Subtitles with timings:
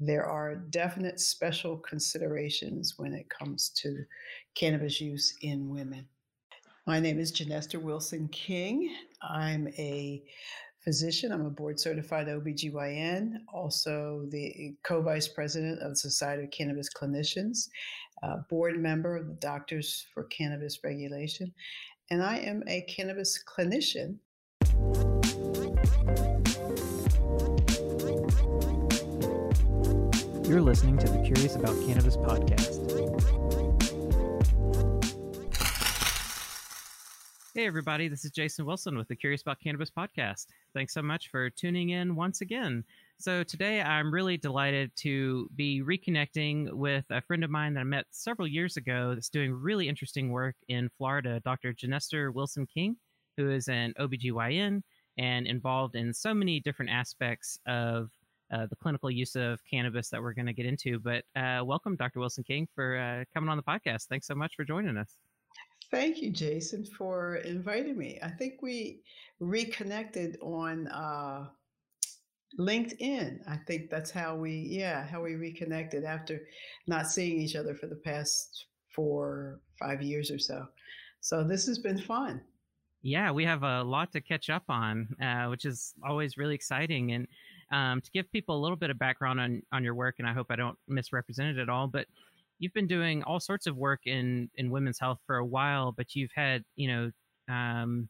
[0.00, 4.04] there are definite special considerations when it comes to
[4.54, 6.06] cannabis use in women.
[6.86, 8.94] My name is Genester Wilson King.
[9.22, 10.22] I'm a
[10.82, 11.32] physician.
[11.32, 16.90] I'm a board certified OBGYN, also the co vice president of the Society of Cannabis
[16.92, 17.68] Clinicians,
[18.50, 21.52] board member of the Doctors for Cannabis Regulation,
[22.10, 24.18] and I am a cannabis clinician.
[30.46, 32.82] You're listening to the Curious About Cannabis podcast.
[37.54, 40.48] Hey, everybody, this is Jason Wilson with the Curious About Cannabis podcast.
[40.74, 42.84] Thanks so much for tuning in once again.
[43.18, 47.84] So, today I'm really delighted to be reconnecting with a friend of mine that I
[47.84, 51.72] met several years ago that's doing really interesting work in Florida, Dr.
[51.72, 52.96] Genester Wilson King,
[53.38, 54.82] who is an OBGYN
[55.16, 58.10] and involved in so many different aspects of
[58.54, 60.98] uh, the clinical use of cannabis that we're going to get into.
[61.00, 62.20] But uh, welcome, Dr.
[62.20, 64.06] Wilson King, for uh, coming on the podcast.
[64.06, 65.16] Thanks so much for joining us.
[65.90, 68.18] Thank you, Jason, for inviting me.
[68.22, 69.02] I think we
[69.40, 71.46] reconnected on uh,
[72.58, 73.38] LinkedIn.
[73.48, 76.40] I think that's how we, yeah, how we reconnected after
[76.86, 80.66] not seeing each other for the past four, five years or so.
[81.20, 82.40] So this has been fun.
[83.02, 87.12] Yeah, we have a lot to catch up on, uh, which is always really exciting.
[87.12, 87.26] And
[87.70, 90.32] um, to give people a little bit of background on on your work, and I
[90.32, 92.06] hope I don't misrepresent it at all, but
[92.58, 96.14] you've been doing all sorts of work in in women's health for a while, but
[96.14, 98.08] you've had you know um,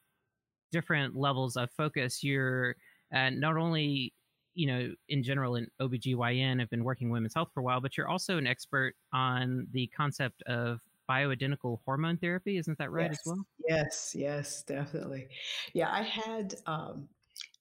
[0.72, 2.22] different levels of focus.
[2.22, 2.77] You're
[3.14, 4.12] uh, not only
[4.55, 7.96] you know in general in OBGYN have been working women's health for a while, but
[7.96, 12.58] you're also an expert on the concept of bioidentical hormone therapy.
[12.58, 13.20] Isn't that right yes.
[13.20, 13.46] as well?
[13.68, 15.28] Yes, yes, definitely.
[15.72, 17.08] Yeah, I had um,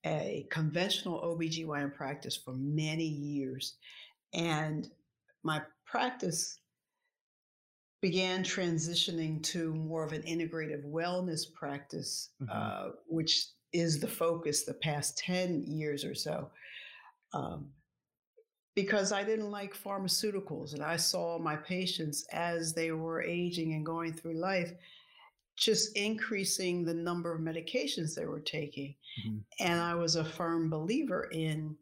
[0.05, 3.75] a conventional OBGYN practice for many years.
[4.33, 4.89] And
[5.43, 6.59] my practice
[8.01, 12.51] began transitioning to more of an integrative wellness practice, mm-hmm.
[12.51, 16.49] uh, which is the focus the past 10 years or so.
[17.33, 17.69] Um,
[18.75, 23.85] because I didn't like pharmaceuticals, and I saw my patients as they were aging and
[23.85, 24.73] going through life
[25.55, 28.95] just increasing the number of medications they were taking.
[29.25, 29.37] Mm-hmm.
[29.59, 31.75] And I was a firm believer in,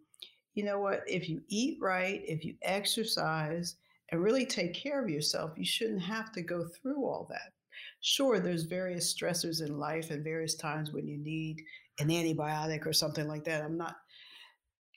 [0.54, 3.76] you know what, if you eat right, if you exercise
[4.10, 7.54] and really take care of yourself, you shouldn't have to go through all that.
[8.02, 11.62] Sure, there's various stressors in life and various times when you need
[12.00, 13.64] an antibiotic or something like that.
[13.64, 13.98] I'm not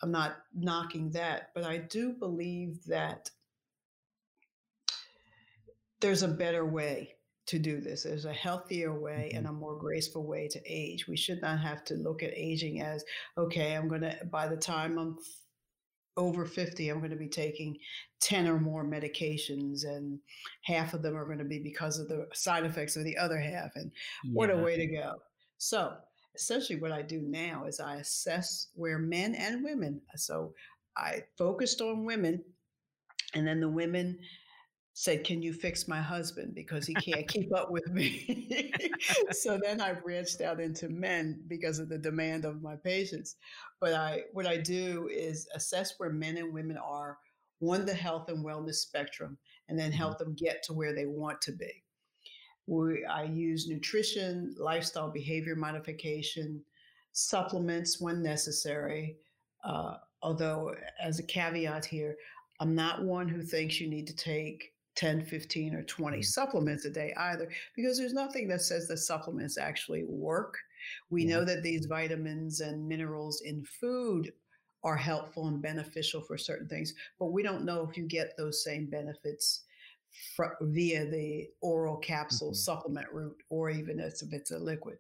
[0.03, 3.31] I'm not knocking that, but I do believe that
[6.01, 7.15] there's a better way
[7.47, 8.05] to do this.
[8.05, 9.38] There's a healthier way mm-hmm.
[9.38, 11.06] and a more graceful way to age.
[11.06, 13.05] We should not have to look at aging as,
[13.37, 15.19] okay, I'm going to, by the time I'm
[16.16, 17.77] over 50, I'm going to be taking
[18.21, 20.19] 10 or more medications, and
[20.62, 23.38] half of them are going to be because of the side effects of the other
[23.38, 23.72] half.
[23.75, 23.91] And
[24.25, 24.33] yeah.
[24.33, 25.15] what a way to go.
[25.59, 25.94] So,
[26.34, 30.54] essentially, what I do now is I assess where men and women, so
[30.97, 32.43] I focused on women,
[33.34, 34.19] and then the women
[34.94, 36.55] said, Can you fix my husband?
[36.55, 38.72] Because he can't keep up with me.
[39.32, 43.37] so then I branched out into men because of the demand of my patients.
[43.81, 47.19] But I what I do is assess where men and women are
[47.60, 49.37] on the health and wellness spectrum
[49.69, 50.25] and then help mm-hmm.
[50.25, 51.83] them get to where they want to be.
[52.66, 56.65] We, I use nutrition, lifestyle behavior modification,
[57.12, 59.16] supplements when necessary.
[59.65, 62.16] Uh, although, as a caveat here,
[62.60, 66.22] I'm not one who thinks you need to take 10, 15, or 20 mm-hmm.
[66.22, 70.56] supplements a day either, because there's nothing that says that supplements actually work.
[71.10, 71.37] We yeah.
[71.37, 74.33] know that these vitamins and minerals in food
[74.83, 78.62] are helpful and beneficial for certain things, but we don't know if you get those
[78.62, 79.62] same benefits
[80.37, 82.56] fr- via the oral capsule mm-hmm.
[82.56, 84.97] supplement route or even if it's a liquid.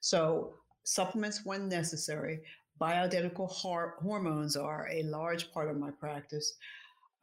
[0.00, 0.54] So,
[0.84, 2.40] supplements when necessary.
[2.80, 6.56] Bioidentical har- hormones are a large part of my practice.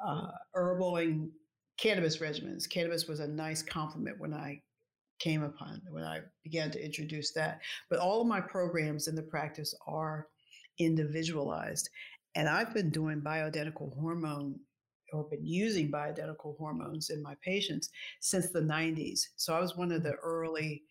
[0.05, 1.29] Uh, herbal and
[1.81, 2.69] cannabis regimens.
[2.69, 4.61] Cannabis was a nice complement when I
[5.19, 7.61] came upon when I began to introduce that.
[7.89, 10.28] But all of my programs in the practice are
[10.79, 11.89] individualized.
[12.35, 14.59] And I've been doing bioidentical hormone
[15.11, 17.89] or been using bioidentical hormones in my patients
[18.22, 19.19] since the 90s.
[19.35, 20.84] So I was one of the early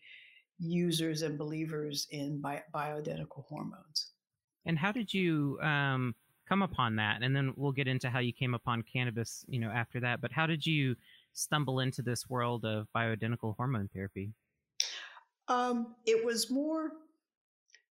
[0.59, 4.11] users and believers in bi- bioidentical hormones.
[4.65, 6.13] And how did you um,
[6.51, 7.23] come upon that?
[7.23, 10.19] And then we'll get into how you came upon cannabis, you know, after that.
[10.19, 10.97] But how did you
[11.31, 14.33] stumble into this world of bioidentical hormone therapy?
[15.47, 16.91] Um, it was more,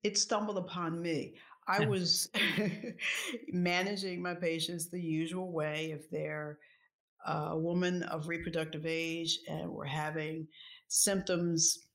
[0.02, 1.36] it stumbled upon me.
[1.68, 2.28] I was
[3.48, 5.92] managing my patients the usual way.
[5.92, 6.58] If they're
[7.26, 10.46] a woman of reproductive age and we're having
[10.88, 11.86] symptoms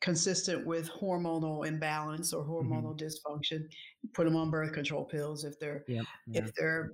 [0.00, 2.72] consistent with hormonal imbalance or Mm-hmm.
[2.72, 3.72] hormonal dysfunction,
[4.14, 5.44] put them on birth control pills.
[5.44, 6.06] If they're Yep.
[6.32, 6.92] If they're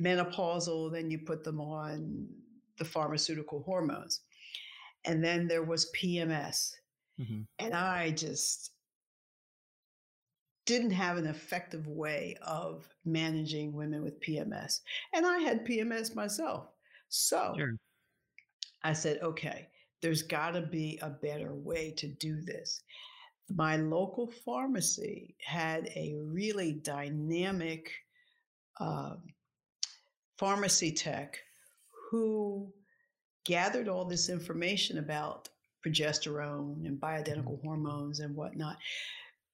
[0.00, 2.28] menopausal, then you put them on
[2.78, 4.22] the pharmaceutical hormones.
[5.04, 6.74] And then there was PMS.
[7.18, 7.46] Mhm.
[7.58, 8.72] And I just
[10.64, 14.80] didn't have an effective way of managing women with PMS.
[15.12, 16.68] And I had PMS myself.
[17.08, 17.76] So Sure.
[18.82, 19.71] I said, okay,
[20.02, 22.82] there's got to be a better way to do this.
[23.48, 27.90] My local pharmacy had a really dynamic
[28.80, 29.14] uh,
[30.38, 31.38] pharmacy tech
[32.10, 32.72] who
[33.44, 35.48] gathered all this information about
[35.86, 38.76] progesterone and bioidentical hormones and whatnot.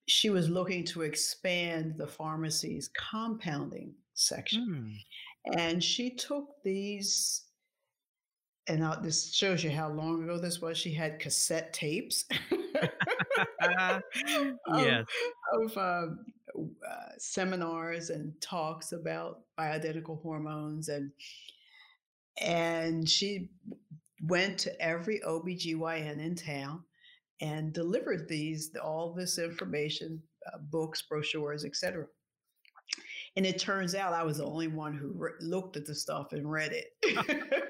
[0.06, 5.02] She was looking to expand the pharmacy's compounding section.
[5.46, 5.58] Mm.
[5.58, 7.44] And she took these,
[8.68, 10.76] and now this shows you how long ago this was.
[10.76, 12.24] She had cassette tapes
[13.62, 14.02] of,
[14.76, 15.06] yes.
[15.54, 16.24] of um,
[16.56, 21.10] uh, seminars and talks about bioidentical hormones and
[22.40, 23.48] and she
[24.22, 26.82] went to every OBGYN in town
[27.40, 30.22] and delivered these all this information
[30.52, 32.06] uh, books brochures etc
[33.36, 36.32] and it turns out i was the only one who re- looked at the stuff
[36.32, 37.44] and read it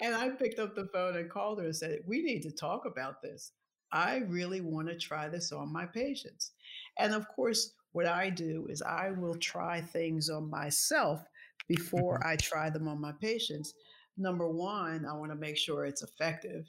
[0.00, 2.84] and i picked up the phone and called her and said we need to talk
[2.86, 3.52] about this
[3.92, 6.52] i really want to try this on my patients
[6.98, 11.20] and of course what i do is i will try things on myself
[11.68, 12.26] before Mhm.
[12.26, 13.74] i try them on my patients
[14.16, 16.66] number one i want to make sure it's effective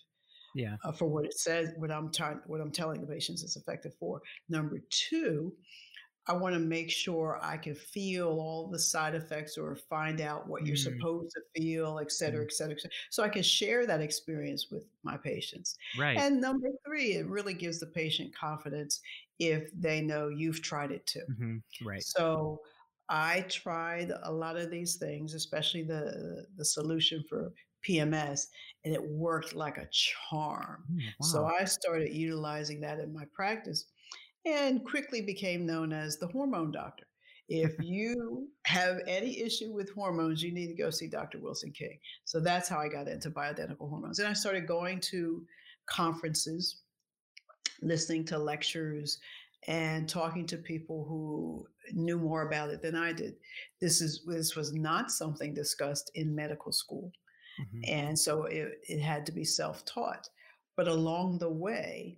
[0.55, 0.75] Yeah.
[0.83, 3.93] uh, for what it says, what I'm trying, what I'm telling the patients it's effective
[3.99, 4.21] for.
[4.49, 5.53] Number two,
[6.27, 10.47] I want to make sure I can feel all the side effects or find out
[10.47, 10.75] what you're Mm.
[10.75, 12.45] supposed to feel, et cetera, Mm.
[12.45, 15.75] et cetera, et cetera, so I can share that experience with my patients.
[15.93, 16.25] Right.
[16.25, 19.01] And number three, it really gives the patient confidence
[19.39, 21.25] if they know you've tried it too.
[21.27, 22.05] hmm Right.
[22.05, 22.61] So
[23.09, 27.53] I tried a lot of these things, especially the the solution for
[27.83, 28.47] PMS,
[28.85, 30.87] and it worked like a charm.
[30.89, 31.45] Mm, So.
[31.45, 33.90] I started utilizing that in my practice
[34.45, 37.05] and quickly became known as the hormone doctor.
[37.47, 41.39] If you have any issue with hormones, you need to go see Dr.
[41.39, 41.99] Wilson King.
[42.25, 44.19] So that's how I got into bioidentical hormones.
[44.19, 45.45] And I started going to
[45.85, 46.81] conferences,
[47.81, 49.19] listening to lectures,
[49.67, 53.35] and talking to people who knew more about it than I did.
[53.79, 57.11] This is this was not something discussed in medical school.
[57.59, 57.89] Mhm.
[57.89, 60.29] And so it, it had to be self taught.
[60.75, 62.17] But along the way,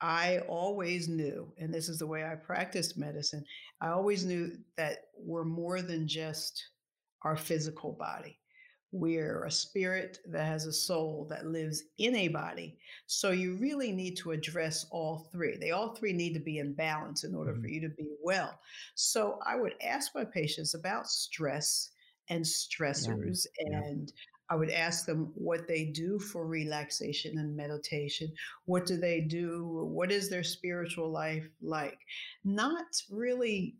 [0.00, 3.44] I always knew, and this is the way I practiced medicine,
[3.80, 6.64] I always knew that we're more than just
[7.22, 8.40] our physical body.
[8.90, 12.78] We're a spirit that has a soul that lives in a body.
[13.06, 15.56] So you really need to address all three.
[15.58, 17.72] They all three need to be in balance in order for Mhm.
[17.72, 18.58] you to be well.
[18.94, 21.90] So I would ask my patients about stress
[22.28, 23.80] and stressors yeah.
[23.80, 24.12] and
[24.50, 28.32] I would ask them what they do for relaxation and meditation.
[28.64, 29.86] What do they do?
[29.92, 31.98] What is their spiritual life like?
[32.44, 33.76] Not really,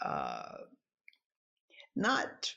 [0.00, 0.58] uh,
[1.96, 2.52] not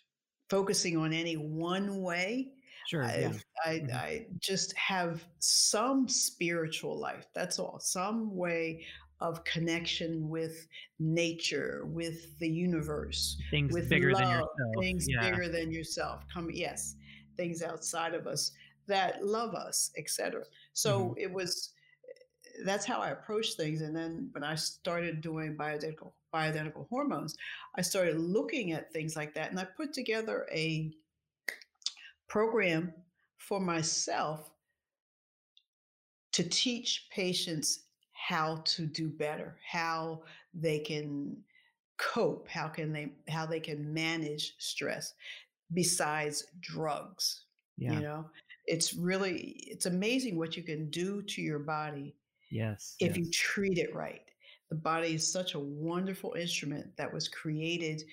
[0.50, 2.54] focusing on any one way.
[2.88, 3.04] Sure.
[3.04, 3.34] I, Yeah.
[3.66, 3.94] I, Mhm.
[3.94, 7.28] I just have some spiritual life.
[7.34, 7.80] That's all.
[7.80, 8.86] Some way
[9.20, 10.68] of connection with
[11.00, 14.50] nature, with the universe, Things with bigger than yourself.
[14.80, 15.30] things Yeah.
[15.30, 16.28] bigger than yourself.
[16.34, 16.96] Come, yes,
[17.38, 18.52] things outside of us
[18.88, 20.44] that love us, etc.
[20.74, 21.20] So Mm-hmm.
[21.20, 21.72] it was.
[22.66, 23.82] That's how I approached things.
[23.82, 27.36] And then when I started doing bioidentical bioidentical hormones,
[27.76, 30.92] I started looking at things like that, and I put together a
[32.28, 32.94] program
[33.38, 34.52] for myself
[36.34, 37.82] to teach patients
[38.14, 40.22] how to do better, how
[40.54, 41.36] they can
[41.98, 45.14] cope, how can they how they can manage stress
[45.74, 47.46] besides drugs.
[47.78, 47.92] Yeah.
[47.92, 48.30] You know,
[48.68, 52.18] it's really it's amazing what you can do to your body
[52.52, 53.00] Yes.
[53.00, 54.26] if you treat it right.
[54.70, 58.04] The body is such a wonderful instrument that was created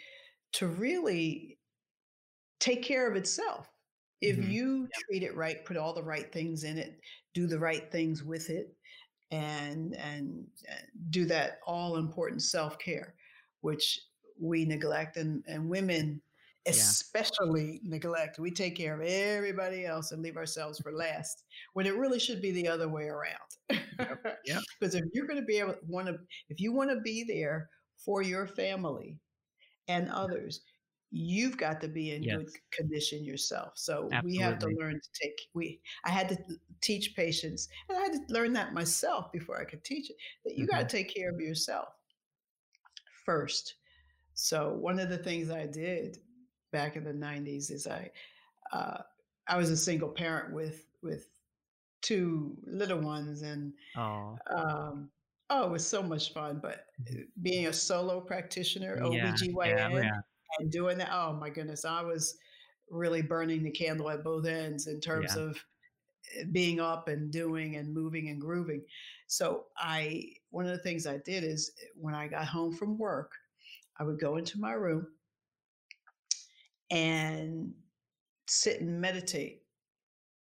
[0.55, 1.61] to really
[2.61, 3.69] take care of itself.
[4.21, 4.45] If Mhm.
[4.45, 7.01] you treat it right, put all the right things in it,
[7.35, 8.77] do the right things with it,
[9.31, 10.49] and and
[11.11, 13.17] do that all important self care,
[13.61, 14.01] which
[14.41, 16.23] we neglect, and and women
[16.69, 17.91] especially yeah.
[17.91, 18.39] neglect.
[18.39, 21.45] We take care of everybody else and leave ourselves for last
[21.75, 23.81] when it really should be the other way around.
[24.45, 24.63] Yep.
[24.81, 27.69] Because if you're going to be able want to, if you want to be there
[27.97, 29.17] for your family
[29.89, 30.61] and others,
[31.11, 32.37] you've got to be in yes.
[32.37, 33.73] good condition yourself.
[33.77, 34.31] So Absolutely.
[34.31, 36.37] we have to learn to take we I had to
[36.83, 40.57] teach patients and I had to learn that myself before I could teach it that
[40.57, 40.77] you mm-hmm.
[40.77, 41.89] got to take care of yourself
[43.25, 43.75] first.
[44.35, 46.19] So one of the things I did
[46.73, 48.11] back in the 90s is I
[48.73, 48.99] uh,
[49.47, 51.29] I was a single parent with with
[52.01, 55.09] two little ones and um,
[55.51, 57.23] oh it was so much fun but mm-hmm.
[57.43, 60.21] being a solo practitioner yeah, OBGYN yeah, yeah
[60.59, 61.11] and doing that.
[61.13, 62.37] Oh my goodness, I was
[62.91, 65.43] really burning the candle at both ends in terms yeah.
[65.43, 65.65] of
[66.37, 68.83] eh, being up and doing and moving and grooving.
[69.27, 72.99] So I one of the things I did is eh, when I got home from
[72.99, 73.33] work,
[73.99, 75.07] I would go into my room
[76.91, 77.73] and
[78.47, 79.63] sit and meditate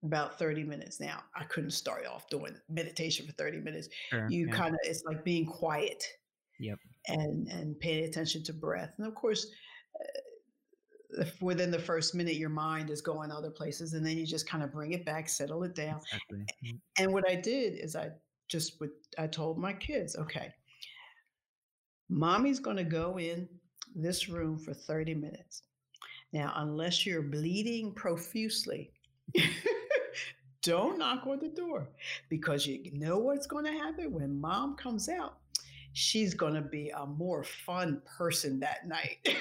[0.05, 1.01] about 30 minutes.
[1.01, 3.89] Now, I couldn't start off doing meditation for 30 minutes.
[4.11, 4.53] Sure, you yeah.
[4.53, 6.05] kind of it's like being quiet.
[6.61, 6.79] Yep.
[7.07, 8.93] And and paying attention to breath.
[8.99, 9.47] And of course,
[11.41, 14.63] within the first minute your mind is going other places and then you just kind
[14.63, 16.39] of bring it back settle it down exactly.
[16.39, 16.77] Mm-hmm.
[16.99, 18.11] and what i did is i
[18.49, 20.53] just would i told my kids okay
[22.11, 23.49] mommy's going to go in
[23.95, 25.63] this room for 30 minutes
[26.33, 28.91] now unless you're bleeding profusely
[30.63, 31.89] don't knock on the door
[32.29, 35.39] because you know what's going to happen when mom comes out
[35.93, 39.19] she's going to be a more fun person that night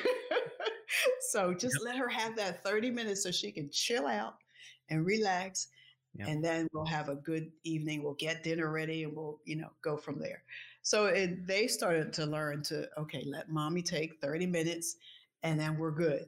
[1.19, 1.93] so just yep.
[1.93, 4.35] let her have that 30 minutes so she can chill out
[4.89, 5.67] and relax.
[6.15, 6.27] Yep.
[6.27, 8.03] And then we'll have a good evening.
[8.03, 10.43] We'll get dinner ready and we'll, you know, go from there.
[10.81, 14.95] So it, they started to learn to, okay, let mommy take 30 minutes
[15.43, 16.25] and then we're good.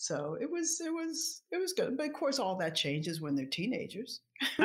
[0.00, 1.98] So it was, it was, it was good.
[1.98, 4.22] But of course, all that changes when they're teenagers.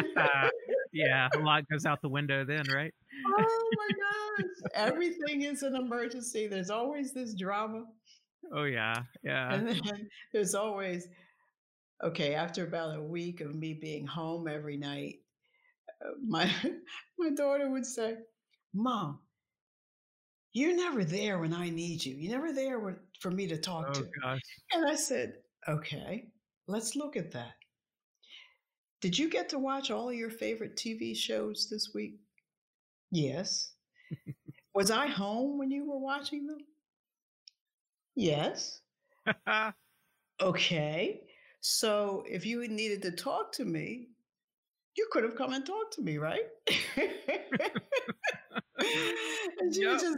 [0.93, 2.93] yeah, a lot goes out the window then, right?
[3.37, 3.89] oh my
[4.43, 4.71] gosh.
[4.73, 6.47] Everything is an emergency.
[6.47, 7.83] There's always this drama.
[8.53, 9.53] Oh yeah, yeah.
[9.53, 11.09] And then there's always
[12.01, 12.33] okay.
[12.33, 15.15] After about a week of me being home every night,
[16.01, 16.49] uh, my
[17.19, 18.15] my daughter would say,
[18.73, 19.19] "Mom,
[20.55, 22.15] you're never there when I need you.
[22.15, 24.41] You're never there when, for me to talk oh, to." Gosh.
[24.71, 25.35] And I said,
[25.67, 26.29] "Okay,
[26.67, 27.55] let's look at that."
[29.01, 32.15] Did you get to watch all your favorite TV shows this week?
[33.12, 33.74] Yes.
[34.74, 36.59] Was I home when you were watching them?
[38.15, 38.79] Yes.
[40.41, 41.21] okay.
[41.59, 44.07] So if you needed to talk to me,
[44.95, 46.45] you could have come and talked to me, right?
[49.59, 49.99] and she yep.
[49.99, 50.17] just,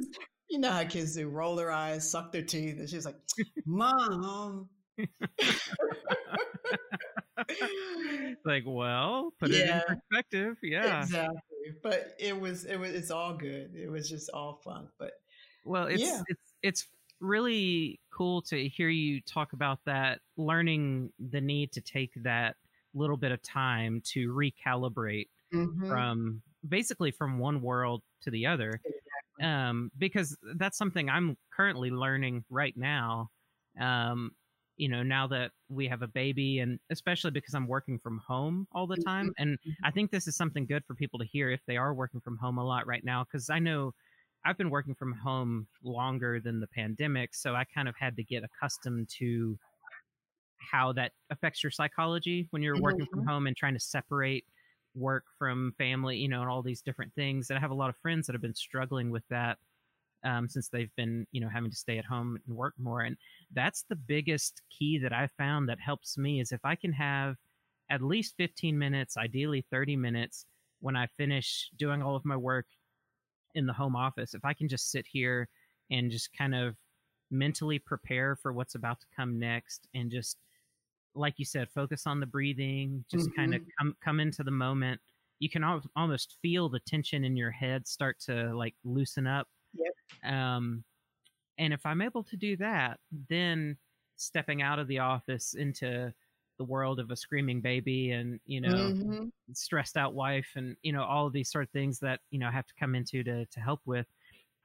[0.50, 3.15] you know how kids do, roll their eyes, suck their teeth, and she's like,
[3.65, 4.69] "Mom."
[8.45, 10.57] like, well, put yeah, it in perspective.
[10.63, 11.38] Yeah, exactly.
[11.83, 13.75] But it was, it was, it's all good.
[13.75, 14.88] It was just all fun.
[14.97, 15.12] But
[15.65, 16.21] well, it's yeah.
[16.27, 16.88] it's it's
[17.19, 22.55] really cool to hear you talk about that, learning the need to take that
[22.93, 25.88] little bit of time to recalibrate mm-hmm.
[25.88, 28.79] from basically from one world to the other.
[28.83, 29.45] Exactly.
[29.45, 33.29] Um, because that's something I'm currently learning right now.
[33.79, 34.31] Um,
[34.77, 38.67] you know, now that we have a baby, and especially because I'm working from home
[38.71, 39.09] all the mm-hmm.
[39.09, 39.27] time.
[39.27, 39.41] Mm-hmm.
[39.41, 42.21] And I think this is something good for people to hear if they are working
[42.21, 43.93] from home a lot right now, because I know
[44.45, 48.24] I've been working from home longer than the pandemic, so I kind of had to
[48.24, 49.57] get accustomed to
[50.71, 52.83] how that affects your psychology when you're mm-hmm.
[52.83, 53.29] working from mm-hmm.
[53.29, 54.45] home and trying to separate
[54.98, 57.50] work from family, you know, and all these different things.
[57.50, 59.58] And I have a lot of friends that have been struggling with that
[60.24, 63.01] um, since they've been, you know, having to stay at home and work more.
[63.01, 63.16] And
[63.54, 67.36] that's the biggest key that I found that helps me is if I can have
[67.89, 70.46] at least 15 minutes, ideally 30 minutes,
[70.80, 72.66] when I finish doing all of my work
[73.56, 75.48] in the home office, if I can just sit here
[75.89, 76.75] and just kind of
[77.32, 80.38] mentally prepare for what's about to come next and just
[81.17, 83.41] like you said focus on the breathing just mm-hmm.
[83.41, 85.00] kind of come come into the moment
[85.39, 89.47] you can al- almost feel the tension in your head start to like loosen up
[89.74, 90.31] yep.
[90.31, 90.83] um
[91.57, 93.77] and if i'm able to do that then
[94.15, 96.12] stepping out of the office into
[96.57, 99.25] the world of a screaming baby and you know mm-hmm.
[99.53, 102.47] stressed out wife and you know all of these sort of things that you know
[102.47, 104.07] I have to come into to to help with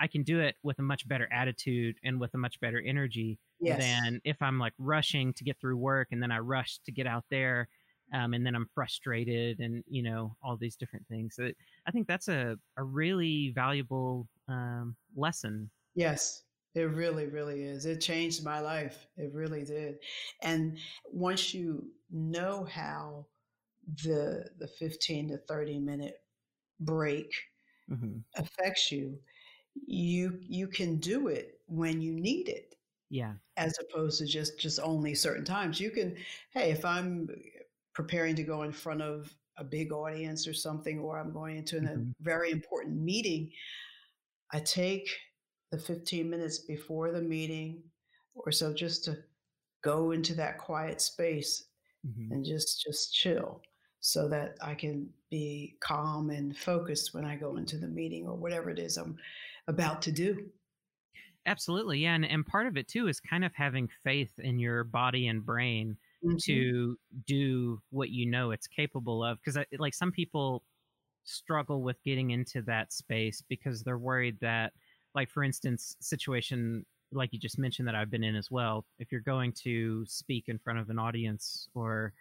[0.01, 3.39] i can do it with a much better attitude and with a much better energy
[3.61, 3.79] yes.
[3.81, 7.07] than if i'm like rushing to get through work and then i rush to get
[7.07, 7.69] out there
[8.15, 11.51] um, and then i'm frustrated and you know all these different things so
[11.87, 16.43] i think that's a, a really valuable um, lesson yes
[16.75, 17.85] It really, really is.
[17.85, 19.07] It changed my life.
[19.17, 19.99] It really did.
[20.43, 20.79] And
[21.13, 23.27] once you know how
[24.05, 26.17] the the 15 to 30 minute
[26.81, 27.31] break
[27.91, 28.19] mm-hmm.
[28.37, 29.19] affects you,
[29.75, 32.75] you you can do it when you need it.
[33.11, 33.33] Yeah.
[33.57, 35.81] As opposed to just just only certain times.
[35.81, 36.17] You can,
[36.51, 37.29] hey, if I'm
[37.95, 41.77] preparing to go in front of a big audience or something, or I'm going into
[41.77, 42.11] mm-hmm.
[42.11, 43.51] a very important meeting,
[44.53, 45.09] I take
[45.71, 47.83] the 15 minutes before the meeting
[48.35, 49.19] or so just to
[49.83, 51.65] go into that quiet space
[52.07, 52.33] mm-hmm.
[52.33, 53.61] and just just chill
[54.01, 58.35] so that I can be calm and focused when I go into the meeting or
[58.37, 59.17] whatever it is I'm
[59.69, 60.47] about to do.
[61.47, 62.01] Absolutely.
[62.01, 62.15] Yeah.
[62.15, 65.45] And, and part of it too is kind of having faith in your body and
[65.45, 66.37] brain mm-hmm.
[66.45, 69.39] to do what you know it's capable of.
[69.39, 70.63] Because, like, some people
[71.25, 74.73] struggle with getting into that space because they're worried that
[75.15, 79.13] like for instance situation like you just mentioned that i've been in as well if
[79.13, 82.13] you're going to speak in front of an audience or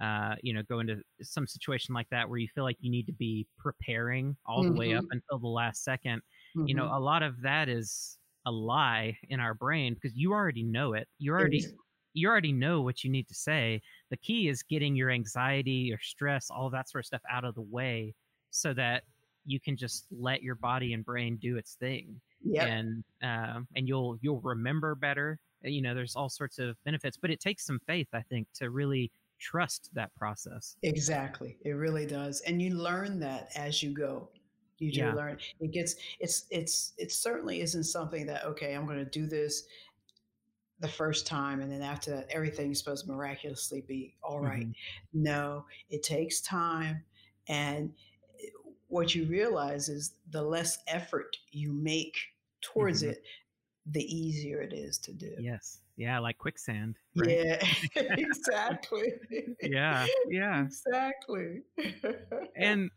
[0.00, 3.04] uh, you know go into some situation like that where you feel like you need
[3.04, 4.74] to be preparing all mm-hmm.
[4.74, 5.18] the way up mm-hmm.
[5.18, 6.20] until the last 2nd
[6.56, 6.66] mm-hmm.
[6.66, 6.94] you know mm-hmm.
[6.94, 11.08] a lot of that is a lie in our brain because you already know it.
[11.18, 11.64] You already
[12.14, 13.80] you already know what you need to say.
[14.10, 17.54] The key is getting your anxiety your stress all that sort of stuff out of
[17.54, 18.14] the way
[18.50, 19.04] so that
[19.44, 23.88] you can just let your body and brain do its thing yeah and uh, and
[23.88, 25.38] you'll you'll remember better.
[25.62, 28.70] You know there's all sorts of benefits but it takes some faith i think to
[28.70, 30.76] really trust that process.
[30.82, 31.58] Exactly.
[31.64, 32.40] It really does.
[32.42, 34.28] And you learn that as you go
[34.78, 35.12] you do yeah.
[35.12, 39.26] learn it gets it's it's it certainly isn't something that okay i'm going to do
[39.26, 39.64] this
[40.80, 44.60] the first time and then after that everything's supposed to miraculously be all right.
[44.60, 45.22] mm-hmm.
[45.22, 47.02] no it takes time
[47.48, 47.92] and
[48.88, 52.16] what you realize is the less effort you make
[52.60, 53.12] towards mm-hmm.
[53.12, 53.22] it,
[53.86, 55.32] the easier it is to do.
[55.38, 55.80] Yes.
[55.96, 56.96] Yeah, like quicksand.
[57.16, 57.30] Right?
[57.30, 57.66] Yeah,
[57.96, 59.14] exactly.
[59.62, 60.64] yeah, yeah.
[60.64, 61.62] Exactly.
[62.56, 62.90] and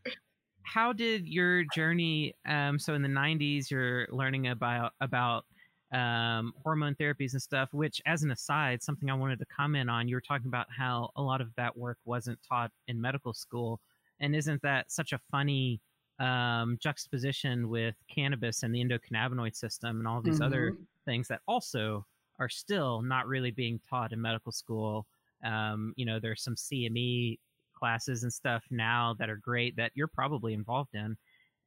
[0.63, 5.45] how did your journey um so in the 90s you're learning about about
[5.91, 10.07] um, hormone therapies and stuff, which, as an aside, something I wanted to comment on.
[10.07, 13.79] You were talking about how a lot of that work wasn't taught in medical school.
[14.19, 15.81] And isn't that such a funny
[16.19, 20.43] um, juxtaposition with cannabis and the endocannabinoid system and all these mm-hmm.
[20.43, 22.05] other things that also
[22.39, 25.05] are still not really being taught in medical school?
[25.43, 27.39] Um, you know, there's some CME
[27.81, 31.17] classes and stuff now that are great that you're probably involved in.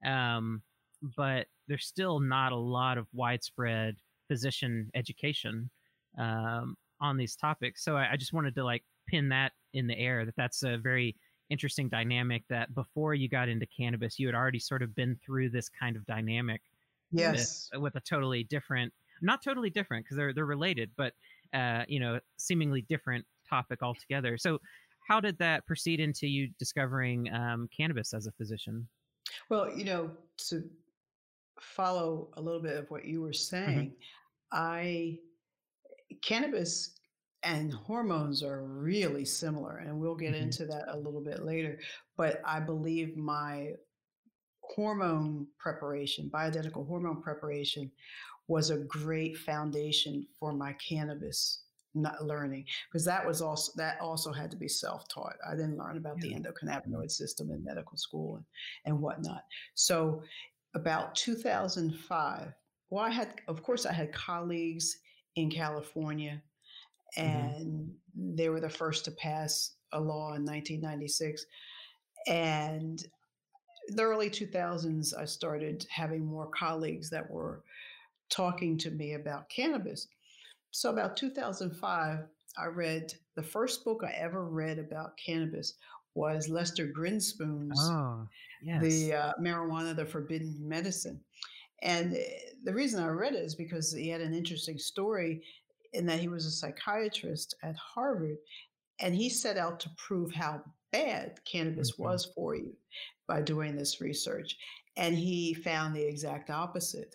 [0.09, 0.63] Um,
[1.17, 3.97] but there's still not a lot of widespread
[4.29, 5.71] physician education
[6.19, 7.85] um, on these topics.
[7.85, 10.79] So I, I, just wanted to like pin that in the air that that's a
[10.79, 11.17] very
[11.51, 15.51] interesting dynamic that before you got into cannabis, you had already sort of been through
[15.51, 16.63] this kind of dynamic.
[17.11, 17.69] Yes.
[17.73, 21.13] With, with a totally different, not totally different because they're, they're related, but,
[21.53, 24.39] uh, you know, seemingly different topic altogether.
[24.39, 24.59] So
[25.07, 28.89] how did that proceed into you discovering um, cannabis as a physician?
[29.51, 30.11] Well, you know,
[30.49, 30.65] to
[31.61, 33.35] follow a little bit of what you were mm-hmm.
[33.35, 34.59] saying, mm-hmm.
[34.59, 35.19] I
[36.23, 36.99] cannabis
[37.43, 40.45] and hormones are really similar and we'll get mm-hmm.
[40.45, 41.79] into that a little bit later
[42.17, 43.71] but i believe my
[44.63, 47.91] hormone preparation bioidentical hormone preparation
[48.49, 51.64] was a great foundation for my cannabis
[51.95, 55.97] not learning because that was also that also had to be self-taught i didn't learn
[55.97, 56.37] about yeah.
[56.37, 58.45] the endocannabinoid system in medical school and,
[58.87, 60.23] and whatnot so
[60.75, 62.53] about 2005
[62.91, 64.99] well i had of course i had colleagues
[65.37, 66.43] in california
[67.19, 67.37] Mm-hmm.
[67.37, 68.37] and mm-hmm.
[68.37, 71.47] they were the first to pass a law in 1996.
[72.27, 73.03] And
[73.89, 77.63] the early 2000s, I started having more colleagues that were
[78.31, 80.09] talking to me about cannabis.
[80.75, 82.19] So, about 2005,
[82.59, 85.75] I read the first book I ever read about cannabis
[86.17, 88.27] was Lester Grinspoon's oh,
[88.61, 88.83] yes.
[88.83, 91.21] The uh, Marijuana, the Forbidden Medicine.
[91.83, 92.25] And eh,
[92.65, 95.45] the reason I read it is because he had an interesting story
[95.93, 98.39] in that he was a psychiatrist at Harvard,
[98.99, 100.61] and he set out to prove how
[100.91, 102.03] bad cannabis mm-hmm.
[102.03, 102.73] was for you
[103.29, 104.57] by doing this research.
[104.97, 107.15] And he found the exact opposite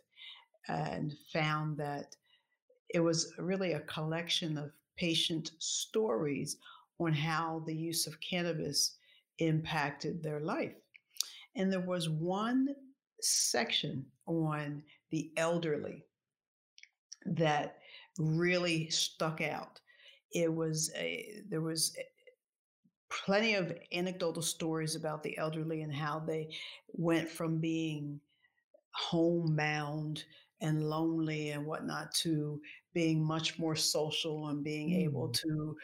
[0.69, 2.15] and found that
[2.89, 6.58] it was really a collection of patient stories
[6.99, 8.97] on how the use of cannabis
[9.39, 10.73] impacted their life.
[11.56, 12.67] And there was one
[13.21, 16.06] section on the elderly
[17.25, 17.78] that
[18.17, 19.80] really stuck out.
[20.34, 21.95] It was a, there was
[23.10, 26.49] plenty of anecdotal stories about the elderly and how they
[26.93, 28.19] went from being
[28.91, 30.23] homebound
[30.62, 32.60] and lonely and whatnot to
[32.93, 35.04] being much more social and being mm.
[35.06, 35.76] able to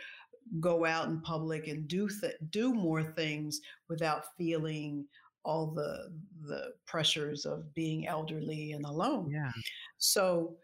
[0.59, 5.05] go out in public and do th- do more things without feeling
[5.43, 6.11] all the
[6.47, 9.29] the pressures of being elderly and alone.
[9.31, 9.51] Yeah.
[9.97, 10.57] So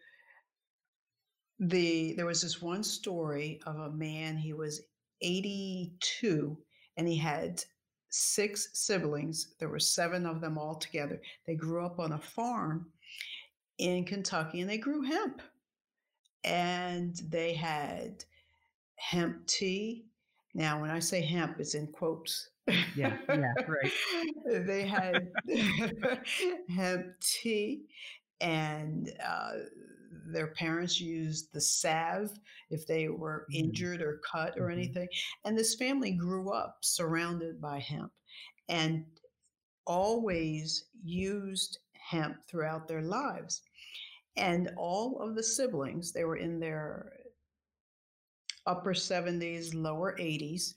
[1.62, 4.82] the there was this one story of a man he was
[5.22, 6.58] 82
[6.98, 7.64] and he had
[8.10, 12.88] six siblings there were seven of them all together they grew up on a farm
[13.82, 15.42] in kentucky and they grew hemp
[16.44, 18.24] and they had
[18.96, 20.06] hemp tea
[20.54, 22.50] now when i say hemp it's in quotes
[22.96, 23.92] yeah yeah right
[24.66, 25.30] they had
[26.70, 27.82] hemp tea
[28.42, 29.52] and uh,
[30.32, 32.32] their parents used the salve
[32.70, 33.66] if they were mm-hmm.
[33.66, 34.80] injured or cut or mm-hmm.
[34.80, 35.08] anything.
[35.46, 38.12] And this family grew up surrounded by hemp
[38.68, 39.06] and
[39.86, 43.62] always used hemp throughout their lives.
[44.38, 47.12] And all of the siblings, they were in their
[48.66, 50.76] upper 70s, lower 80s.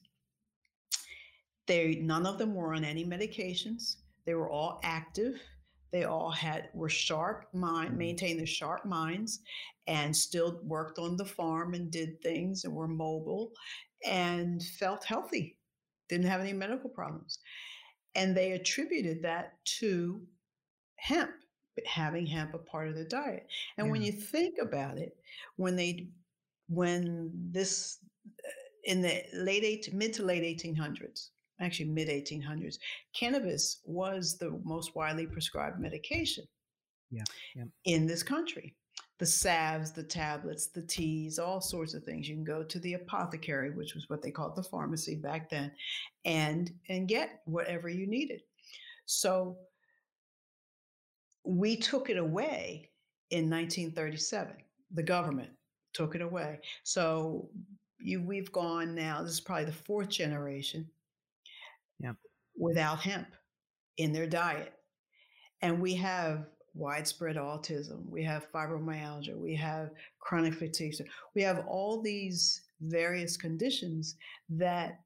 [1.67, 3.97] They none of them were on any medications.
[4.27, 5.41] They were all active
[5.95, 7.99] they all had were sharp mind, mm-hmm.
[7.99, 9.39] maintained their sharp minds,
[9.87, 13.53] and still worked on the farm and did things and were mobile
[14.05, 15.57] and felt healthy.
[16.09, 17.39] Didn't have any medical problems.
[18.17, 20.21] And they attributed that to
[20.97, 21.31] hemp,
[21.87, 23.47] having hemp a part of their diet.
[23.77, 23.93] And yeah.
[23.93, 25.17] when you think about it,
[25.57, 26.09] when they
[26.69, 28.51] when this uh,
[28.85, 31.29] in the late eight, mid to late 1800s,
[31.61, 32.79] actually mid 1800s,
[33.15, 36.45] cannabis was the most widely prescribed medication
[37.11, 37.65] yeah, yeah.
[37.85, 38.75] in this country.
[39.21, 42.29] The salves, the tablets, the teas, all sorts of things.
[42.29, 45.71] You can go to the apothecary, which was what they called the pharmacy back then,
[46.25, 48.43] and and get whatever you needed.
[49.07, 49.57] So
[51.45, 52.91] we took it away
[53.31, 54.55] in 1937.
[54.93, 55.51] The government
[55.93, 56.61] took it away.
[56.83, 57.49] So
[57.99, 59.23] you, we've gone now.
[59.23, 60.89] This is probably the fourth generation
[62.01, 62.17] Yep.
[62.57, 63.29] without hemp
[63.97, 64.73] in their diet.
[65.63, 70.95] And we have widespread autism, we have fibromyalgia, we have chronic fatigue.
[71.35, 74.17] We have all these various conditions
[74.51, 75.01] that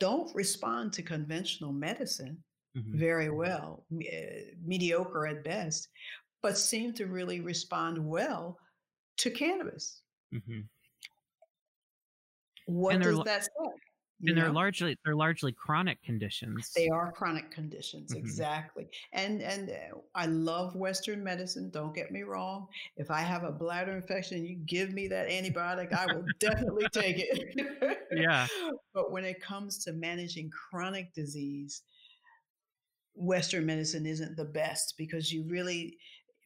[0.00, 2.42] don't respond to conventional medicine
[2.76, 2.98] mm-hmm.
[2.98, 4.16] very well, uh,
[4.64, 5.88] mediocre at best,
[6.42, 8.58] but seem to really respond well
[9.18, 10.02] to cannabis.
[10.34, 10.60] Mm-hmm.
[12.66, 13.50] What does that say?
[14.26, 18.24] and they're largely they're largely chronic conditions they are chronic conditions mm-hmm.
[18.24, 23.44] exactly and and uh, i love western medicine don't get me wrong if i have
[23.44, 28.46] a bladder infection you give me that antibiotic i will definitely take it yeah
[28.94, 31.82] but when it comes to managing chronic disease
[33.14, 35.96] western medicine isn't the best because you really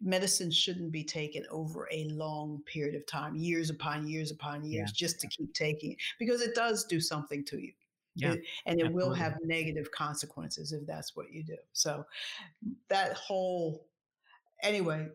[0.00, 4.90] medicine shouldn't be taken over a long period of time, years upon years upon years,
[4.90, 5.06] yeah.
[5.06, 7.72] just to keep taking it because it does do something to you.
[8.14, 8.32] Yeah.
[8.32, 9.08] It, and it Absolutely.
[9.08, 11.56] will have negative consequences if that's what you do.
[11.72, 12.04] So
[12.88, 13.86] that whole,
[14.62, 15.08] anyway,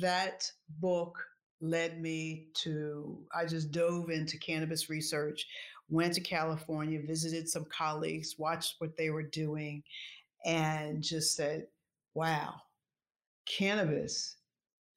[0.00, 0.50] that
[0.80, 1.18] book
[1.60, 5.46] led me to, I just dove into cannabis research,
[5.88, 9.82] went to California, visited some colleagues, watched what they were doing,
[10.44, 11.66] and just said,
[12.14, 12.54] wow,
[13.46, 14.36] cannabis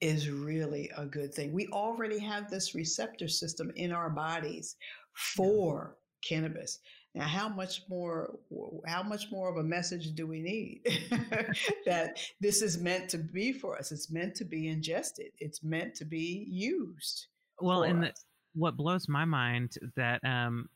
[0.01, 1.51] is really a good thing.
[1.51, 4.75] We already have this receptor system in our bodies
[5.35, 6.37] for yeah.
[6.37, 6.79] cannabis.
[7.15, 8.37] Now, how much more?
[8.85, 10.81] How much more of a message do we need
[11.85, 13.91] that this is meant to be for us?
[13.91, 15.31] It's meant to be ingested.
[15.39, 17.27] It's meant to be used.
[17.59, 18.13] Well, and the,
[18.53, 20.69] what blows my mind that um,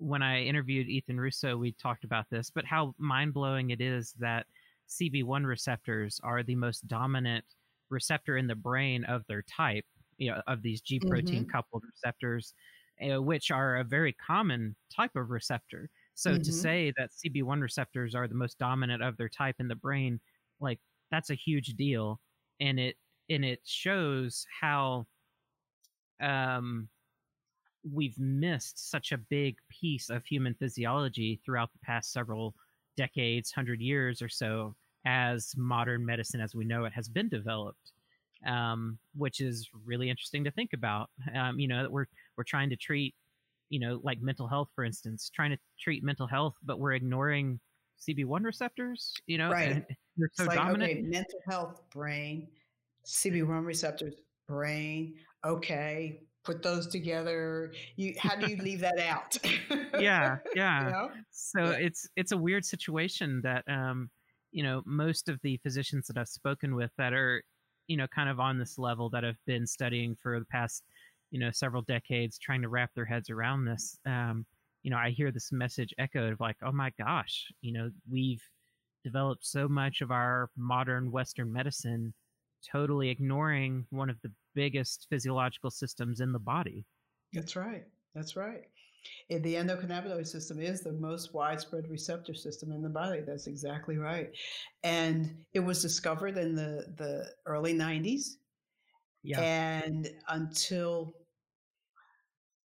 [0.00, 4.14] when I interviewed Ethan Russo, we talked about this, but how mind blowing it is
[4.18, 4.46] that
[4.88, 7.44] CB1 receptors are the most dominant
[7.90, 9.84] receptor in the brain of their type,
[10.16, 11.50] you know, of these G protein mm-hmm.
[11.50, 12.54] coupled receptors,
[13.02, 15.90] uh, which are a very common type of receptor.
[16.14, 16.42] So mm-hmm.
[16.42, 20.18] to say that CB1 receptors are the most dominant of their type in the brain,
[20.60, 22.20] like that's a huge deal,
[22.58, 22.96] and it
[23.28, 25.06] and it shows how
[26.22, 26.88] um,
[27.88, 32.54] we've missed such a big piece of human physiology throughout the past several
[32.96, 34.74] decades, hundred years or so,
[35.06, 37.92] as modern medicine as we know it has been developed,
[38.46, 41.10] um, which is really interesting to think about.
[41.34, 43.14] Um, you know, that we're we're trying to treat,
[43.70, 47.60] you know, like mental health, for instance, trying to treat mental health, but we're ignoring
[48.06, 49.14] CB1 receptors.
[49.26, 49.84] You know, right?
[50.16, 50.90] they're so like, dominant.
[50.90, 52.48] Okay, mental health, brain,
[53.06, 54.14] CB1 receptors,
[54.46, 55.14] brain.
[55.44, 59.36] Okay, put those together you how do you leave that out
[59.98, 61.10] yeah yeah you know?
[61.30, 61.72] so yeah.
[61.72, 64.08] it's it's a weird situation that um
[64.52, 67.42] you know most of the physicians that i've spoken with that are
[67.90, 70.84] you know, kind of on this level that have been studying for the past,
[71.32, 73.98] you know, several decades, trying to wrap their heads around this.
[74.06, 74.46] Um,
[74.84, 78.42] you know, I hear this message echoed of like, oh my gosh, you know, we've
[79.02, 82.14] developed so much of our modern Western medicine
[82.70, 86.84] totally ignoring one of the biggest physiological systems in the body.
[87.32, 87.84] That's right.
[88.14, 88.64] That's right.
[89.28, 93.20] The endocannabinoid system is the most widespread receptor system in the body.
[93.20, 94.30] That's exactly right.
[94.82, 98.36] And it was discovered in the, the early 90s.
[99.22, 99.40] Yeah.
[99.40, 101.14] And until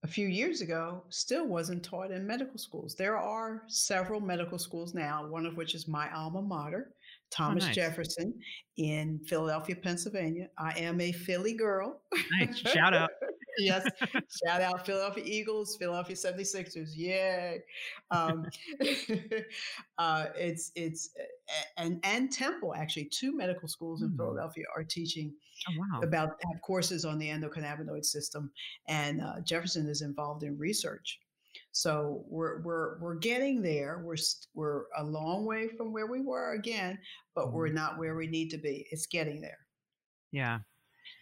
[0.03, 2.95] a few years ago, still wasn't taught in medical schools.
[2.95, 6.95] There are several medical schools now, one of which is my alma mater,
[7.31, 7.77] Thomas oh, nice.
[7.77, 8.35] Jefferson
[8.77, 10.49] in Philadelphia, Pennsylvania.
[10.59, 12.01] I am a Philly girl.
[12.39, 12.57] Nice.
[12.75, 13.11] Shout out.
[13.59, 13.87] yes.
[14.45, 16.97] Shout out Philadelphia Eagles, Philadelphia 76ers.
[16.97, 17.63] Yay.
[18.11, 18.47] Um,
[19.99, 21.11] uh, it's, it's,
[21.77, 24.17] and, and Temple, actually, two medical schools in mm.
[24.17, 25.33] Philadelphia are teaching
[25.69, 26.01] oh, wow.
[26.03, 28.51] about, have courses on the endocannabinoid system.
[28.89, 31.21] And uh, Jefferson is involved in research.
[31.73, 34.03] So we're we're we're getting there.
[34.05, 34.17] We're
[34.55, 36.99] we're a long way from where we were again,
[37.35, 37.77] but we're mm-hmm.
[37.77, 38.87] not where we need to be.
[38.91, 39.59] It's getting there.
[40.33, 40.59] Yeah.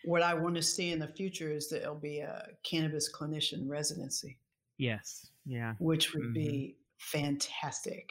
[0.05, 3.69] What I want to see in the future is that it'll be a cannabis clinician
[3.69, 4.39] residency.
[4.79, 5.27] Yes.
[5.45, 5.75] Yeah.
[5.79, 6.33] Which would mm-hmm.
[6.33, 8.11] be fantastic.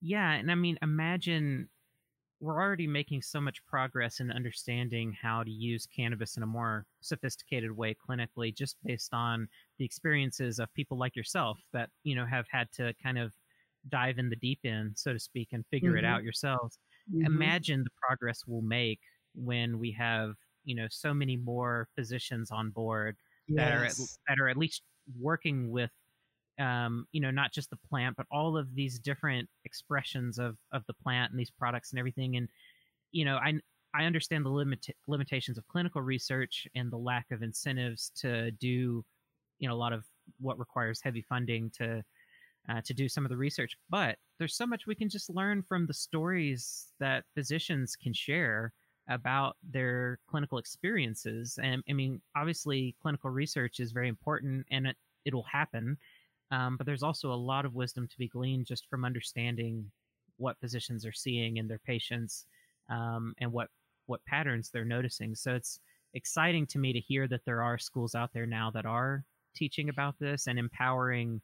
[0.00, 1.68] Yeah, and I mean, imagine
[2.40, 6.84] we're already making so much progress in understanding how to use cannabis in a more
[7.00, 12.26] sophisticated way clinically just based on the experiences of people like yourself that you know
[12.26, 13.32] have had to kind of
[13.88, 15.98] dive in the deep end so to speak and figure mm-hmm.
[15.98, 16.78] it out yourselves
[17.12, 17.24] mm-hmm.
[17.26, 19.00] imagine the progress we'll make
[19.34, 23.16] when we have you know so many more physicians on board
[23.48, 23.56] yes.
[23.56, 23.94] that are at,
[24.28, 24.82] that are at least
[25.20, 25.90] working with
[26.58, 30.84] um, you know, not just the plant, but all of these different expressions of of
[30.86, 32.36] the plant and these products and everything.
[32.36, 32.48] And
[33.12, 33.54] you know, I
[33.94, 39.04] I understand the limit limitations of clinical research and the lack of incentives to do,
[39.58, 40.04] you know, a lot of
[40.40, 42.02] what requires heavy funding to
[42.68, 43.76] uh, to do some of the research.
[43.88, 48.72] But there's so much we can just learn from the stories that physicians can share
[49.08, 51.58] about their clinical experiences.
[51.62, 55.96] And I mean, obviously, clinical research is very important, and it it'll happen
[56.50, 59.90] um, but there's also a lot of wisdom to be gleaned just from understanding
[60.36, 62.46] what physicians are seeing in their patients
[62.90, 63.68] um, and what
[64.06, 65.34] what patterns they're noticing.
[65.34, 65.80] So it's
[66.14, 69.88] exciting to me to hear that there are schools out there now that are teaching
[69.88, 71.40] about this and empowering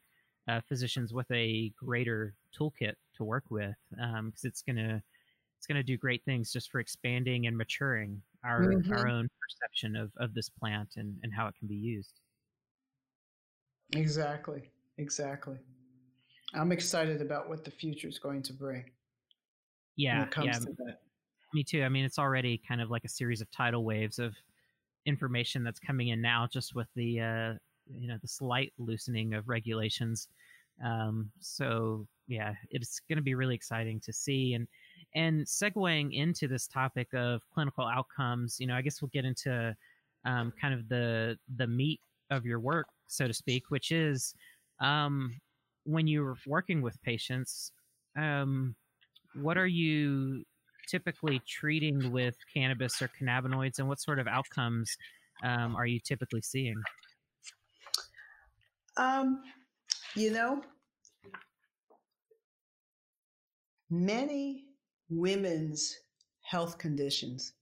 [0.47, 5.01] uh, physicians with a greater toolkit to work with because um, it's gonna
[5.57, 8.93] it's gonna do great things just for expanding and maturing our mm-hmm.
[8.93, 12.19] our own perception of of this plant and and how it can be used.
[13.95, 14.71] Exactly.
[14.97, 15.57] Exactly.
[16.53, 18.85] I'm excited about what the future is going to bring.
[19.95, 20.51] Yeah, yeah.
[20.51, 20.67] To
[21.53, 21.83] me too.
[21.83, 24.35] I mean, it's already kind of like a series of tidal waves of
[25.05, 27.53] information that's coming in now, just with the uh,
[27.87, 30.27] you know the slight loosening of regulations.
[30.83, 34.53] Um, so yeah, it's going to be really exciting to see.
[34.53, 34.67] And
[35.15, 39.75] and segueing into this topic of clinical outcomes, you know, I guess we'll get into
[40.25, 41.99] um, kind of the the meat
[42.31, 44.33] of your work, so to speak, which is
[44.79, 45.39] um,
[45.85, 47.71] when you're working with patients,
[48.17, 48.75] um,
[49.35, 50.43] what are you
[50.87, 54.95] typically treating with cannabis or cannabinoids, and what sort of outcomes
[55.43, 56.75] um, are you typically seeing?
[58.97, 59.41] Um,
[60.15, 60.61] you know,
[63.89, 64.65] many
[65.09, 65.95] women's
[66.41, 67.53] health conditions,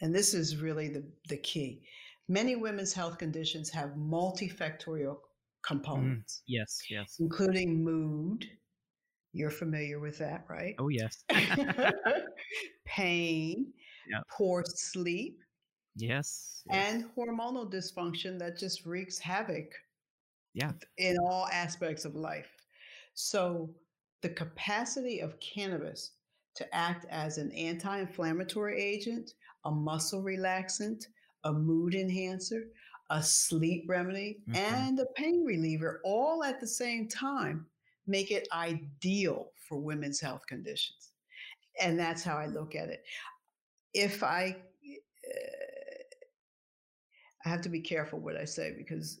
[0.00, 1.82] and this is really the, the key.
[2.28, 5.16] Many women's health conditions have multifactorial
[5.66, 6.42] components.
[6.42, 7.16] Mm, yes, yes.
[7.20, 8.46] Including mood.
[9.32, 10.74] You're familiar with that, right?
[10.78, 11.24] Oh, yes.
[12.86, 13.72] Pain,
[14.10, 14.22] yep.
[14.30, 15.40] poor sleep.
[15.96, 16.92] Yes, yes.
[16.92, 19.72] And hormonal dysfunction that just wreaks havoc.
[20.54, 20.72] Yeah.
[20.96, 22.50] In all aspects of life.
[23.12, 23.70] So
[24.22, 26.12] the capacity of cannabis
[26.54, 29.32] to act as an anti-inflammatory agent,
[29.66, 31.04] a muscle relaxant,
[31.44, 32.64] a mood enhancer,
[33.10, 34.56] a sleep remedy, mm-hmm.
[34.56, 37.66] and a pain reliever all at the same time
[38.06, 41.12] make it ideal for women's health conditions.
[41.80, 43.04] And that's how I look at it.
[43.94, 44.56] If I,
[45.28, 46.02] uh,
[47.44, 49.20] I have to be careful what I say because.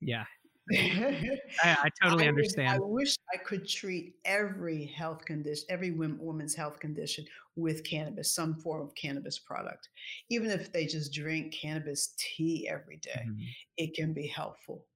[0.00, 0.24] Yeah.
[0.72, 2.68] I, I, totally I understand.
[2.68, 7.24] I wish I could treat every health condition, every woman's health condition
[7.56, 9.88] with cannabis, some form of cannabis product.
[10.30, 13.42] Even if they just drink cannabis tea every day, mm-hmm.
[13.76, 14.86] it can be helpful,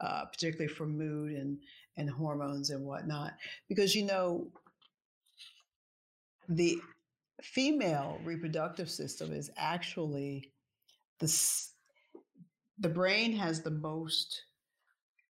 [0.00, 1.58] uh, particularly for mood and,
[1.96, 3.34] and hormones and whatnot.
[3.68, 4.48] Because, you know,
[6.48, 6.78] the
[7.42, 10.52] female reproductive system is actually
[11.18, 11.26] the
[12.78, 14.42] the brain has the most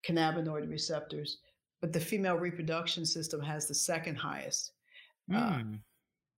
[0.07, 1.39] cannabinoid receptors,
[1.81, 4.73] but the female reproduction system has the second highest
[5.31, 5.37] mm.
[5.37, 5.79] uh,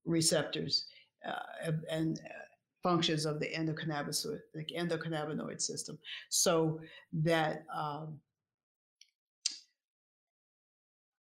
[0.04, 0.86] receptors
[1.26, 2.32] uh, and uh,
[2.82, 5.98] functions of the endocannabinoid, the endocannabinoid system.
[6.28, 6.80] So
[7.12, 8.18] that um,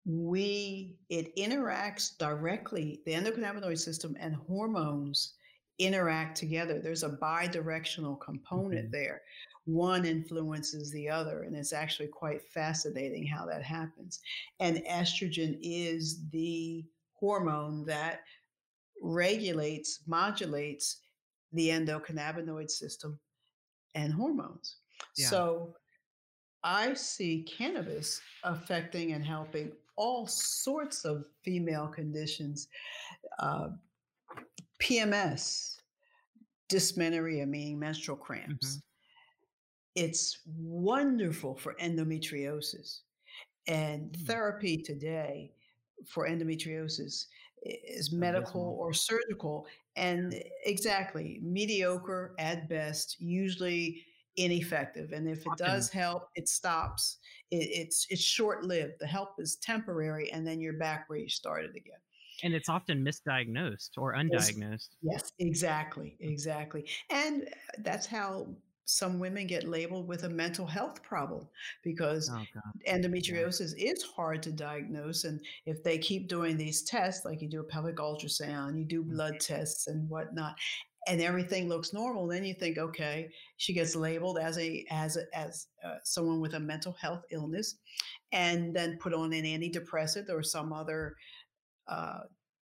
[0.06, 3.00] we it interacts directly.
[3.04, 5.34] The endocannabinoid system and hormones
[5.78, 6.80] interact together.
[6.80, 8.92] There's a bidirectional component mm-hmm.
[8.92, 9.22] there.
[9.68, 14.20] One influences the other, and it's actually quite fascinating how that happens.
[14.60, 18.20] And estrogen is the hormone that
[19.02, 21.02] regulates, modulates
[21.52, 23.18] the endocannabinoid system
[23.94, 24.76] and hormones.
[25.18, 25.28] Yeah.
[25.28, 25.74] So
[26.64, 32.68] I see cannabis affecting and helping all sorts of female conditions.
[33.38, 33.68] Uh,
[34.80, 35.76] PMS,
[36.70, 38.80] dysmenorrhea, meaning menstrual cramps.
[39.98, 43.00] It's wonderful for endometriosis.
[43.66, 44.24] And mm-hmm.
[44.26, 45.52] therapy today
[46.06, 47.26] for endometriosis
[47.64, 49.66] is medical or surgical.
[49.96, 54.04] And exactly, mediocre at best, usually
[54.36, 55.10] ineffective.
[55.10, 57.16] And if it does help, it stops.
[57.50, 59.00] It, it's it's short lived.
[59.00, 61.98] The help is temporary, and then you're back where you started again.
[62.44, 64.90] And it's often misdiagnosed or undiagnosed.
[65.02, 66.86] Yes, yes exactly, exactly.
[67.10, 68.46] And that's how
[68.90, 71.46] some women get labeled with a mental health problem
[71.84, 72.42] because oh,
[72.88, 73.92] endometriosis yeah.
[73.92, 75.24] is hard to diagnose.
[75.24, 79.02] And if they keep doing these tests, like you do a pelvic ultrasound, you do
[79.02, 79.12] mm-hmm.
[79.12, 80.56] blood tests and whatnot,
[81.06, 85.24] and everything looks normal, then you think, okay, she gets labeled as a as a,
[85.36, 87.76] as uh, someone with a mental health illness,
[88.32, 91.14] and then put on an antidepressant or some other
[91.88, 92.20] uh,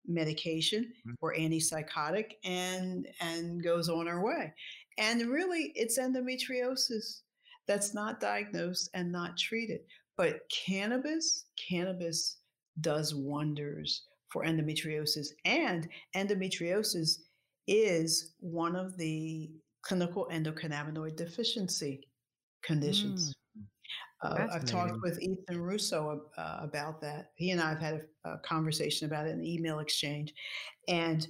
[0.08, 1.14] medication mm-hmm.
[1.20, 4.52] or antipsychotic, and and goes on her way.
[4.98, 7.20] And really, it's endometriosis
[7.66, 9.80] that's not diagnosed and not treated.
[10.16, 12.38] But cannabis, cannabis
[12.80, 15.28] does wonders for endometriosis.
[15.44, 17.18] And endometriosis
[17.66, 19.50] is one of the
[19.82, 22.08] clinical endocannabinoid deficiency
[22.62, 23.34] conditions.
[23.58, 23.62] Mm.
[24.22, 27.32] Uh, I've talked with Ethan Russo uh, about that.
[27.34, 30.32] He and I have had a, a conversation about it in the email exchange.
[30.88, 31.26] And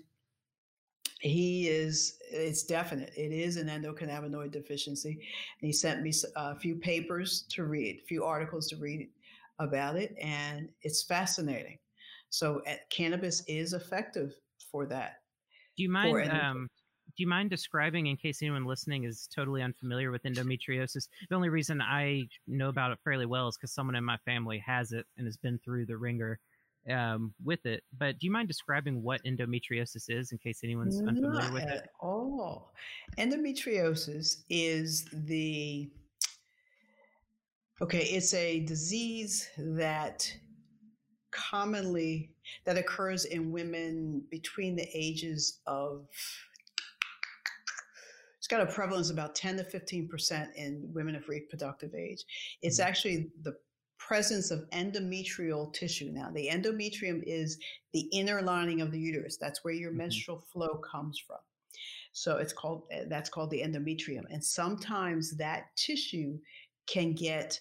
[1.27, 5.11] he is it's definite it is an endocannabinoid deficiency.
[5.11, 9.09] And he sent me a few papers to read a few articles to read
[9.59, 11.79] about it and it's fascinating.
[12.29, 14.35] So uh, cannabis is effective
[14.71, 15.17] for that
[15.77, 16.69] do you mind um,
[17.17, 21.49] do you mind describing in case anyone listening is totally unfamiliar with endometriosis the only
[21.49, 25.07] reason i know about it fairly well is because someone in my family has it
[25.17, 26.39] and has been through the ringer
[26.91, 27.83] um, with it.
[27.99, 31.89] But do you mind describing what endometriosis is in case anyone's Not unfamiliar with it?
[32.03, 32.69] Oh,
[33.19, 35.91] endometriosis is the
[37.81, 38.03] okay.
[38.03, 40.33] It's a disease that
[41.31, 42.31] commonly
[42.65, 46.07] that occurs in women between the ages of
[48.39, 52.25] it's got a prevalence about 10 to 15 percent in women of reproductive age.
[52.63, 52.89] It's mm-hmm.
[52.89, 53.57] actually the
[53.99, 56.11] presence of endometrial tissue.
[56.13, 57.59] Now, the endometrium is
[57.93, 59.37] the inner lining of the uterus.
[59.37, 59.99] That's where your mm-hmm.
[59.99, 61.39] menstrual flow comes from.
[62.13, 64.25] So it's called eh, that's called the endometrium.
[64.31, 66.39] And sometimes that tissue
[66.87, 67.61] can get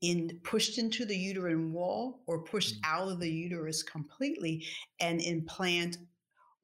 [0.00, 2.94] in pushed into the uterine wall or pushed mm-hmm.
[2.94, 4.64] out of the uterus completely
[5.00, 5.98] and implant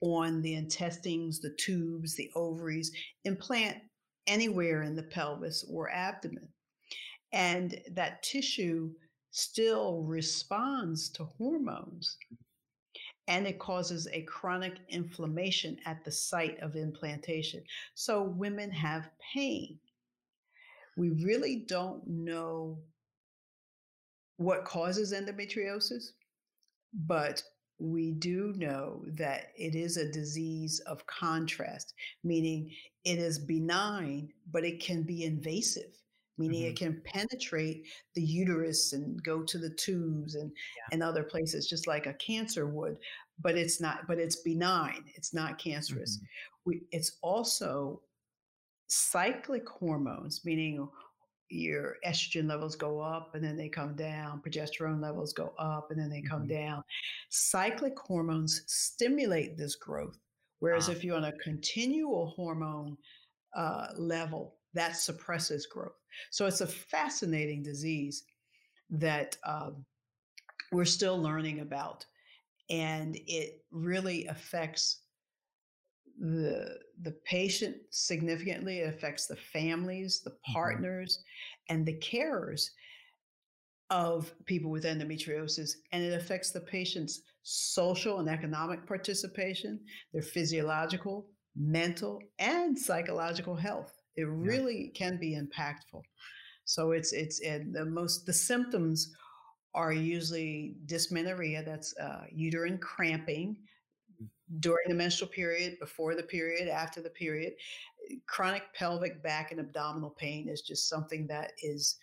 [0.01, 2.93] on the intestines, the tubes, the ovaries,
[3.25, 3.79] implant
[4.27, 6.49] anywhere in the pelvis or abdomen.
[7.33, 8.93] And that tissue
[9.37, 12.17] still responds to hormones
[13.29, 17.63] and it causes a chronic inflammation at the site of implantation.
[17.95, 19.79] So women have pain.
[20.97, 22.79] We really don't know
[24.39, 26.13] what causes endometriosis,
[26.95, 27.43] but
[27.79, 31.93] we do know that it is a disease of contrast,
[32.25, 32.71] meaning
[33.05, 35.93] it is benign, but it can be invasive
[36.39, 36.71] meaning mm-hmm.
[36.71, 40.89] it can penetrate the uterus and go to the tubes and yeah.
[40.93, 42.99] and other places just like a cancer would
[43.41, 46.27] but it's not but it's benign it's not cancerous mm-hmm.
[46.71, 48.01] we, it's also
[48.89, 50.89] cyclic hormones meaning
[51.49, 56.01] your estrogen levels go up and then they come down progesterone levels go up and
[56.01, 56.67] then they come mm-hmm.
[56.67, 56.83] down
[57.31, 60.19] cyclic hormones stimulate this growth
[60.59, 60.93] whereas ah.
[60.93, 62.97] if you're on a continual hormone
[63.55, 65.97] uh, level that suppresses growth.
[66.31, 68.25] So it's a fascinating disease
[68.91, 69.85] that um,
[70.73, 72.05] we're still learning about.
[72.71, 75.01] And it really affects
[76.19, 80.53] the the patient significantly it affects the families the Mm-hmm.
[80.55, 81.23] partners
[81.69, 82.71] and the carers
[83.91, 89.79] of people with endometriosis and it affects the patient's social and economic participation
[90.13, 96.03] their physiological mental and psychological health it really can be impactful
[96.65, 99.15] so it's it's and the most the symptoms
[99.75, 103.57] are usually dysmenorrhea that's uh, uterine cramping
[104.61, 107.55] during the menstrual period, before the period, after the period.
[108.27, 111.99] Chronic pelvic, back, and abdominal pain is just something that is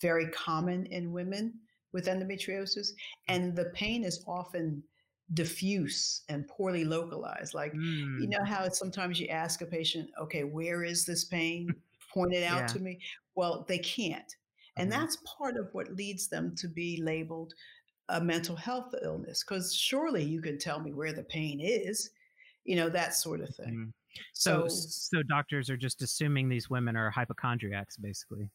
[0.00, 1.54] very common in women
[1.92, 2.88] with endometriosis.
[3.28, 4.82] And the pain is often
[5.34, 7.54] diffuse and poorly localized.
[7.54, 7.80] Like,
[8.16, 11.82] you Mm, know how sometimes you ask a patient, okay, where is this pain?
[12.12, 12.68] Point it out yeah.
[12.68, 13.00] to me.
[13.34, 14.34] Well, they can't.
[14.76, 17.54] And hmm that's part of what leads them to be labeled
[18.08, 22.10] a mental health illness because surely you can tell me where the pain is
[22.64, 23.86] you know that sort of thing hmm
[24.32, 28.50] So, so so doctors are just assuming these women are hypochondriacs, basically.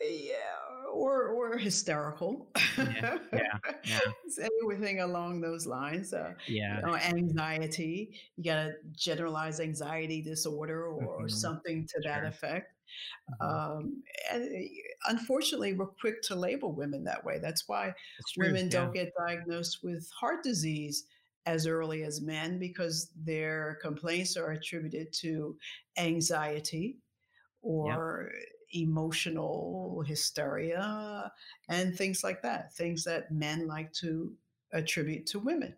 [0.00, 6.34] yeah or or hysterical Yeah, yeah, yeah, It's anything along those lines uh,
[6.70, 6.80] you yeah.
[6.82, 12.30] know anxiety you got a generalized anxiety disorder or, hmm something to that Sure.
[12.30, 12.74] effect
[13.28, 14.02] hmm um,
[14.32, 14.68] and uh,
[15.10, 17.94] unfortunately we're quick to label women that way that's why
[18.26, 18.54] true.
[18.54, 18.70] women Yeah.
[18.70, 21.06] don't get diagnosed with heart disease
[21.46, 25.56] as early as men because their complaints are attributed to
[25.98, 26.98] anxiety
[27.82, 28.02] Yep.
[28.74, 31.30] Emotional hysteria
[31.68, 34.32] and things like that, things that men like to
[34.72, 35.74] attribute to women.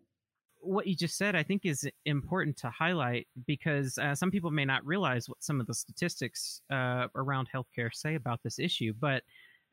[0.61, 4.65] what you just said, I think, is important to highlight because uh, some people may
[4.65, 8.93] not realize what some of the statistics uh, around healthcare say about this issue.
[8.99, 9.23] But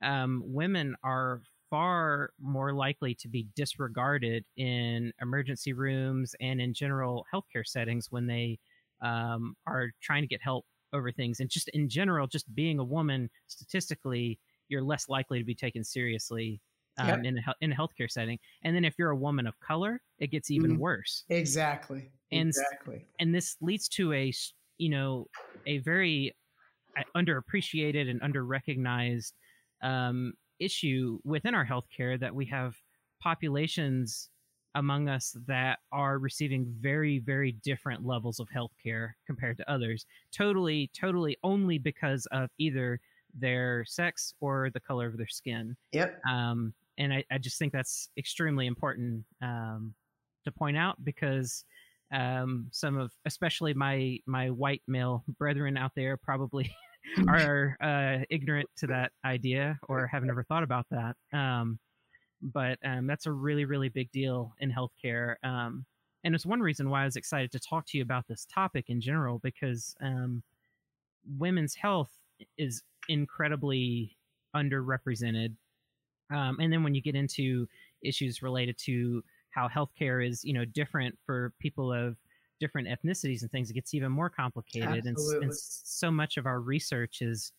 [0.01, 7.25] um, women are far more likely to be disregarded in emergency rooms and in general
[7.33, 8.59] healthcare settings when they
[9.01, 11.39] um, are trying to get help over things.
[11.39, 14.39] And just in general, just being a woman, statistically,
[14.69, 16.61] you're less likely to be taken seriously
[16.97, 17.25] um, Yep.
[17.25, 18.39] in a, in a healthcare setting.
[18.63, 20.79] And then if you're a woman of color, it gets even Mhm.
[20.79, 21.25] worse.
[21.29, 22.11] Exactly.
[22.31, 23.07] And exactly.
[23.19, 24.33] And this leads to a
[24.77, 25.29] you know
[25.65, 26.35] a very
[26.97, 29.33] uh, underappreciated and underrecognized
[29.83, 32.77] um, issue within our healthcare that we have
[33.21, 34.29] populations
[34.75, 40.05] among us that are receiving very very different levels of healthcare compared to others.
[40.31, 42.99] Totally totally only because of either
[43.37, 45.75] their sex or the color of their skin.
[45.91, 46.21] Yep.
[46.29, 49.93] um, and I, I just think that's extremely important um,
[50.45, 51.65] to point out because
[52.11, 56.73] um, some of especially my my white male brethren out there probably
[57.27, 61.15] are uh, ignorant to that idea or have never thought about that.
[61.37, 61.79] Um,
[62.41, 65.85] but um, that's a really really big deal in healthcare um,
[66.23, 68.89] and it's one reason why i was excited to talk to you about this topic
[68.89, 70.41] in general because um,
[71.37, 72.11] women's health
[72.57, 74.15] is incredibly
[74.55, 75.55] underrepresented
[76.31, 77.67] um, and then when you get into
[78.01, 79.23] issues related to
[79.55, 82.17] how healthcare is, you know, different for people of
[82.59, 85.05] different ethnicities and things, it gets even more complicated.
[85.05, 87.51] And, and so much of our research is,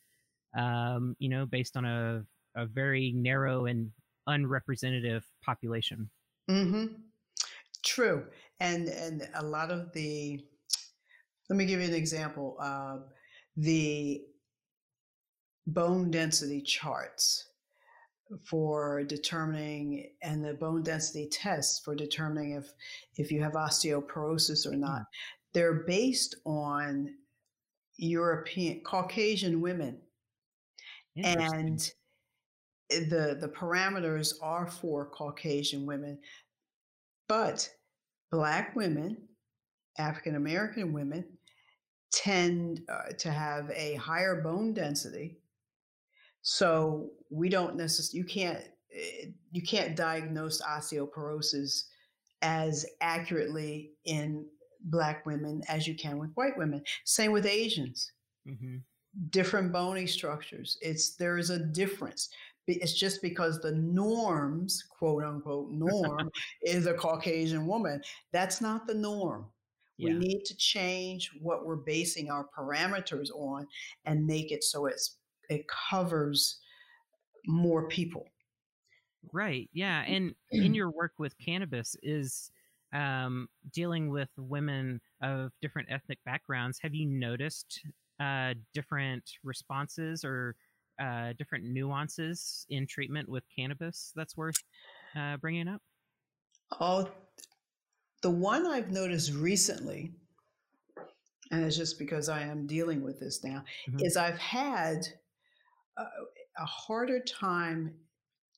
[0.57, 2.24] um, you know, based on a,
[2.55, 3.91] a very narrow and
[4.27, 6.11] unrepresentative population.
[6.49, 6.87] hmm
[7.85, 8.24] True.
[8.61, 10.45] And and a lot of the
[11.49, 12.57] let me give you an example.
[12.61, 12.99] Uh,
[13.57, 14.22] the
[15.66, 17.49] bone density charts
[18.45, 22.72] for determining and the bone density tests for determining if
[23.16, 25.03] if you have osteoporosis or not
[25.55, 27.09] they're based on
[27.97, 29.99] european caucasian women
[31.22, 31.93] and
[32.91, 36.18] the the parameters are for caucasian women
[37.28, 37.68] but
[38.30, 39.16] black women
[39.99, 41.24] african american women
[42.12, 45.37] tend uh, to have a higher bone density
[46.43, 48.64] so we don't necessarily you can't
[48.95, 51.84] eh, you can't diagnose osteoporosis
[52.43, 54.47] as accurately in
[54.82, 58.12] black women as you can with white women same with asians
[58.47, 58.82] Mhm.
[59.30, 60.78] different bony structures.
[60.80, 62.28] It's there is a difference.
[62.67, 66.31] It's just because the norms, quote unquote, norm
[66.62, 68.03] is a Caucasian woman.
[68.33, 69.47] That's not the norm.
[69.99, 73.67] We need to change what we're basing our parameters on
[74.05, 75.17] and make it so it's
[75.49, 76.59] it covers
[77.47, 78.27] more people.
[79.33, 79.71] Right.
[79.73, 80.03] Yeah.
[80.03, 82.51] And in your work with cannabis is
[82.93, 86.79] um, dealing with women of different ethnic backgrounds.
[86.83, 87.81] Have you noticed
[88.21, 90.57] uh, different responses or
[91.01, 94.63] uh, different nuances in treatment with cannabis that's worth
[95.17, 95.83] uh, bringing up?
[96.81, 97.09] Oh,
[98.23, 100.13] the one I've noticed recently
[101.51, 104.05] and it's just because I am dealing with this now, mm-hmm.
[104.05, 105.07] is I've had
[105.97, 106.03] a,
[106.59, 107.95] a harder time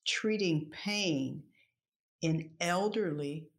[0.07, 1.43] treating pain
[2.21, 3.49] in elderly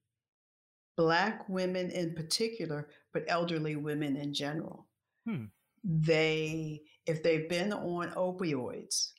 [0.97, 4.87] Black women in particular, but elderly women in general.
[5.27, 5.45] Hmm.
[5.83, 9.13] They, if they've been on opioids,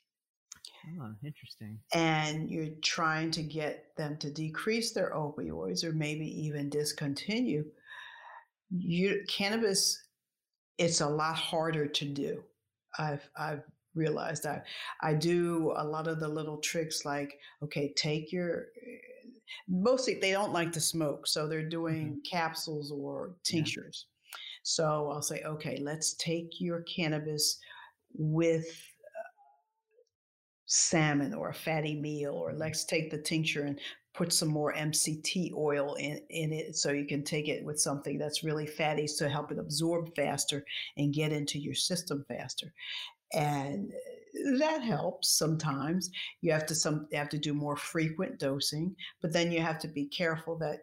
[1.00, 1.78] Oh, interesting.
[1.92, 7.64] And you're trying to get them to decrease their opioids or maybe even discontinue.
[8.70, 10.02] You cannabis,
[10.78, 12.42] it's a lot harder to do.
[12.98, 13.62] I've I've
[13.94, 14.66] realized that.
[15.00, 18.66] I do a lot of the little tricks like, okay, take your
[19.68, 22.18] mostly they don't like to smoke, so they're doing mm-hmm.
[22.28, 24.06] capsules or tinctures.
[24.06, 24.08] Yeah.
[24.64, 27.58] So I'll say, okay, let's take your cannabis
[28.14, 29.30] with uh,
[30.66, 32.60] salmon or a fatty meal, or mm-hmm.
[32.60, 33.78] let's take the tincture and
[34.14, 38.18] put some more MCT oil in, in it so you can take it with something
[38.18, 40.64] that's really fatty to help it absorb faster
[40.98, 42.72] and get into your system faster.
[43.32, 46.10] And uh, that helps sometimes.
[46.42, 49.78] You have to some you have to do more frequent dosing, but then you have
[49.80, 50.80] to be careful that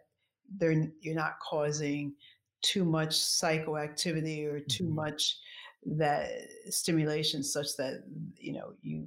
[0.58, 2.14] they're you're not causing
[2.62, 4.96] too much psychoactivity or too mm-hmm.
[4.96, 5.38] much
[5.84, 6.30] that
[6.68, 8.04] stimulation such that
[8.36, 9.06] you know you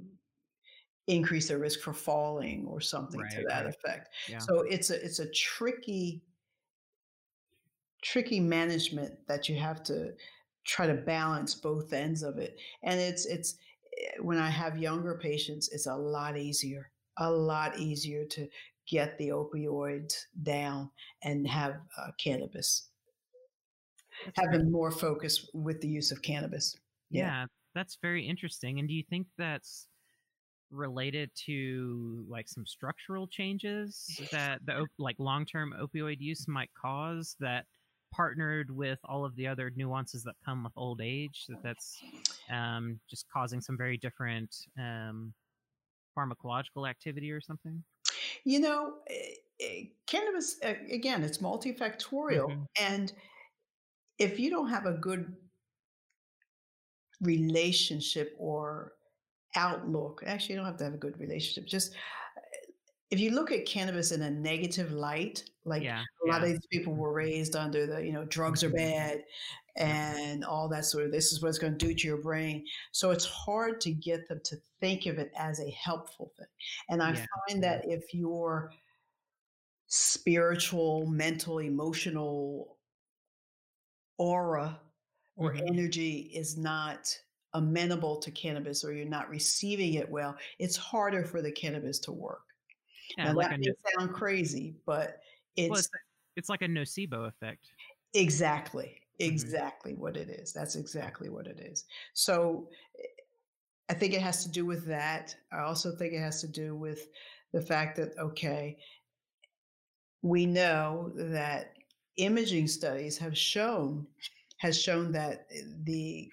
[1.06, 3.74] increase their risk for falling or something right, to that right.
[3.74, 4.08] effect.
[4.28, 4.38] Yeah.
[4.38, 6.22] So it's a it's a tricky
[8.02, 10.12] tricky management that you have to
[10.66, 12.58] try to balance both ends of it.
[12.82, 13.56] And it's it's
[13.98, 18.48] eh, when I have younger patients, it's a lot easier, a lot easier to
[18.86, 20.90] get the opioids down
[21.22, 22.88] and have uh, cannabis.
[24.24, 26.76] That's having more focus with the use of cannabis.
[27.10, 27.26] Yeah.
[27.26, 28.78] yeah, that's very interesting.
[28.78, 29.86] And do you think that's
[30.70, 37.66] related to like some structural changes that the like long-term opioid use might cause that
[38.12, 41.98] partnered with all of the other nuances that come with old age that that's
[42.50, 45.32] um, just causing some very different um,
[46.16, 47.82] pharmacological activity or something
[48.44, 50.58] you know eh, eh, cannabis
[50.90, 52.62] again it's multifactorial mm-hmm.
[52.78, 53.12] and
[54.18, 55.34] if you don't have a good
[57.20, 58.92] relationship or
[59.56, 60.22] outlook.
[60.26, 61.66] Actually, you don't have to have a good relationship.
[61.66, 61.94] Just
[63.10, 66.46] if you look at cannabis in a negative light, like yeah, a lot yeah.
[66.46, 68.76] of these people were raised under the, you know, drugs are mm-hmm.
[68.76, 69.24] bad
[69.76, 72.64] and all that sort of this is what it's going to do to your brain.
[72.92, 76.46] So it's hard to get them to think of it as a helpful thing.
[76.88, 77.26] And I yeah.
[77.48, 78.70] find that if your
[79.86, 82.73] spiritual, mental, emotional
[84.18, 84.80] aura
[85.36, 85.66] or mm-hmm.
[85.68, 87.16] energy is not
[87.54, 92.12] amenable to cannabis or you're not receiving it well, it's harder for the cannabis to
[92.12, 92.42] work.
[93.16, 95.20] Yeah, now, like that may no- sound crazy, but
[95.56, 95.90] it's, well, it's,
[96.36, 97.70] it's like a nocebo effect.
[98.14, 99.00] Exactly.
[99.20, 99.32] Mm-hmm.
[99.32, 100.02] Exactly mm-hmm.
[100.02, 100.52] what it is.
[100.52, 101.84] That's exactly what it is.
[102.12, 102.68] So
[103.88, 105.34] I think it has to do with that.
[105.52, 107.06] I also think it has to do with
[107.52, 108.78] the fact that, okay,
[110.22, 111.73] we know that
[112.16, 114.06] imaging studies have shown
[114.58, 115.46] has shown that
[115.84, 116.28] the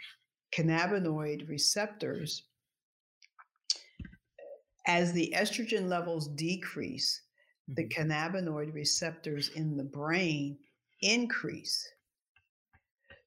[0.53, 2.43] cannabinoid receptors,
[4.87, 7.21] as the estrogen levels decrease,
[7.67, 8.11] the mm-hmm.
[8.11, 10.57] cannabinoid receptors in the brain
[11.01, 11.87] increase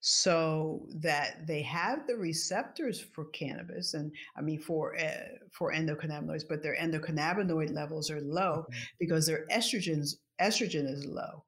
[0.07, 5.09] so that they have the receptors for cannabis and i mean for uh,
[5.51, 8.81] for endocannabinoids but their endocannabinoid levels are low mm-hmm.
[9.01, 11.43] because their estrogens estrogen is low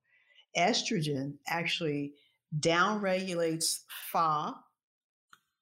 [0.57, 2.12] estrogen actually
[2.61, 3.80] downregulates
[4.12, 4.54] FAAH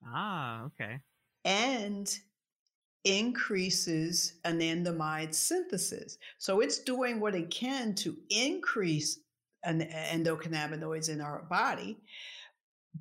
[0.07, 0.99] Ah, okay.
[1.43, 2.17] And
[3.03, 6.17] increases anandamide synthesis.
[6.37, 9.19] So it's doing what it can to increase
[9.63, 11.97] an endocannabinoids in our body.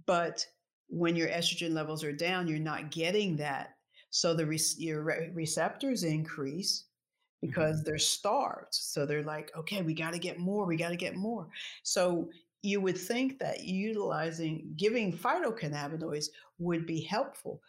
[0.07, 0.47] But
[0.89, 3.77] when your estrogen levels are down, you're not getting that.
[4.11, 6.85] So the re- your re- receptors increase
[7.47, 7.85] because mm-hmm.
[7.87, 8.73] they're starved.
[8.75, 10.67] So they're like, okay, we got to get more.
[10.67, 11.49] We got to get more.
[11.83, 12.29] So
[12.65, 16.29] you would think that utilizing giving phytocannabinoids
[16.59, 17.61] would be helpful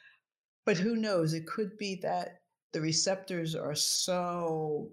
[0.65, 2.39] but who knows it could be that
[2.71, 4.89] the receptors are so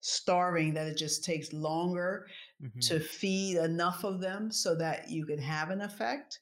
[0.00, 2.26] starving that it just takes longer
[2.62, 2.78] mm-hmm.
[2.78, 6.40] to feed enough of them so that you can have an effect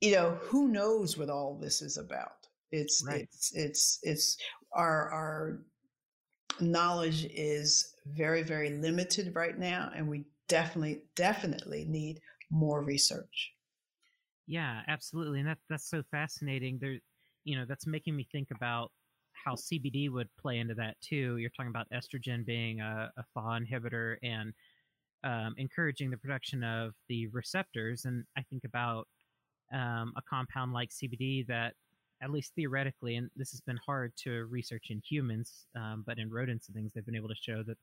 [0.00, 3.22] you know who knows what all this is about it's right.
[3.22, 4.36] it's it's it's
[4.72, 5.58] our our
[6.60, 13.52] knowledge is very very limited right now and we definitely, definitely need more research.
[14.46, 15.38] Yeah, absolutely.
[15.38, 16.78] And that, that's so fascinating.
[16.80, 16.98] There,
[17.44, 18.90] you know, that's making me think about
[19.32, 21.36] how CBD would play into that too.
[21.38, 24.52] You're talking about estrogen being a, a inhibitor and
[25.22, 28.04] um, encouraging the production of the receptors.
[28.04, 29.06] And I think about
[29.72, 31.74] um, a compound like CBD that,
[32.22, 36.30] at least theoretically, and this has been hard to research in humans, um, but in
[36.30, 37.78] rodents and things, they've been able to show that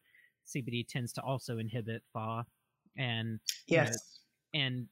[0.47, 2.43] CBD tends to also inhibit FAAH.
[2.97, 3.87] And yes,
[4.53, 4.87] you know, and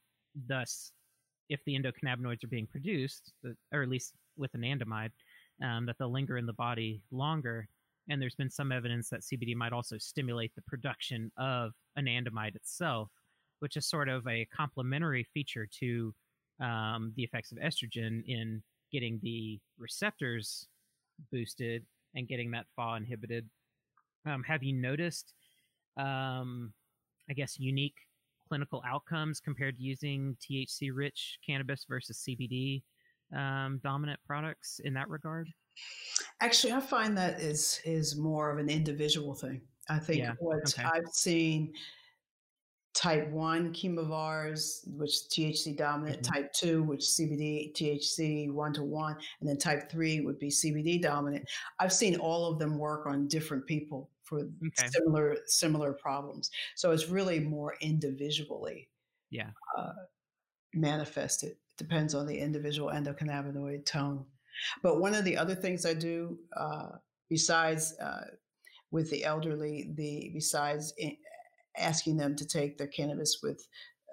[0.48, 0.92] thus,
[1.48, 3.32] if the endocannabinoids are being produced,
[3.72, 5.10] or at least with anandamide,
[5.62, 7.68] um, that they'll linger in the body longer.
[8.08, 13.10] And there's been some evidence that CBD might also stimulate the production of anandamide itself,
[13.60, 16.14] which is sort of a complementary feature to
[16.60, 18.62] um, the effects of estrogen in
[18.92, 20.68] getting the receptors
[21.30, 21.84] boosted
[22.14, 23.48] and getting that FAAH inhibited.
[24.24, 25.32] Um, have you noticed,
[25.96, 26.72] um,
[27.30, 27.96] I guess, unique
[28.48, 32.82] clinical outcomes compared to using THC rich cannabis versus CBD
[33.36, 35.48] um, dominant products in that regard?
[36.40, 39.60] Actually, I find that is is more of an individual thing.
[39.88, 40.32] I think yeah.
[40.38, 40.84] what okay.
[40.84, 41.72] I've seen
[42.96, 46.32] type 1 chemovars, which THC dominant, mm-hmm.
[46.34, 51.00] type 2, which CBD, THC 1 to 1, and then type 3 would be CBD
[51.00, 51.44] dominant.
[51.78, 54.88] I've seen all of them work on different people for okay.
[54.88, 56.50] similar similar problems.
[56.74, 58.88] So it's really more individually
[59.30, 59.50] yeah.
[59.76, 59.92] Uh,
[60.74, 61.56] manifested.
[61.76, 64.24] Depends on the individual endocannabinoid tone.
[64.82, 66.92] But one of the other things I do, uh,
[67.28, 68.24] besides uh,
[68.90, 71.16] with the elderly, the besides in,
[71.78, 73.66] asking them to take their cannabis with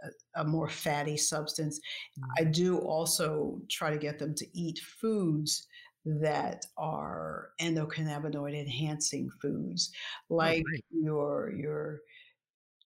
[0.03, 1.79] a, a more fatty substance,
[2.19, 2.29] mm-hmm.
[2.39, 5.67] I do also try to get them to eat foods
[6.05, 9.91] that are endocannabinoid enhancing foods,
[10.29, 11.99] oh, like oh, your your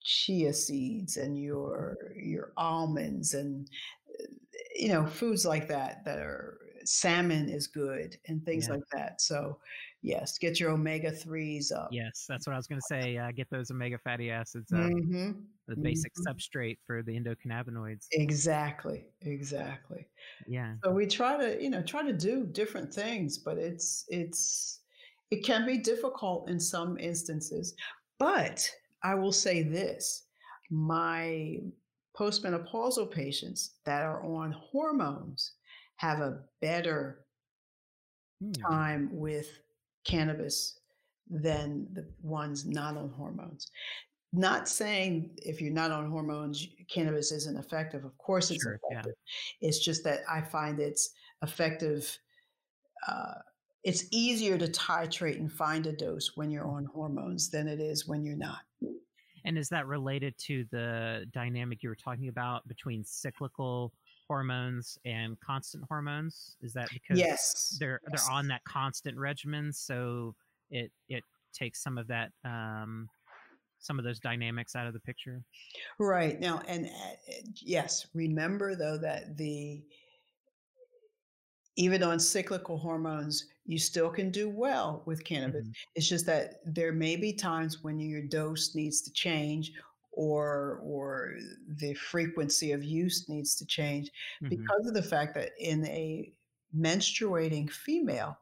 [0.03, 3.69] chia seeds and your your almonds and
[4.75, 8.75] you know foods like that that are salmon is good and things yeah.
[8.75, 9.21] like that.
[9.21, 9.59] So,
[10.01, 11.89] yes, get your omega threes up.
[11.91, 13.17] Yes, that's what I was going to say.
[13.17, 14.79] Uh, get those omega fatty acids up.
[14.79, 15.31] Mm-hmm.
[15.67, 16.31] The basic mm-hmm.
[16.31, 18.07] substrate for the endocannabinoids.
[18.11, 19.05] Exactly.
[19.21, 20.07] Exactly.
[20.47, 20.75] Yeah.
[20.83, 24.81] So we try to, you know, try to do different things, but it's it's
[25.31, 27.75] it can be difficult in some instances.
[28.19, 28.69] But
[29.03, 30.23] I will say this:
[30.69, 31.57] my
[32.17, 35.53] postmenopausal patients that are on hormones
[35.97, 37.25] have a better
[38.43, 38.53] mm.
[38.61, 39.59] time with
[40.07, 40.79] cannabis
[41.29, 43.69] than the ones not on hormones.
[44.33, 48.05] Not saying if you're not on hormones, cannabis isn't effective.
[48.05, 49.13] Of course, it's sure, effective.
[49.61, 49.67] Yeah.
[49.67, 51.11] It's just that I find it's
[51.43, 52.17] effective.
[53.07, 53.35] Uh,
[53.83, 58.07] it's easier to titrate and find a dose when you're on hormones than it is
[58.07, 58.59] when you're not.
[59.45, 63.93] And is that related to the dynamic you were talking about between cyclical
[64.27, 66.55] hormones and constant hormones?
[66.61, 67.77] Is that because yes.
[67.79, 68.25] they're yes.
[68.25, 70.35] they're on that constant regimen, so
[70.69, 71.23] it it
[71.53, 73.09] takes some of that um,
[73.79, 75.41] some of those dynamics out of the picture?
[75.99, 79.81] Right now, and uh, yes, remember though that the
[81.77, 85.61] even on cyclical hormones, you still can do well with cannabis.
[85.61, 85.71] Mm-hmm.
[85.95, 89.73] It's just that there may be times when your dose needs to change
[90.17, 91.35] or or
[91.67, 94.09] the frequency of use needs to change
[94.43, 94.49] mm-hmm.
[94.49, 96.33] because of the fact that in a
[96.75, 98.35] menstruating female,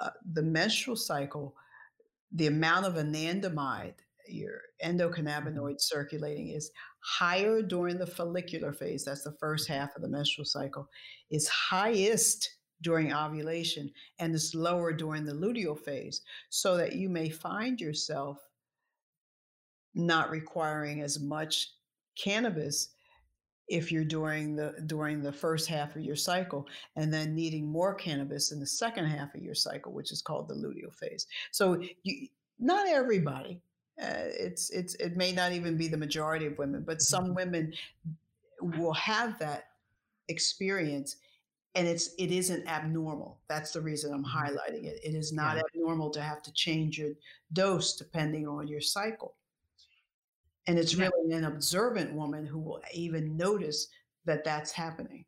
[0.00, 1.54] uh, the menstrual cycle,
[2.32, 3.94] the amount of anandamide,
[4.26, 4.96] your mm-hmm.
[4.96, 9.04] endocannabinoid circulating is higher during the follicular phase.
[9.04, 10.88] That's the first half of the menstrual cycle.
[11.30, 12.50] Is highest
[12.80, 18.38] during ovulation and is lower during the luteal phase, so that you may find yourself
[19.94, 21.72] not requiring as much
[22.16, 22.90] cannabis
[23.68, 26.66] if you're during the during the first half of your cycle
[26.96, 30.48] and then needing more cannabis in the second half of your cycle which is called
[30.48, 32.28] the luteal phase so you,
[32.58, 33.60] not everybody
[34.02, 37.34] uh, it's it's it may not even be the majority of women but some mm-hmm.
[37.34, 37.72] women
[38.78, 39.68] will have that
[40.28, 41.16] experience
[41.74, 44.46] and it's it isn't abnormal that's the reason i'm mm-hmm.
[44.46, 45.62] highlighting it it is not yeah.
[45.74, 47.12] abnormal to have to change your
[47.52, 49.34] dose depending on your cycle
[50.66, 51.08] and it's yeah.
[51.08, 53.88] really an observant woman who will even notice
[54.24, 55.24] that that's happening.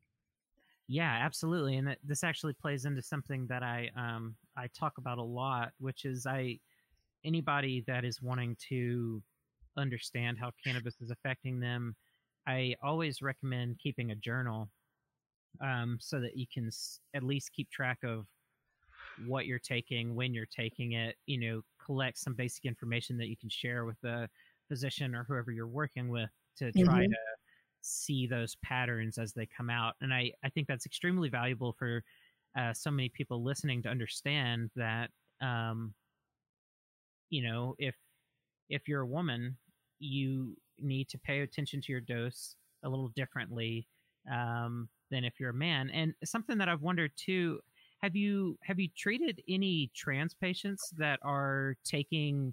[0.89, 1.77] Yeah, absolutely.
[1.77, 6.05] And this actually plays into something that I um, I talk about a lot, which
[6.05, 6.61] is I
[7.25, 9.23] anybody that is wanting to
[9.77, 11.97] understand how cannabis is affecting them,
[12.47, 14.71] I always recommend keeping a journal
[15.61, 18.27] um, so that you can s- at least keep track of
[19.27, 21.17] what you're taking, when you're taking it.
[21.27, 24.29] You know, collect some basic information that you can share with the
[24.69, 27.11] physician or whoever you're working with to try mm-hmm.
[27.11, 27.19] to
[27.83, 29.95] see those patterns as they come out.
[30.01, 32.03] And I, I think that's extremely valuable for
[32.59, 35.11] uh, so many people listening to understand that,
[35.41, 35.95] um,
[37.31, 37.95] you know, if
[38.69, 39.57] if you're a woman
[39.99, 43.87] you need to pay attention to your dose a little differently
[44.31, 45.91] um, than if you're a man.
[45.91, 47.61] And something that I've wondered too
[48.03, 52.53] have you have you treated any trans patients that are taking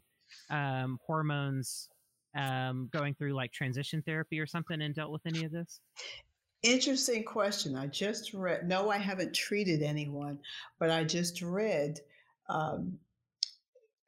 [0.49, 1.89] um, hormones
[2.36, 5.80] um, going through like transition therapy or something and dealt with any of this?
[6.64, 7.76] Interesting question.
[7.76, 10.40] I just read, no, I haven't treated anyone,
[10.80, 12.00] but I just read
[12.50, 12.98] um,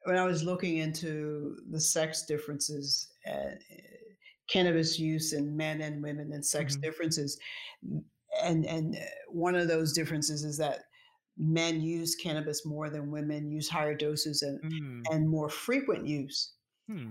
[0.04, 3.56] when I was looking into the sex differences, uh,
[4.48, 6.82] cannabis use in men and women and sex mm-hmm.
[6.82, 7.38] differences.
[8.42, 10.84] And, and uh, one of those differences is that
[11.36, 15.02] men use cannabis more than women, use higher doses and, mm.
[15.14, 16.52] and more frequent use.
[16.88, 17.10] Hmm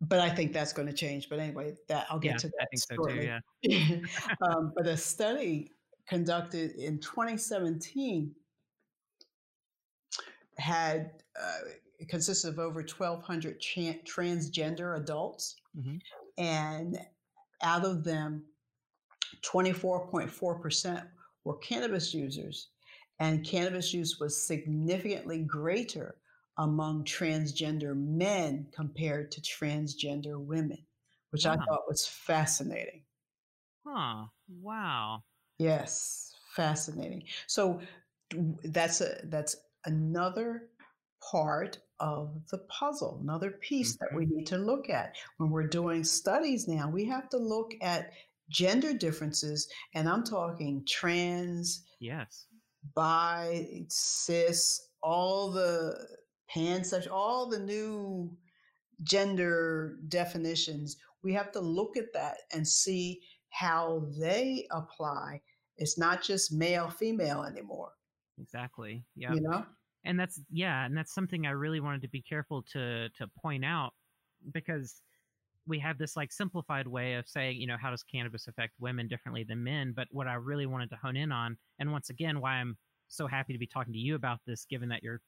[0.00, 1.28] but I think that's going to change.
[1.28, 2.62] But anyway, that I'll get yeah, to that.
[2.62, 3.26] I think shortly.
[3.26, 4.00] so too.
[4.00, 4.46] Yeah.
[4.48, 5.70] um, but a study
[6.06, 8.34] conducted in 2017
[10.58, 11.58] had uh,
[11.98, 15.96] it consisted of over 1,200 transgender adults, mm-hmm.
[16.38, 16.98] and
[17.62, 18.44] out of them,
[19.42, 21.04] 24.4 percent
[21.44, 22.68] were cannabis users,
[23.20, 26.16] and cannabis use was significantly greater
[26.58, 30.78] among transgender men compared to transgender women,
[31.30, 33.02] which I thought was fascinating.
[33.86, 34.26] Huh.
[34.60, 35.22] Wow.
[35.58, 37.24] Yes, fascinating.
[37.46, 37.80] So
[38.64, 40.68] that's a that's another
[41.30, 44.04] part of the puzzle, another piece mm-hmm.
[44.04, 45.14] that we need to look at.
[45.38, 48.10] When we're doing studies now, we have to look at
[48.50, 52.46] gender differences, and I'm talking trans, yes,
[52.94, 55.96] bi, cis, all the
[56.54, 58.30] pansexual, all the new
[59.02, 65.40] gender definitions, we have to look at that and see how they apply.
[65.76, 67.92] It's not just male, female anymore.
[68.40, 69.04] Exactly.
[69.16, 69.34] Yeah.
[69.34, 69.64] You know?
[70.04, 73.64] And that's yeah, and that's something I really wanted to be careful to to point
[73.64, 73.92] out
[74.52, 75.00] because
[75.66, 79.08] we have this like simplified way of saying, you know, how does cannabis affect women
[79.08, 79.94] differently than men?
[79.96, 82.76] But what I really wanted to hone in on, and once again, why I'm
[83.08, 85.22] so happy to be talking to you about this, given that you're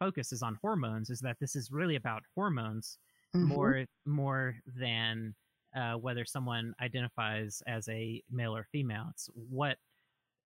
[0.00, 2.98] focus is on hormones is that this is really about hormones
[3.36, 3.46] mm-hmm.
[3.46, 5.34] more more than
[5.76, 9.06] uh, whether someone identifies as a male or female.
[9.10, 9.76] It's what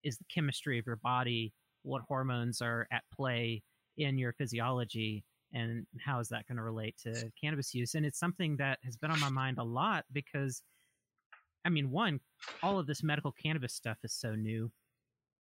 [0.02, 3.62] is the chemistry of your body, what hormones are at play
[3.96, 5.24] in your physiology,
[5.54, 7.94] and how is that going to relate to cannabis use?
[7.94, 10.62] And it's something that has been on my mind a lot because,
[11.64, 12.20] I mean, one,
[12.62, 14.70] all of this medical cannabis stuff is so new.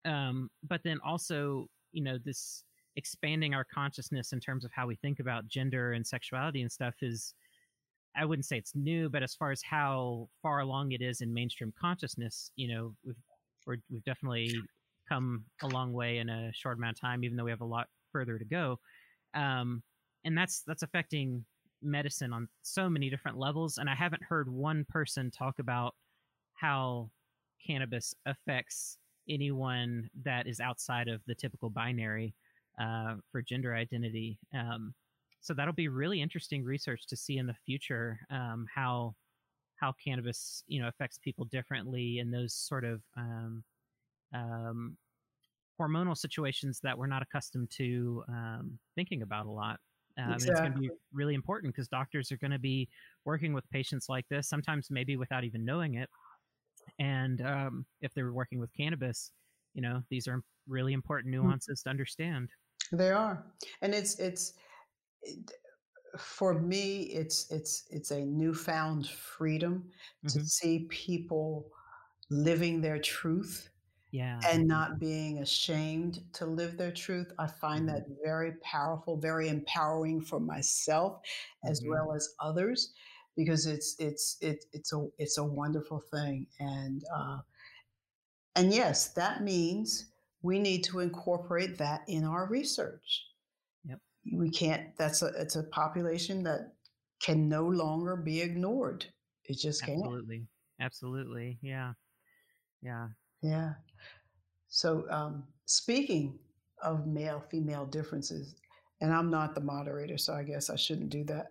[0.04, 2.64] Um, but then also, you know, this
[2.96, 6.96] expanding our consciousness in terms of how we think about gender and sexuality and stuff
[7.02, 7.34] is
[8.18, 11.34] I wouldn't say it's new, but as far as how far along it is in
[11.34, 13.16] mainstream consciousness, you know, we've
[13.68, 14.56] we have definitely
[15.10, 17.66] come a long way in a short amount of time, even though we have a
[17.66, 18.80] lot further to go.
[19.34, 19.84] Um,
[20.24, 21.44] and that's that's affecting
[21.82, 23.78] medicine on so many different levels.
[23.78, 25.96] And I haven't heard one person talk about
[26.54, 27.10] how
[27.66, 28.98] cannabis affects
[29.30, 32.34] anyone that is outside of the typical binary
[32.80, 34.38] uh, for gender identity.
[34.54, 34.94] Um,
[35.42, 39.16] so that'll be really interesting research to see in the future um, how
[39.78, 43.64] how cannabis you know affects people differently in those sort of um,
[44.34, 44.98] um
[45.80, 49.80] hormonal situations that we're not accustomed to um, thinking about a lot.
[50.18, 50.52] Um, exactly.
[50.52, 52.88] It's going to be really important because doctors are going to be
[53.26, 56.10] working with patients like this, sometimes maybe without even knowing it.
[57.00, 59.32] And um, if they're working with cannabis,
[59.74, 61.42] you know, these are really important hmm.
[61.42, 61.90] nuances mm-hmm.
[61.90, 62.50] to understand.
[62.92, 63.46] They are,
[63.82, 64.54] and it's it's
[65.22, 65.52] it,
[66.18, 67.04] for me.
[67.04, 69.86] It's it's it's a newfound freedom
[70.26, 70.40] mm-hmm.
[70.40, 71.72] to see people
[72.30, 73.70] living their truth.
[74.12, 74.40] Yeah.
[74.50, 77.34] And not being ashamed to live their truth.
[77.38, 77.96] I find mm-hmm.
[77.96, 81.20] that very powerful, very empowering for myself
[81.66, 81.90] as mm-hmm.
[81.90, 82.94] well as others
[83.36, 87.40] because it's it's it, it's a it's a wonderful thing and uh,
[88.56, 90.06] and yes that means
[90.46, 93.26] we need to incorporate that in our research.
[93.86, 94.00] Yep.
[94.32, 96.74] We can't, that's a, it's a population that
[97.20, 99.08] can no longer be ignored.
[99.46, 99.98] It just can't.
[99.98, 100.46] Absolutely.
[100.80, 101.58] Absolutely.
[101.64, 101.94] Yeah.
[102.84, 103.08] Yeah.
[103.42, 103.74] Yeah.
[104.68, 106.38] So, um, speaking
[106.84, 108.54] of male female differences,
[109.02, 111.48] and I'm not the moderator, so I guess I shouldn't do that.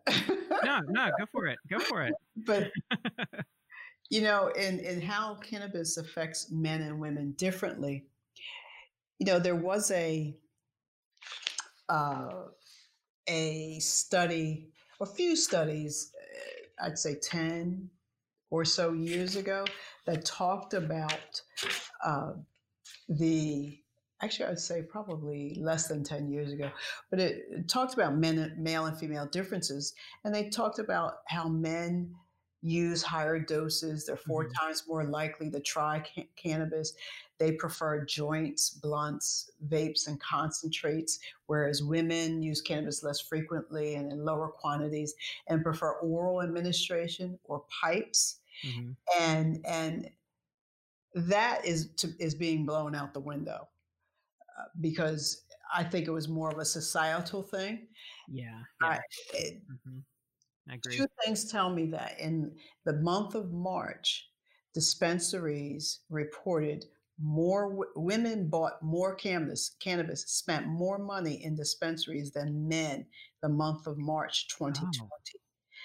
[0.64, 1.58] no, no, go for it.
[1.68, 2.14] Go for it.
[2.36, 2.70] But
[4.10, 8.04] you know, in in how cannabis affects men and women differently,
[9.18, 10.36] you know, there was a
[11.88, 12.30] uh,
[13.28, 14.68] a study,
[15.00, 16.12] a few studies,
[16.80, 17.90] uh, I'd say ten
[18.50, 19.64] or so years ago,
[20.06, 21.42] that talked about
[22.04, 22.32] uh,
[23.08, 23.78] the
[24.24, 26.70] actually, I'd say probably less than 10 years ago,
[27.10, 29.94] but it, it talked about men, male and female differences.
[30.24, 32.14] And they talked about how men
[32.62, 34.06] use higher doses.
[34.06, 34.52] They're 4 mm-hmm.
[34.52, 36.94] times more likely to try ca- cannabis.
[37.44, 44.24] They prefer joints, blunts, vapes, and concentrates, whereas women use cannabis less frequently and in
[44.24, 45.14] lower quantities
[45.48, 48.38] and prefer oral administration or pipes.
[48.66, 48.92] Mm-hmm.
[49.20, 50.10] And and
[51.14, 53.68] that is to, is being blown out the window
[54.58, 57.88] uh, because I think it was more of a societal thing.
[58.26, 58.58] Yeah.
[58.80, 58.88] yeah.
[58.88, 59.00] I,
[59.34, 59.98] it, mm-hmm.
[60.70, 60.96] I agree.
[60.96, 62.52] Two things tell me that in
[62.86, 64.30] the month of March,
[64.72, 66.86] dispensaries reported
[67.20, 73.06] more w- women bought more cannabis, cannabis, spent more money in dispensaries than men
[73.42, 74.98] the month of March 2020.
[75.02, 75.08] Oh,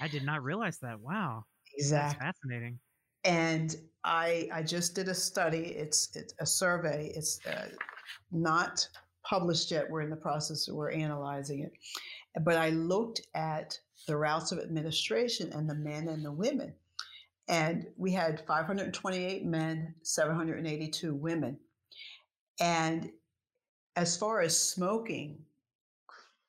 [0.02, 1.00] I did not realize that.
[1.00, 1.46] Wow.
[1.78, 2.18] Exactly.
[2.20, 2.80] That's fascinating.
[3.26, 5.68] And I I just did a study.
[5.68, 7.12] It's it's a survey.
[7.16, 7.68] It's uh,
[8.32, 8.88] not
[9.24, 9.90] published yet.
[9.90, 10.68] We're in the process.
[10.70, 11.74] We're analyzing it.
[12.44, 13.78] But I looked at
[14.08, 16.74] the routes of administration and the men and the women.
[17.50, 21.58] And we had 528 men, 782 women.
[22.62, 23.10] And
[23.96, 25.40] as far as smoking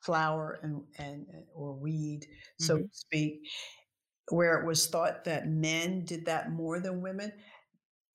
[0.00, 2.26] flower and, and or weed,
[2.58, 2.84] so mm-hmm.
[2.84, 3.40] to speak,
[4.28, 7.32] where it was thought that men did that more than women,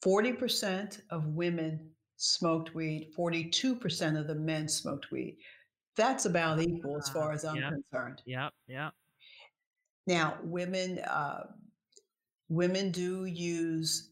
[0.05, 5.37] 40% of women smoked weed, 42% of the men smoked weed.
[5.97, 8.21] That's about equal as far as I'm concerned.
[8.25, 8.93] Yep, yep.
[10.07, 11.45] Now, women uh,
[12.49, 14.09] women do use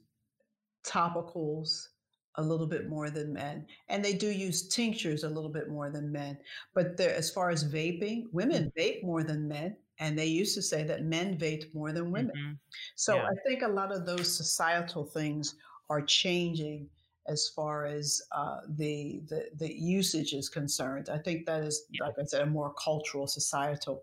[0.86, 1.88] topicals
[2.36, 5.92] a little bit more than men, and they do use tinctures a little bit more
[5.92, 6.38] than men.
[6.74, 8.80] But as far as vaping, women mm-hmm.
[8.80, 12.36] vape more than men, and they used to say that men vape more than women.
[12.36, 12.54] Mm-hmm.
[12.96, 13.28] So yeah.
[13.28, 15.56] I think a lot of those societal things
[15.90, 16.90] are changing
[17.28, 21.10] as far as uh, the, the the usage is concerned.
[21.10, 22.06] I think that is, yeah.
[22.06, 24.02] like I said, a more cultural, societal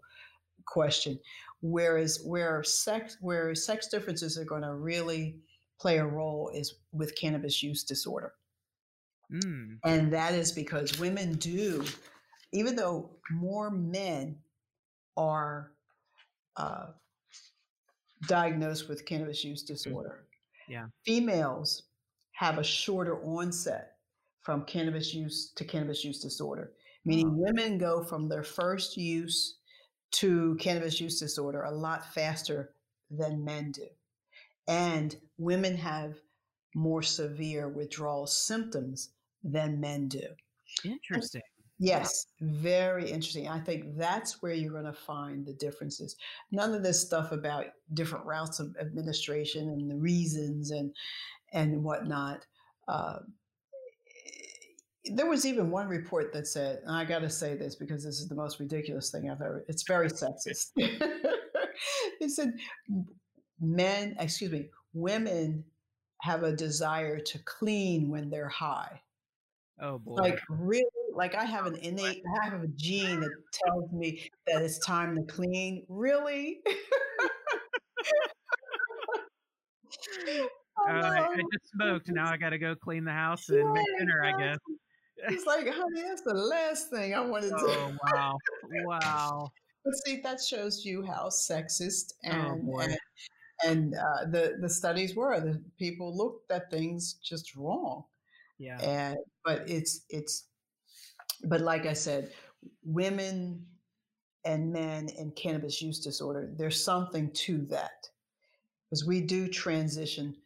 [0.66, 1.18] question.
[1.62, 5.36] Whereas where sex where sex differences are going to really
[5.80, 8.32] play a role is with cannabis use disorder.
[9.32, 9.78] Mm.
[9.84, 11.84] And that is because women do,
[12.52, 14.36] even though more men
[15.16, 15.72] are
[16.56, 16.86] uh,
[18.26, 19.74] diagnosed with cannabis use mm-hmm.
[19.74, 20.24] disorder,
[20.68, 20.86] yeah.
[21.04, 21.84] females
[22.32, 23.92] have a shorter onset
[24.42, 26.72] from cannabis use to cannabis use disorder,
[27.04, 27.34] meaning oh.
[27.36, 29.58] women go from their first use
[30.12, 32.74] to cannabis use disorder a lot faster
[33.10, 33.86] than men do.
[34.68, 36.14] And women have
[36.74, 39.10] more severe withdrawal symptoms
[39.42, 40.22] than men do.
[40.84, 41.42] Interesting.
[41.78, 43.48] And yes, very interesting.
[43.48, 46.16] I think that's where you're going to find the differences.
[46.52, 50.94] None of this stuff about different routes of administration and the reasons and
[51.52, 52.46] and whatnot.
[52.86, 53.20] Uh,
[55.10, 58.20] there was even one report that said, and I got to say this because this
[58.20, 60.70] is the most ridiculous thing I've ever, it's very sexist.
[60.76, 62.52] it said
[63.60, 65.64] men, excuse me, women
[66.22, 69.00] have a desire to clean when they're high.
[69.80, 70.14] Oh boy.
[70.14, 70.84] Like really,
[71.14, 73.30] like I have an innate, I have a gene that
[73.64, 75.84] tells me that it's time to clean.
[75.88, 76.60] Really?
[80.88, 82.08] Oh, All right, I just smoked.
[82.08, 84.58] Now I got to go clean the house and yeah, make dinner, I guess.
[85.28, 87.56] He's like, honey, that's the last thing I want to do.
[87.58, 88.38] Oh, wow.
[88.84, 89.52] Wow.
[89.82, 92.98] But see, that shows you how sexist oh, and oh, and,
[93.66, 98.04] and uh, the the studies were the people looked at things just wrong.
[98.58, 98.78] Yeah.
[98.82, 100.48] And but it's it's
[101.44, 102.30] but like I said,
[102.84, 103.64] women
[104.44, 108.06] and men in cannabis use disorder, there's something to that.
[108.84, 110.36] Because we do transition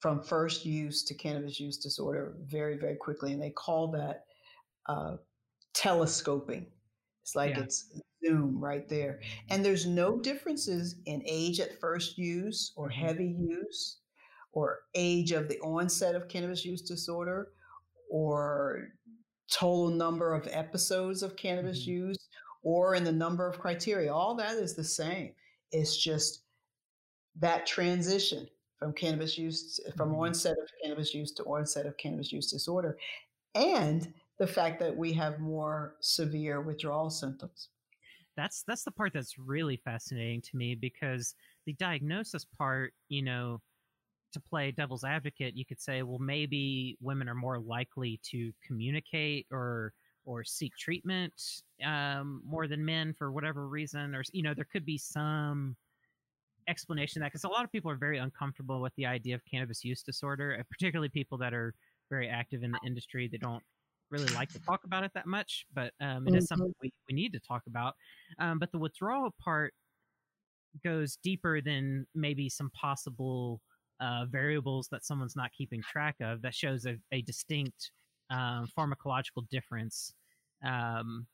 [0.00, 3.32] from first use to cannabis use disorder very, very quickly.
[3.32, 4.24] And they call that
[4.86, 5.16] uh,
[5.74, 6.66] telescoping.
[7.22, 7.62] It's like yeah.
[7.62, 7.90] it's
[8.24, 9.20] Zoom right there.
[9.50, 13.00] And there's no differences in age at first use or mm-hmm.
[13.00, 13.98] heavy use
[14.52, 17.50] or age of the onset of cannabis use disorder
[18.10, 18.88] or
[19.50, 22.08] total number of episodes of cannabis mm-hmm.
[22.08, 22.28] use
[22.62, 24.12] or in the number of criteria.
[24.12, 25.32] All that is the same.
[25.72, 26.42] It's just
[27.40, 28.48] that transition
[28.78, 30.20] from cannabis use from mm-hmm.
[30.20, 32.96] onset of cannabis use to onset of cannabis use disorder
[33.54, 37.70] and the fact that we have more severe withdrawal symptoms
[38.36, 41.34] that's that's the part that's really fascinating to me because
[41.66, 43.60] the diagnosis part you know
[44.32, 49.46] to play devil's advocate you could say well maybe women are more likely to communicate
[49.50, 49.92] or
[50.24, 51.32] or seek treatment
[51.84, 55.74] um, more than men for whatever reason or you know there could be some
[56.68, 59.84] explanation that because a lot of people are very uncomfortable with the idea of cannabis
[59.84, 61.74] use disorder, particularly people that are
[62.10, 63.28] very active in the industry.
[63.30, 63.62] They don't
[64.10, 66.36] really like to talk about it that much, but um, it mm-hmm.
[66.36, 67.94] is something we, we need to talk about.
[68.38, 69.74] Um, but the withdrawal part
[70.84, 73.60] goes deeper than maybe some possible
[74.00, 77.90] uh, variables that someone's not keeping track of that shows a, a distinct
[78.30, 80.12] um, pharmacological difference
[80.64, 81.26] um,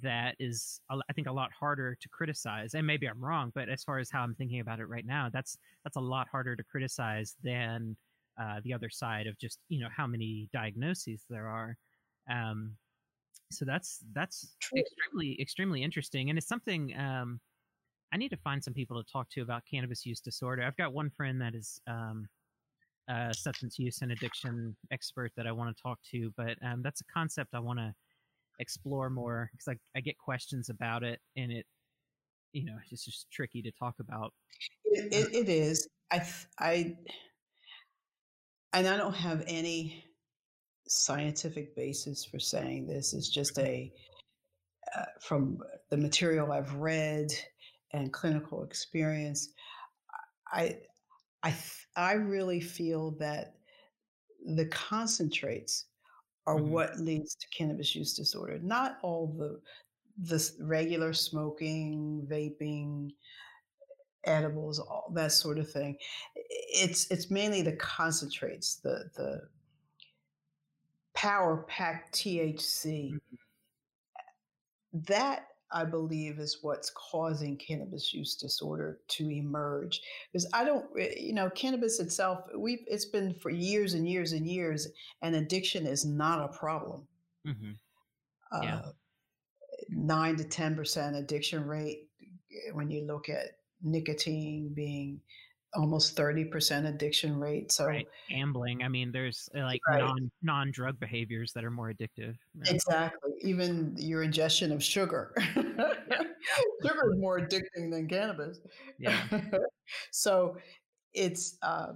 [0.00, 3.82] that is i think a lot harder to criticize and maybe i'm wrong but as
[3.82, 6.62] far as how i'm thinking about it right now that's that's a lot harder to
[6.62, 7.96] criticize than
[8.40, 11.76] uh, the other side of just you know how many diagnoses there are
[12.30, 12.72] um,
[13.50, 14.80] so that's that's True.
[14.80, 17.40] extremely extremely interesting and it's something um,
[18.12, 20.92] i need to find some people to talk to about cannabis use disorder i've got
[20.92, 22.26] one friend that is um,
[23.08, 27.00] a substance use and addiction expert that i want to talk to but um, that's
[27.00, 27.92] a concept i want to
[28.62, 31.66] explore more because I, I get questions about it and it
[32.52, 34.32] you know it's just tricky to talk about.
[34.84, 35.88] It, it, it is.
[36.10, 36.26] I
[36.58, 36.96] i
[38.74, 40.04] and i don't have any
[40.86, 43.14] scientific basis for saying this.
[43.14, 43.92] It's just a
[44.94, 45.58] uh, from
[45.90, 47.32] the material i've read
[47.92, 49.50] and clinical experience
[50.52, 50.76] i
[51.42, 51.54] i
[51.96, 53.54] i really feel that
[54.56, 55.86] the concentrates
[56.46, 56.70] are mm-hmm.
[56.70, 58.58] what leads to cannabis use disorder.
[58.62, 59.60] Not all the
[60.18, 63.10] the regular smoking, vaping,
[64.24, 65.96] edibles, all that sort of thing.
[66.34, 69.42] It's it's mainly the concentrates, the the
[71.14, 73.12] power packed THC.
[73.12, 73.36] Mm-hmm.
[75.08, 80.00] That I believe is what's causing cannabis use disorder to emerge.
[80.32, 84.32] Because I don't, eh, you know, cannabis itself, we've it's been for years and years
[84.32, 84.88] and years,
[85.22, 87.06] and addiction is not a problem.
[87.46, 87.72] Mm-hmm.
[88.62, 88.76] Yeah.
[88.76, 88.92] Uh,
[89.88, 95.20] Nine to ten percent addiction rate eh, when you look at nicotine being
[95.74, 97.72] almost 30% addiction rate.
[97.72, 98.06] So right.
[98.28, 100.00] gambling, I mean, there's uh, like right.
[100.00, 102.36] non non drug behaviors that are more addictive.
[102.66, 103.32] Exactly.
[103.40, 105.34] Even your ingestion of sugar.
[105.54, 108.60] sugar is more addicting than cannabis.
[108.98, 109.22] Yeah.
[110.10, 110.56] so
[111.14, 111.92] it's uh,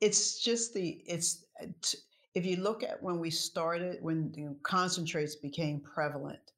[0.00, 1.66] it's just the it's uh,
[2.34, 6.52] if you look at when we started when you know, concentrates became prevalent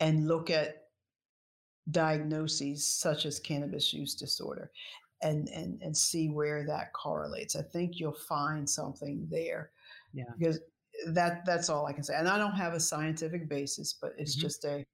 [0.00, 0.81] and look at
[1.90, 4.70] diagnoses such as cannabis use disorder
[5.22, 7.56] and, and, and see where that correlates.
[7.56, 9.70] I think you'll find something there.
[10.12, 10.24] Yeah.
[10.38, 10.60] Because
[11.08, 12.14] that that's all I can say.
[12.14, 14.42] And I don't have a scientific basis, but it's mm-hmm.
[14.42, 14.84] just a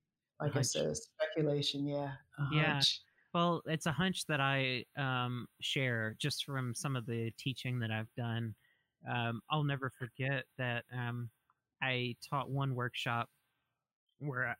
[0.40, 1.86] like I said, speculation.
[1.86, 2.12] Yeah.
[2.52, 2.74] yeah.
[2.74, 3.00] Hunch.
[3.34, 7.90] Well, it's a hunch that I um, share just from some of the teaching that
[7.90, 8.54] I've done.
[9.10, 11.28] Um, I'll never forget that um,
[11.82, 13.28] I taught one workshop
[14.20, 14.56] where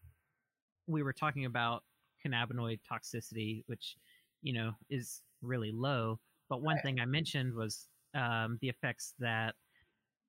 [0.87, 1.83] we were talking about
[2.25, 3.97] cannabinoid toxicity, which
[4.43, 6.19] you know is really low.
[6.49, 9.55] But one thing I mentioned was um, the effects that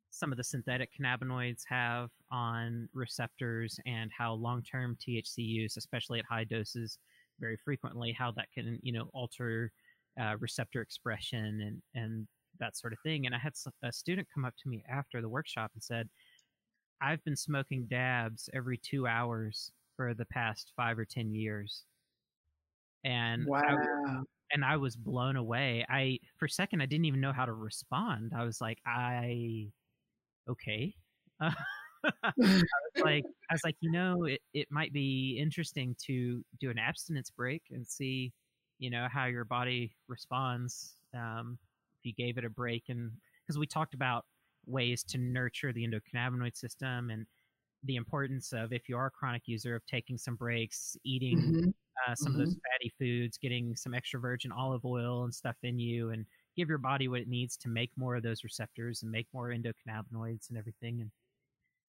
[0.10, 6.26] some of the synthetic cannabinoids have on receptors and how long-term THC use, especially at
[6.30, 6.98] high doses,
[7.40, 9.72] very frequently, how that can you know alter
[10.20, 12.28] uh, receptor expression and and
[12.60, 13.26] that sort of thing.
[13.26, 16.10] And I had a student come up to me after the workshop and said,
[17.02, 21.84] "I've been smoking dabs every two hours for the past five or ten years
[23.04, 23.62] and wow.
[24.08, 24.22] I,
[24.54, 25.86] and I was blown away.
[25.90, 28.32] I for a second I didn't even know how to respond.
[28.34, 29.68] I was like, I
[30.50, 30.96] okay.
[31.42, 31.52] Uh,
[32.24, 32.64] I was
[33.04, 37.30] like I was like, you know, it, it might be interesting to do an abstinence
[37.30, 38.32] break and see,
[38.78, 41.58] you know, how your body responds um,
[42.00, 43.12] if you gave it a break and
[43.46, 44.24] because we talked about
[44.66, 47.26] ways to nurture the endocannabinoid system and
[47.84, 51.70] the importance of if you are a chronic user of taking some breaks, eating mm-hmm.
[52.08, 52.42] uh, some mm-hmm.
[52.42, 52.74] of those mm-hmm.
[52.74, 56.26] fatty foods, getting some extra virgin olive oil and stuff in you, and
[56.56, 59.50] give your body what it needs to make more of those receptors and make more
[59.50, 61.02] endocannabinoids and everything.
[61.02, 61.12] And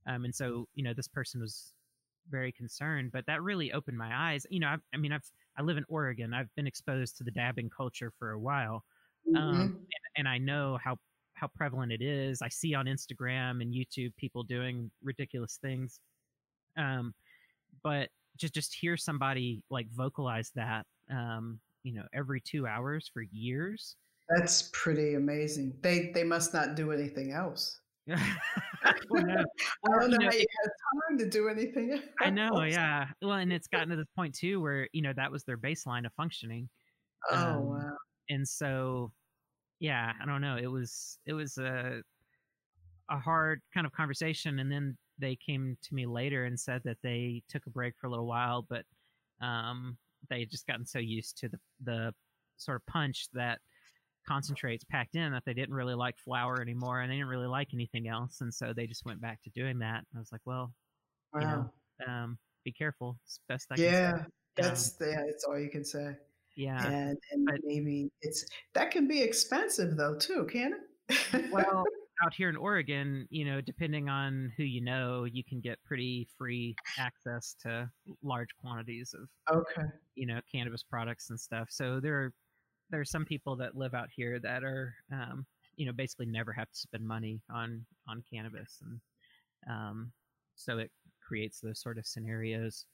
[0.07, 1.73] um, and so you know this person was
[2.31, 4.47] very concerned, but that really opened my eyes.
[4.51, 5.29] You know, I, I mean, I've
[5.59, 6.33] I live in Oregon.
[6.33, 8.85] I've been exposed to the dabbing culture for a while,
[9.37, 9.61] um, mm-hmm.
[9.61, 9.77] and,
[10.17, 10.97] and I know how
[11.41, 12.43] how prevalent it is.
[12.43, 16.01] I see on Instagram and YouTube people doing ridiculous things.
[16.77, 17.15] Um,
[17.83, 23.23] but just just hear somebody like vocalize that, um, you know, every two hours for
[23.23, 23.97] years.
[24.29, 25.75] That's pretty amazing.
[25.81, 27.81] They they must not do anything else.
[28.11, 29.45] I don't know,
[29.87, 30.73] I don't know, know how you have
[31.09, 31.93] time to do anything.
[31.93, 32.03] Else.
[32.21, 33.07] I know, yeah.
[33.23, 36.07] Well, and it's gotten to this point too, where you know that was their baseline
[36.07, 36.69] of functioning.
[37.31, 37.97] Oh um, wow!
[38.29, 39.13] And so
[39.81, 40.57] yeah, I don't know.
[40.57, 42.03] It was it was a
[43.11, 46.99] a hard kind of conversation, and then they came to me later and said that
[47.03, 48.85] they took a break for a little while, but
[49.45, 49.97] um,
[50.29, 52.15] they had just gotten so used to the the
[52.59, 53.59] sort of punch that
[54.29, 57.69] concentrates packed in that they didn't really like flour anymore and they didn't really like
[57.73, 60.71] anything else and so they just went back to doing that i was like well
[61.33, 61.41] wow.
[61.41, 61.71] you know
[62.07, 64.25] um, be careful it's best I yeah
[64.57, 66.15] that's um, yeah that's all you can say
[66.61, 68.45] yeah and, and but, maybe it's
[68.75, 70.75] that can be expensive though too can
[71.09, 71.51] it?
[71.51, 71.85] well
[72.25, 76.29] out here in oregon you know depending on who you know you can get pretty
[76.37, 77.89] free access to
[78.23, 79.89] large quantities of okay.
[80.15, 81.69] you know cannabis products and stuff.
[81.71, 82.33] So there are
[82.91, 85.47] there are some people that live out here that are um,
[85.77, 89.01] you know basically never have to spend money on on cannabis and
[89.69, 90.13] um,
[90.57, 90.91] so it
[91.27, 92.87] creates those sort of scenarios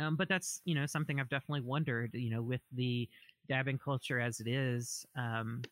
[0.00, 2.10] um, but that's you know something I've definitely wondered.
[2.14, 3.08] You know, with the
[3.48, 5.62] dabbing culture as it is, um,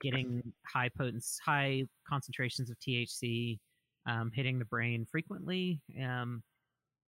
[0.00, 3.58] getting high potence, high concentrations of THC
[4.06, 5.80] um, hitting the brain frequently.
[6.02, 6.42] Um,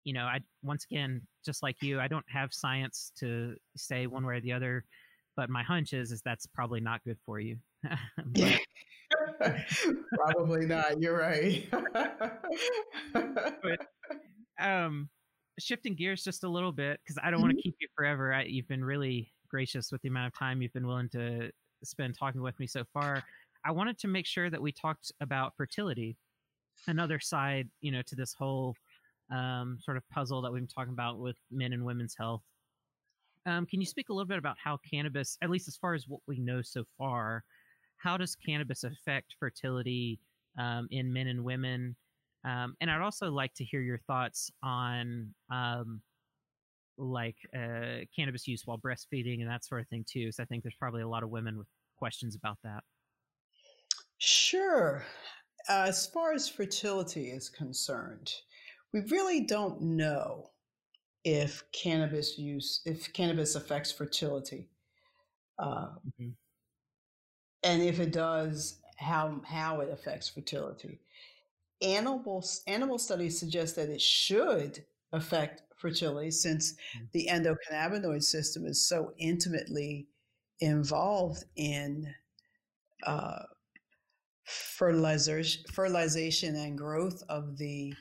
[0.04, 4.24] you know, I once again, just like you, I don't have science to say one
[4.26, 4.84] way or the other,
[5.36, 7.56] but my hunch is is that's probably not good for you.
[10.14, 11.00] probably not.
[11.00, 11.66] You're right.
[13.12, 13.86] but
[14.60, 15.08] um
[15.58, 17.48] shifting gears just a little bit because I don't mm-hmm.
[17.48, 18.32] want to keep you forever.
[18.32, 21.50] I, you've been really gracious with the amount of time you've been willing to
[21.82, 23.22] spend talking with me so far.
[23.64, 26.16] I wanted to make sure that we talked about fertility,
[26.86, 28.74] another side, you know, to this whole
[29.32, 32.42] um, sort of puzzle that we've been talking about with men and women's health.
[33.46, 36.06] Um, can you speak a little bit about how cannabis, at least as far as
[36.08, 37.44] what we know so far,
[37.96, 40.18] how does cannabis affect fertility
[40.58, 41.96] um, in men and women?
[42.44, 46.02] Um, and I'd also like to hear your thoughts on um,
[46.98, 50.30] like uh, cannabis use while breastfeeding and that sort of thing too.
[50.30, 51.66] So I think there's probably a lot of women with
[51.96, 52.82] questions about that.
[54.18, 55.04] Sure.
[55.68, 58.32] Uh, as far as fertility is concerned,
[58.92, 60.50] we really don't know
[61.24, 64.68] if cannabis use, if cannabis affects fertility,
[65.58, 65.86] uh,
[66.20, 66.28] mm-hmm.
[67.62, 71.00] and if it does, how how it affects fertility
[71.84, 77.10] animal animal studies suggest that it should affect fertility since mm.
[77.12, 80.06] the endocannabinoid system is so intimately
[80.60, 82.06] involved in
[83.04, 83.42] uh,
[84.44, 87.92] fertilization, fertilization and growth of the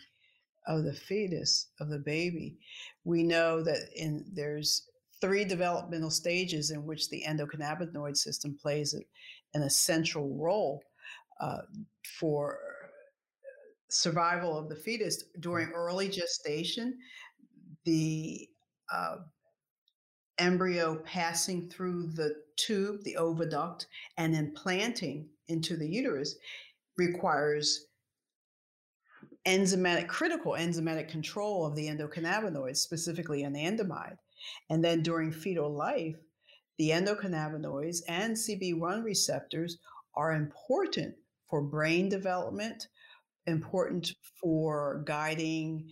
[0.66, 2.58] of the fetus of the baby.
[3.04, 4.88] We know that in there's
[5.20, 10.82] three developmental stages in which the endocannabinoid system plays an essential role
[11.42, 11.62] uh,
[12.20, 12.58] for
[13.94, 16.98] survival of the fetus during early gestation,
[17.86, 18.48] the
[18.92, 19.18] uh,
[20.40, 23.86] embryo passing through the tube, the oviduct,
[24.18, 26.36] and implanting into the uterus
[26.98, 27.88] requires
[29.46, 34.18] enzymatic, critical enzymatic control of the endocannabinoids, specifically anandamide.
[34.70, 36.16] And then during fetal life,
[36.78, 39.78] the endocannabinoids and CB1 receptors
[40.16, 41.16] are important
[41.50, 42.88] for brain development,
[43.48, 45.90] important for guiding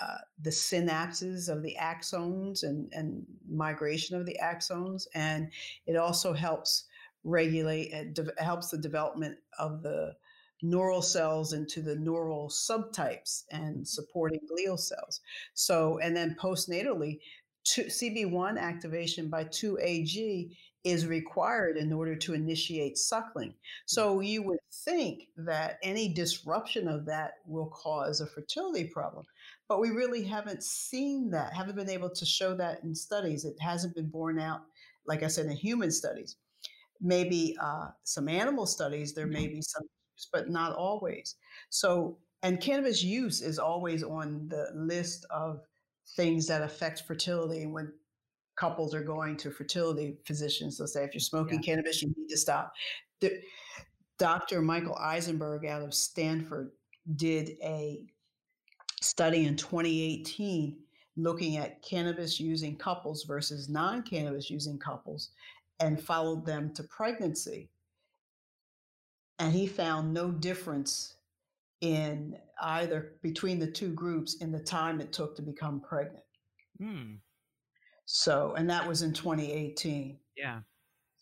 [0.00, 5.06] uh, the synapses of the axons and, and migration of the axons.
[5.14, 5.50] And
[5.86, 6.84] it also helps
[7.24, 10.14] regulate, it de- helps the development of the
[10.62, 15.20] neural cells into the neural subtypes and supporting glial cells.
[15.54, 17.18] So, and then postnatally,
[17.66, 23.52] CB1 activation by 2AG is required in order to initiate suckling.
[23.86, 29.24] So you would think that any disruption of that will cause a fertility problem.
[29.68, 33.44] But we really haven't seen that, haven't been able to show that in studies.
[33.44, 34.62] It hasn't been borne out,
[35.06, 36.36] like I said, in human studies.
[37.00, 39.56] Maybe uh, some animal studies, there may mm-hmm.
[39.56, 39.82] be some,
[40.32, 41.36] but not always.
[41.70, 45.60] So, and cannabis use is always on the list of
[46.16, 47.62] things that affect fertility.
[47.62, 47.92] And when
[48.58, 50.76] couples are going to fertility physicians.
[50.76, 51.74] They'll say, if you're smoking yeah.
[51.74, 52.72] cannabis, you need to stop.
[53.20, 53.40] The,
[54.18, 54.60] Dr.
[54.60, 56.72] Michael Eisenberg out of Stanford
[57.14, 58.02] did a
[59.00, 60.76] study in 2018
[61.16, 65.30] looking at cannabis using couples versus non cannabis using couples
[65.80, 67.70] and followed them to pregnancy.
[69.38, 71.14] And he found no difference
[71.80, 76.24] in either between the two groups in the time it took to become pregnant.
[76.80, 77.14] Hmm.
[78.10, 80.16] So, and that was in 2018.
[80.34, 80.60] Yeah.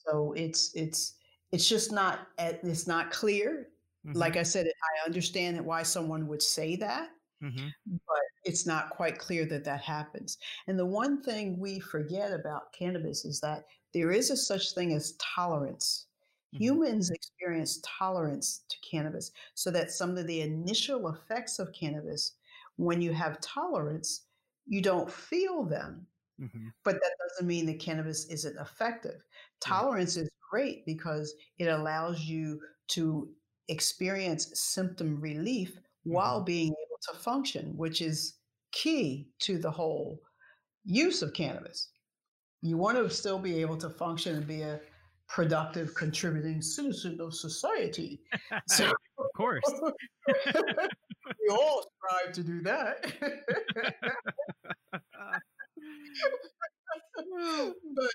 [0.07, 1.15] So it's it's
[1.51, 3.67] it's just not it's not clear.
[4.07, 4.17] Mm-hmm.
[4.17, 7.09] Like I said, I understand why someone would say that,
[7.43, 7.69] mm-hmm.
[7.89, 10.39] but it's not quite clear that that happens.
[10.69, 14.93] And the one thing we forget about cannabis is that there is a such thing
[14.93, 16.07] as tolerance.
[16.55, 16.63] Mm-hmm.
[16.63, 22.35] Humans experience tolerance to cannabis, so that some of the initial effects of cannabis,
[22.77, 24.27] when you have tolerance,
[24.69, 26.07] you don't feel them
[26.41, 26.69] Mm-hmm.
[26.85, 29.21] But that doesn't mean that cannabis isn't effective.
[29.61, 33.29] Tolerance is great because it allows you to
[33.69, 36.13] experience symptom relief mm-hmm.
[36.13, 38.35] while being able to function, which is
[38.73, 40.21] key to the whole
[40.85, 41.89] use of cannabis.
[42.63, 44.81] You want to still be able to function and be a
[45.29, 48.21] productive, contributing citizen of society.
[48.69, 49.65] So, of course.
[50.29, 53.13] we all strive to do that.
[57.95, 58.11] but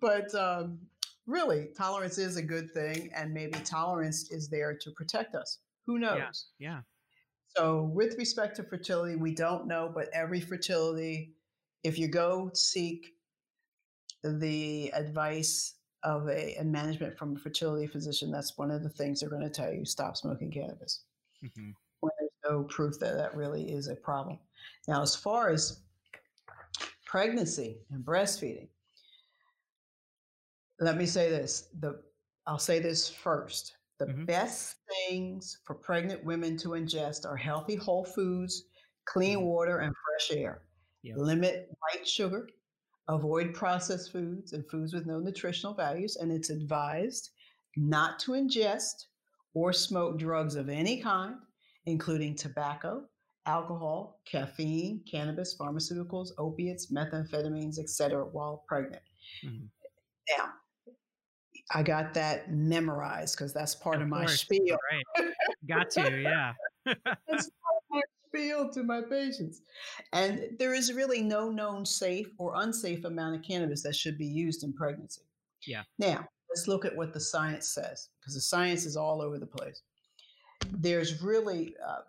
[0.00, 0.78] but um,
[1.26, 5.58] really, tolerance is a good thing, and maybe tolerance is there to protect us.
[5.86, 6.46] Who knows?
[6.58, 6.70] Yeah.
[6.70, 6.80] yeah.
[7.56, 11.34] So, with respect to fertility, we don't know, but every fertility,
[11.84, 13.14] if you go seek
[14.22, 19.20] the advice of a, a management from a fertility physician, that's one of the things
[19.20, 21.04] they're going to tell you stop smoking cannabis.
[21.44, 21.70] Mm-hmm.
[22.00, 24.38] When there's no proof that that really is a problem.
[24.86, 25.80] Now, as far as
[27.16, 28.68] pregnancy and breastfeeding,
[30.80, 31.68] let me say this.
[31.80, 32.02] The
[32.46, 33.74] I'll say this first.
[33.98, 34.26] The mm-hmm.
[34.26, 34.76] best
[35.08, 38.64] things for pregnant women to ingest are healthy whole foods,
[39.06, 39.46] clean mm-hmm.
[39.46, 40.60] water, and fresh air.
[41.04, 41.16] Yep.
[41.16, 42.50] Limit white sugar,
[43.08, 47.30] avoid processed foods and foods with no nutritional values, and it's advised
[47.78, 49.06] not to ingest
[49.54, 51.36] or smoke drugs of any kind,
[51.86, 53.04] including tobacco,
[53.46, 59.02] alcohol, caffeine, cannabis, pharmaceuticals, opiates, methamphetamines, etc., while pregnant.
[59.44, 59.66] Mm-hmm.
[60.36, 60.50] Now,
[61.72, 64.76] I got that memorized because that's part of, of my spiel.
[64.92, 65.32] Right.
[65.68, 66.52] Got to, yeah.
[66.84, 67.50] that's
[67.90, 69.62] my spiel to my patients.
[70.12, 74.26] And there is really no known safe or unsafe amount of cannabis that should be
[74.26, 75.22] used in pregnancy.
[75.66, 75.82] Yeah.
[75.98, 79.46] Now, let's look at what the science says because the science is all over the
[79.46, 79.82] place.
[80.70, 82.00] There's really, uh,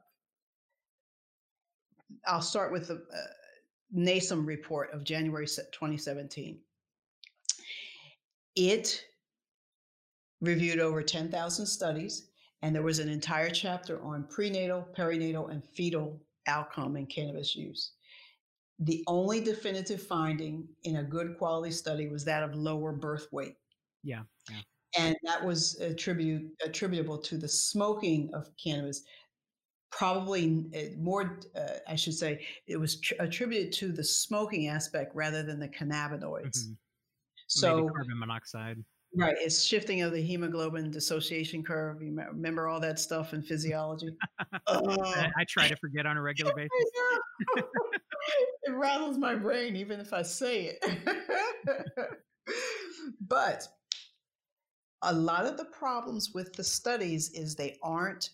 [2.27, 6.59] I'll start with the uh, NASEM report of January 2017.
[8.55, 9.03] It
[10.41, 12.27] reviewed over 10,000 studies,
[12.61, 17.91] and there was an entire chapter on prenatal, perinatal, and fetal outcome in cannabis use.
[18.79, 23.55] The only definitive finding in a good quality study was that of lower birth weight.
[24.03, 24.21] Yeah.
[24.49, 24.61] yeah.
[24.97, 29.03] And that was attribute, attributable to the smoking of cannabis.
[29.89, 35.15] Probably eh, more, uh, I should say, it was tr- attributed to the smoking aspect
[35.15, 36.57] rather than the cannabinoids.
[36.57, 36.73] Mm-hmm.
[37.47, 38.83] So, Maybe carbon monoxide.
[39.15, 42.01] Right, it's shifting of the hemoglobin dissociation curve.
[42.01, 44.09] You remember all that stuff in physiology?
[44.67, 46.71] uh, I, try to forget on a regular basis.
[48.63, 51.09] it rattles my brain even if I say it.
[53.21, 53.67] but
[55.03, 58.31] a lot of the problems with the studies is they aren't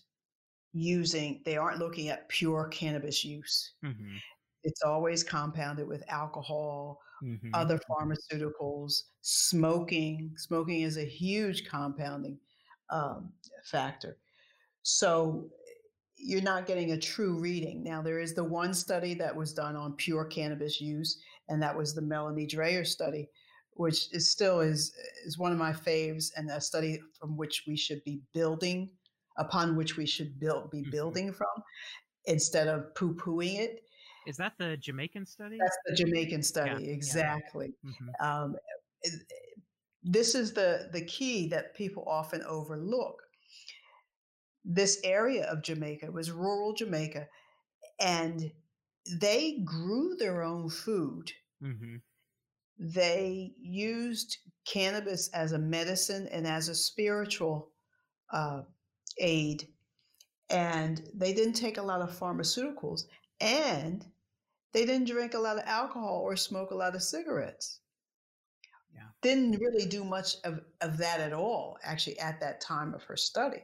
[0.74, 3.72] using, they aren't looking at pure cannabis use.
[3.84, 4.16] Mm-hmm.
[4.64, 7.50] It's always compounded with alcohol, mm-hmm.
[7.54, 10.32] other pharmaceuticals, smoking.
[10.36, 12.38] Smoking is a huge compounding
[12.90, 13.32] um,
[13.64, 14.18] factor.
[14.82, 15.48] So
[16.16, 17.82] you're not getting a true reading.
[17.82, 21.18] Now, there is the one study that was done on pure cannabis use,
[21.48, 23.28] and that was the Melanie Dreher study,
[23.72, 24.92] which is still is
[25.24, 28.90] is one of my faves, and a study from which we should be building,
[29.36, 30.90] upon which we should build be mm-hmm.
[30.90, 31.62] building from,
[32.26, 33.80] instead of poo pooing it.
[34.26, 35.58] Is that the Jamaican study?
[35.60, 37.74] That's the Jamaican study, yeah, exactly.
[37.82, 37.90] Yeah.
[37.90, 38.26] Mm-hmm.
[38.26, 38.56] Um,
[40.02, 43.22] this is the the key that people often overlook.
[44.64, 47.26] This area of Jamaica was rural Jamaica,
[48.00, 48.50] and
[49.20, 51.32] they grew their own food.
[51.62, 51.96] Mm-hmm.
[52.78, 57.70] They used cannabis as a medicine and as a spiritual
[58.32, 58.62] uh,
[59.18, 59.68] aid,
[60.50, 63.04] and they didn't take a lot of pharmaceuticals.
[63.40, 64.04] And
[64.72, 67.80] they didn't drink a lot of alcohol or smoke a lot of cigarettes.
[68.92, 69.08] Yeah.
[69.22, 73.16] Didn't really do much of, of that at all, actually, at that time of her
[73.16, 73.62] study.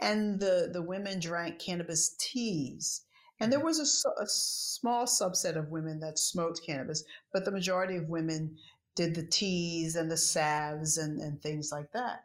[0.00, 3.02] And the, the women drank cannabis teas.
[3.40, 3.66] And there mm-hmm.
[3.66, 8.56] was a, a small subset of women that smoked cannabis, but the majority of women
[8.96, 12.24] did the teas and the salves and, and things like that.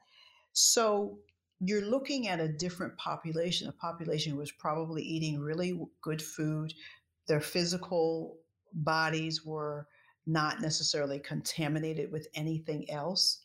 [0.54, 1.20] So
[1.66, 6.74] you're looking at a different population, a population who was probably eating really good food,
[7.28, 8.38] their physical
[8.74, 9.88] bodies were
[10.26, 13.42] not necessarily contaminated with anything else.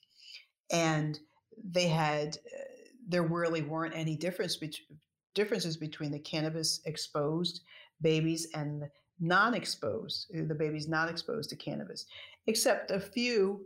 [0.71, 1.19] And
[1.63, 2.65] they had, uh,
[3.09, 4.87] there really weren't any difference be-
[5.35, 7.63] differences between the cannabis exposed
[8.01, 8.91] babies and the
[9.21, 12.07] non exposed, uh, the babies not exposed to cannabis,
[12.47, 13.65] except a few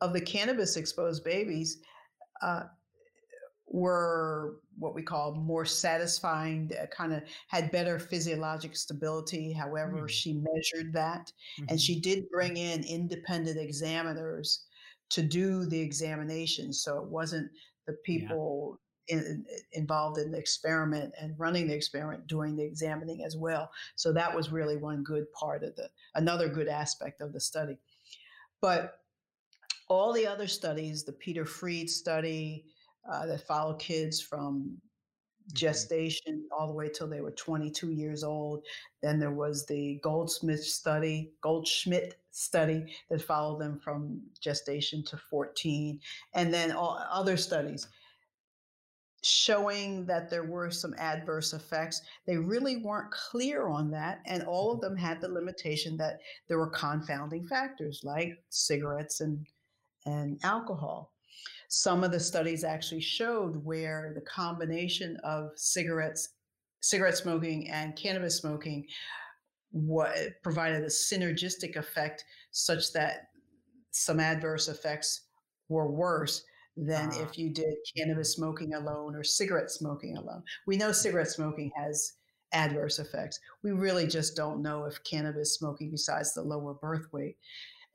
[0.00, 1.78] of the cannabis exposed babies
[2.42, 2.64] uh,
[3.74, 9.52] were what we call more satisfying, uh, kind of had better physiologic stability.
[9.52, 10.06] However, mm-hmm.
[10.06, 11.32] she measured that.
[11.58, 11.64] Mm-hmm.
[11.70, 14.64] And she did bring in independent examiners
[15.10, 16.72] to do the examination.
[16.72, 17.50] So it wasn't
[17.88, 18.78] the people
[19.08, 19.16] yeah.
[19.16, 23.68] in, involved in the experiment and running the experiment doing the examining as well.
[23.96, 27.78] So that was really one good part of the, another good aspect of the study.
[28.60, 29.00] But
[29.88, 32.66] all the other studies, the Peter Fried study,
[33.10, 35.54] uh, that follow kids from mm-hmm.
[35.54, 38.64] gestation all the way till they were 22 years old.
[39.02, 46.00] Then there was the Goldsmith study, Goldschmidt study that followed them from gestation to 14,
[46.34, 47.88] and then all other studies
[49.24, 52.02] showing that there were some adverse effects.
[52.26, 56.58] They really weren't clear on that, and all of them had the limitation that there
[56.58, 59.46] were confounding factors like cigarettes and
[60.06, 61.13] and alcohol.
[61.76, 66.28] Some of the studies actually showed where the combination of cigarettes,
[66.80, 68.86] cigarette smoking, and cannabis smoking
[69.72, 73.26] what provided a synergistic effect such that
[73.90, 75.22] some adverse effects
[75.68, 76.44] were worse
[76.76, 80.44] than uh, if you did cannabis smoking alone or cigarette smoking alone.
[80.68, 82.12] We know cigarette smoking has
[82.52, 83.40] adverse effects.
[83.64, 87.36] We really just don't know if cannabis smoking, besides the lower birth weight,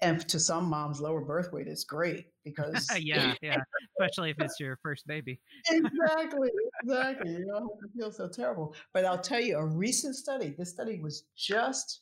[0.02, 3.58] and to some moms, lower birth weight is great because yeah, yeah,
[4.00, 5.40] especially if it's your first baby.
[5.70, 6.50] exactly,
[6.84, 7.32] exactly.
[7.32, 8.76] You don't have to feel so terrible.
[8.94, 10.56] But I'll tell you, a recent study.
[10.58, 12.02] This study was just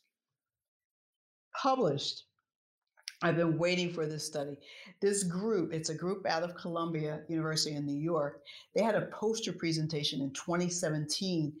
[1.60, 2.24] published.
[3.20, 4.56] I've been waiting for this study.
[5.00, 8.42] This group, it's a group out of Columbia University in New York.
[8.76, 11.52] They had a poster presentation in 2017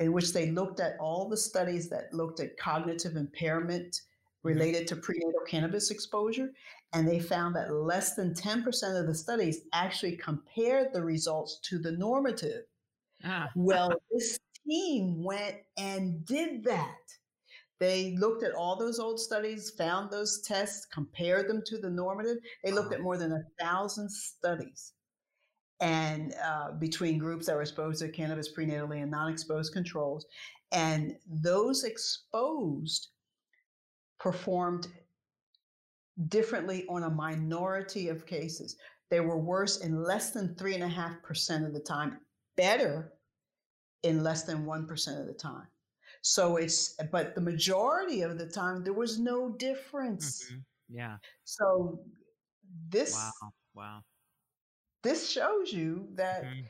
[0.00, 4.00] in which they looked at all the studies that looked at cognitive impairment.
[4.42, 6.50] Related to prenatal cannabis exposure.
[6.92, 11.78] And they found that less than 10% of the studies actually compared the results to
[11.78, 12.64] the normative.
[13.24, 13.48] Ah.
[13.54, 16.96] well, this team went and did that.
[17.78, 22.36] They looked at all those old studies, found those tests, compared them to the normative.
[22.62, 24.92] They looked at more than a thousand studies
[25.80, 30.26] and uh, between groups that were exposed to cannabis prenatally and non-exposed controls.
[30.72, 33.08] And those exposed
[34.20, 34.86] performed
[36.28, 38.76] differently on a minority of cases.
[39.10, 42.18] They were worse in less than 3.5% of the time,
[42.56, 43.12] better
[44.02, 45.66] in less than 1% of the time.
[46.22, 50.44] So it's, but the majority of the time, there was no difference.
[50.44, 50.58] Mm-hmm.
[50.96, 51.16] Yeah.
[51.44, 52.00] So
[52.88, 54.00] this, wow, wow.
[55.02, 56.60] This shows you that mm-hmm.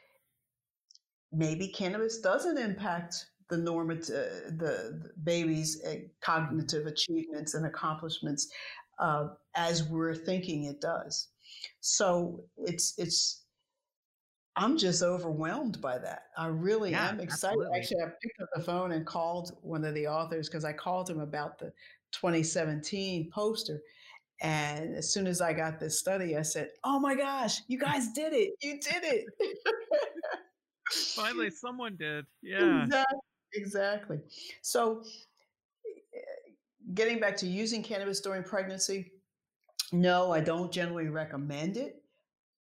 [1.32, 8.48] maybe cannabis doesn't impact the normative, uh, the, the baby's uh, cognitive achievements and accomplishments
[9.00, 11.28] uh, as we're thinking it does.
[11.80, 13.44] So it's it's.
[14.56, 16.24] I'm just overwhelmed by that.
[16.36, 17.60] I really yeah, am excited.
[17.60, 17.78] Absolutely.
[17.78, 21.08] Actually, I picked up the phone and called one of the authors because I called
[21.08, 21.72] him about the
[22.12, 23.80] 2017 poster.
[24.42, 28.12] And as soon as I got this study, I said, Oh my gosh, you guys
[28.12, 28.54] did it.
[28.60, 29.24] You did it.
[31.14, 32.26] Finally, someone did.
[32.42, 32.84] Yeah.
[32.84, 33.18] Exactly
[33.54, 34.18] exactly.
[34.62, 35.02] So,
[36.94, 39.12] getting back to using cannabis during pregnancy,
[39.92, 42.02] no, I don't generally recommend it.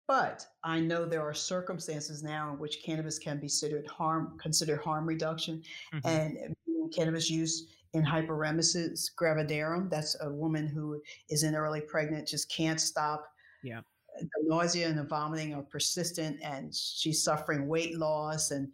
[0.08, 4.80] But I know there are circumstances now in which cannabis can be considered harm considered
[4.80, 5.62] harm reduction,
[5.94, 6.08] mm-hmm.
[6.08, 6.56] and
[6.92, 9.88] cannabis use in hyperemesis gravidarum.
[9.88, 13.24] That's a woman who is in early pregnant, just can't stop.
[13.62, 13.82] Yeah.
[14.20, 18.68] The nausea and the vomiting are persistent, and she's suffering weight loss, and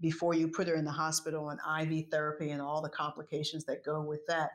[0.00, 3.84] before you put her in the hospital on IV therapy and all the complications that
[3.84, 4.50] go with that,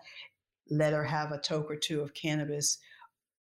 [0.70, 2.80] let her have a toke or two of cannabis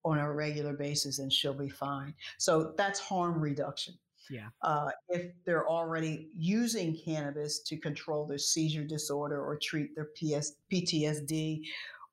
[0.06, 2.14] on a regular basis and she'll be fine.
[2.38, 3.96] So that's harm reduction.
[4.30, 4.48] Yeah.
[4.62, 10.54] Uh, if they're already using cannabis to control their seizure disorder or treat their PS,
[10.72, 11.62] PTSD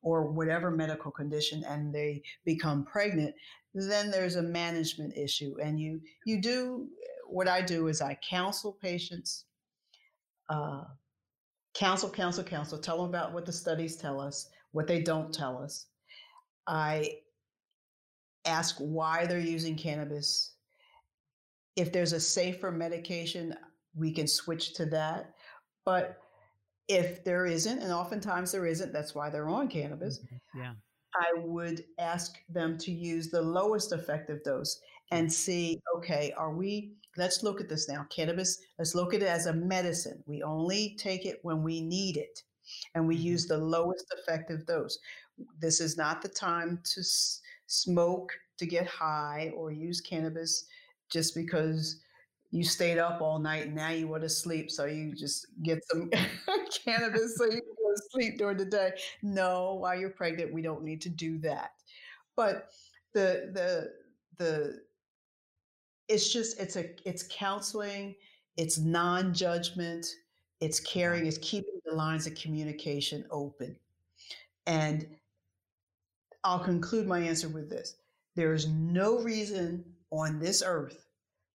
[0.01, 3.33] or whatever medical condition and they become pregnant,
[3.73, 5.55] then there's a management issue.
[5.61, 6.87] And you you do
[7.27, 9.45] what I do is I counsel patients
[10.51, 10.83] uh,
[11.73, 12.77] counsel, counsel, counsel.
[12.77, 15.87] Tell them about what the studies tell us, what they don't tell us.
[16.67, 17.19] I
[18.45, 20.55] ask why they're using cannabis.
[21.77, 23.55] If there's a safer medication,
[23.95, 25.33] we can switch to that.
[25.85, 26.17] But
[26.89, 30.19] if there isn't, and oftentimes there isn't, that's why they're on cannabis.
[30.19, 30.59] Mm-hmm.
[30.59, 30.73] Yeah.
[31.15, 34.79] I would ask them to use the lowest effective dose
[35.11, 38.05] and see okay, are we let's look at this now.
[38.09, 40.23] Cannabis, let's look at it as a medicine.
[40.25, 42.43] We only take it when we need it,
[42.95, 43.25] and we mm-hmm.
[43.25, 44.97] use the lowest effective dose.
[45.59, 50.65] This is not the time to s- smoke to get high or use cannabis
[51.09, 51.99] just because
[52.51, 55.79] you stayed up all night and now you want to sleep so you just get
[55.89, 56.09] some
[56.85, 58.91] cannabis so you can go to sleep during the day
[59.23, 61.71] no while you're pregnant we don't need to do that
[62.35, 62.69] but
[63.13, 63.91] the the
[64.37, 64.81] the
[66.11, 68.15] it's just it's a it's counseling
[68.57, 70.05] it's non-judgment
[70.59, 73.75] it's caring it's keeping the lines of communication open
[74.67, 75.07] and
[76.43, 77.95] i'll conclude my answer with this
[78.35, 81.05] there is no reason on this earth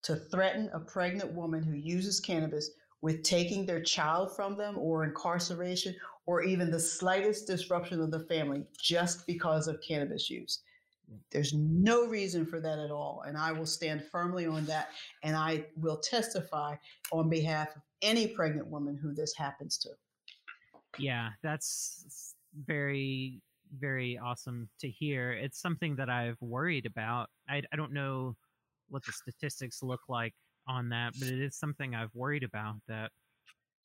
[0.01, 2.71] to threaten a pregnant woman who uses cannabis
[3.01, 5.95] with taking their child from them or incarceration
[6.25, 10.61] or even the slightest disruption of the family just because of cannabis use.
[11.31, 13.23] There's no reason for that at all.
[13.27, 14.89] And I will stand firmly on that.
[15.23, 16.75] And I will testify
[17.11, 19.89] on behalf of any pregnant woman who this happens to.
[20.97, 23.41] Yeah, that's very,
[23.79, 25.33] very awesome to hear.
[25.33, 27.29] It's something that I've worried about.
[27.49, 28.35] I, I don't know
[28.89, 30.33] what the statistics look like
[30.67, 33.11] on that, but it is something I've worried about that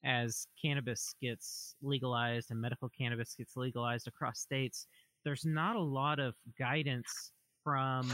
[0.05, 4.87] as cannabis gets legalized and medical cannabis gets legalized across states,
[5.25, 7.33] there's not a lot of guidance
[7.65, 8.11] from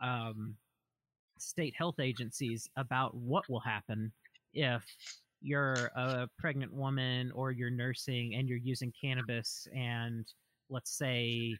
[0.00, 0.54] um,
[1.38, 4.12] state health agencies about what will happen
[4.54, 4.82] if
[5.42, 10.26] you're a pregnant woman or you're nursing and you're using cannabis and
[10.70, 11.54] let's say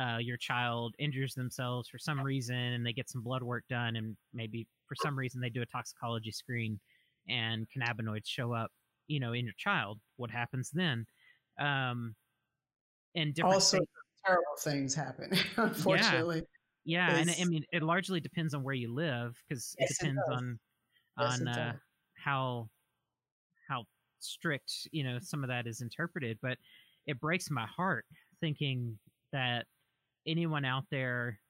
[0.00, 3.96] uh, your child injures themselves for some reason and they get some blood work done
[3.96, 6.78] and maybe for some reason they do a toxicology screen
[7.28, 8.70] and cannabinoids show up
[9.08, 11.04] you know in your child what happens then
[11.60, 12.14] um
[13.14, 13.88] and different also things.
[14.24, 16.42] Terrible things happen unfortunately.
[16.84, 19.98] Yeah, yeah and i mean it largely depends on where you live because yes, it
[19.98, 20.58] depends it on
[21.20, 21.72] yes, on uh,
[22.14, 22.68] how
[23.68, 23.84] how
[24.20, 26.58] strict you know some of that is interpreted but
[27.06, 28.04] it breaks my heart
[28.40, 28.98] thinking
[29.32, 29.66] that
[30.26, 31.40] anyone out there,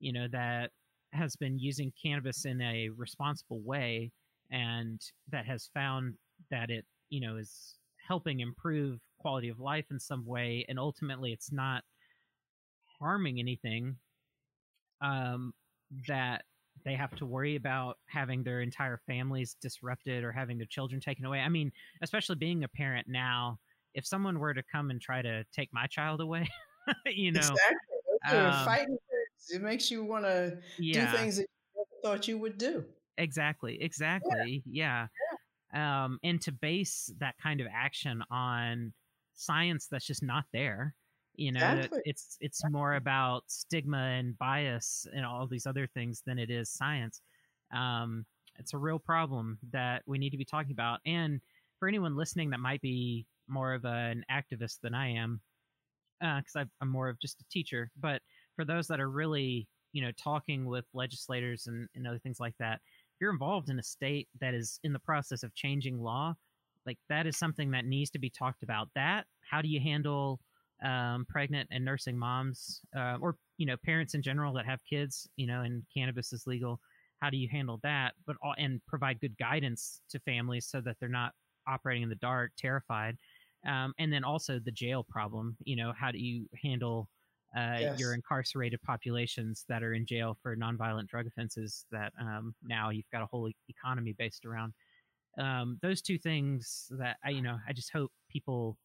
[0.00, 0.70] you know, that
[1.12, 4.10] has been using cannabis in a responsible way
[4.50, 5.00] and
[5.30, 6.14] that has found
[6.50, 7.76] that it, you know, is
[8.08, 11.84] helping improve quality of life in some way and ultimately it's not
[13.02, 13.96] harming anything
[15.00, 15.52] um,
[16.06, 16.44] that
[16.84, 21.24] they have to worry about having their entire families disrupted or having their children taken
[21.24, 21.40] away.
[21.40, 21.72] I mean,
[22.02, 23.58] especially being a parent now,
[23.94, 26.48] if someone were to come and try to take my child away,
[27.06, 27.92] you know, exactly
[28.30, 28.98] um, fighting.
[29.50, 31.10] It makes you want to yeah.
[31.10, 32.84] do things that you never thought you would do.
[33.18, 33.82] Exactly.
[33.82, 34.62] Exactly.
[34.64, 35.08] Yeah.
[35.74, 36.04] yeah.
[36.04, 38.92] Um, and to base that kind of action on
[39.34, 40.94] science that's just not there.
[41.34, 42.02] You know, exactly.
[42.04, 46.68] it's it's more about stigma and bias and all these other things than it is
[46.68, 47.22] science.
[47.74, 48.26] Um,
[48.58, 51.00] it's a real problem that we need to be talking about.
[51.06, 51.40] And
[51.78, 55.40] for anyone listening that might be more of a, an activist than I am,
[56.20, 57.90] because uh, I'm more of just a teacher.
[57.98, 58.20] But
[58.54, 62.54] for those that are really, you know, talking with legislators and, and other things like
[62.58, 66.34] that, if you're involved in a state that is in the process of changing law,
[66.86, 68.88] like that is something that needs to be talked about.
[68.94, 70.40] That how do you handle
[70.82, 75.28] um, pregnant and nursing moms, uh, or you know, parents in general that have kids,
[75.36, 76.80] you know, and cannabis is legal.
[77.20, 78.14] How do you handle that?
[78.26, 81.32] But and provide good guidance to families so that they're not
[81.68, 83.16] operating in the dark, terrified
[83.66, 85.56] um, and then also the jail problem.
[85.64, 87.08] You know, how do you handle
[87.56, 88.00] uh, yes.
[88.00, 93.10] your incarcerated populations that are in jail for nonviolent drug offenses that um, now you've
[93.12, 94.72] got a whole economy based around?
[95.38, 98.76] Um, those two things that I, you know, I just hope people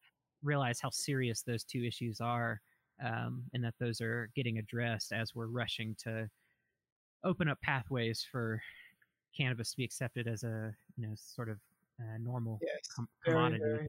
[0.43, 2.61] realize how serious those two issues are,
[3.03, 6.30] um, and that those are getting addressed as we're rushing to
[7.23, 8.61] open up pathways for
[9.35, 11.57] cannabis to be accepted as a, you know, sort of
[11.99, 13.61] uh, normal yes, com- commodity.
[13.64, 13.88] Very, very,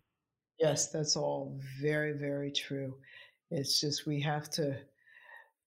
[0.58, 2.96] Yes, that's all very, very true.
[3.50, 4.76] It's just we have to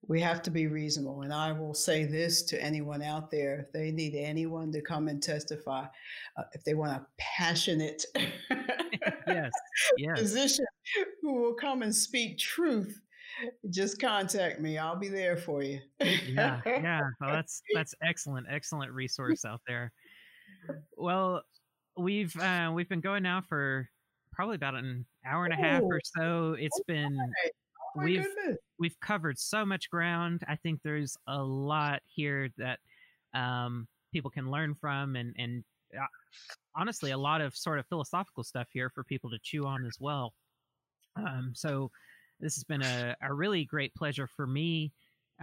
[0.07, 1.21] we have to be reasonable.
[1.21, 5.07] And I will say this to anyone out there: if they need anyone to come
[5.07, 5.85] and testify,
[6.37, 8.05] uh, if they want a passionate
[9.27, 9.51] yes,
[9.97, 10.19] yes.
[10.19, 10.65] physician
[11.21, 12.99] who will come and speak truth,
[13.69, 14.77] just contact me.
[14.77, 15.79] I'll be there for you.
[15.99, 17.01] yeah, yeah.
[17.19, 19.91] Well, that's that's excellent, excellent resource out there.
[20.97, 21.43] Well,
[21.97, 23.87] we've uh, we've been going now for
[24.31, 26.55] probably about an hour and a half or so.
[26.57, 27.17] It's been
[27.97, 28.57] oh we've goodness.
[28.79, 30.41] we've covered so much ground.
[30.47, 32.79] I think there's a lot here that
[33.33, 35.63] um, people can learn from, and and
[35.97, 36.05] uh,
[36.75, 39.97] honestly, a lot of sort of philosophical stuff here for people to chew on as
[39.99, 40.33] well.
[41.15, 41.91] Um, so
[42.39, 44.91] this has been a, a really great pleasure for me.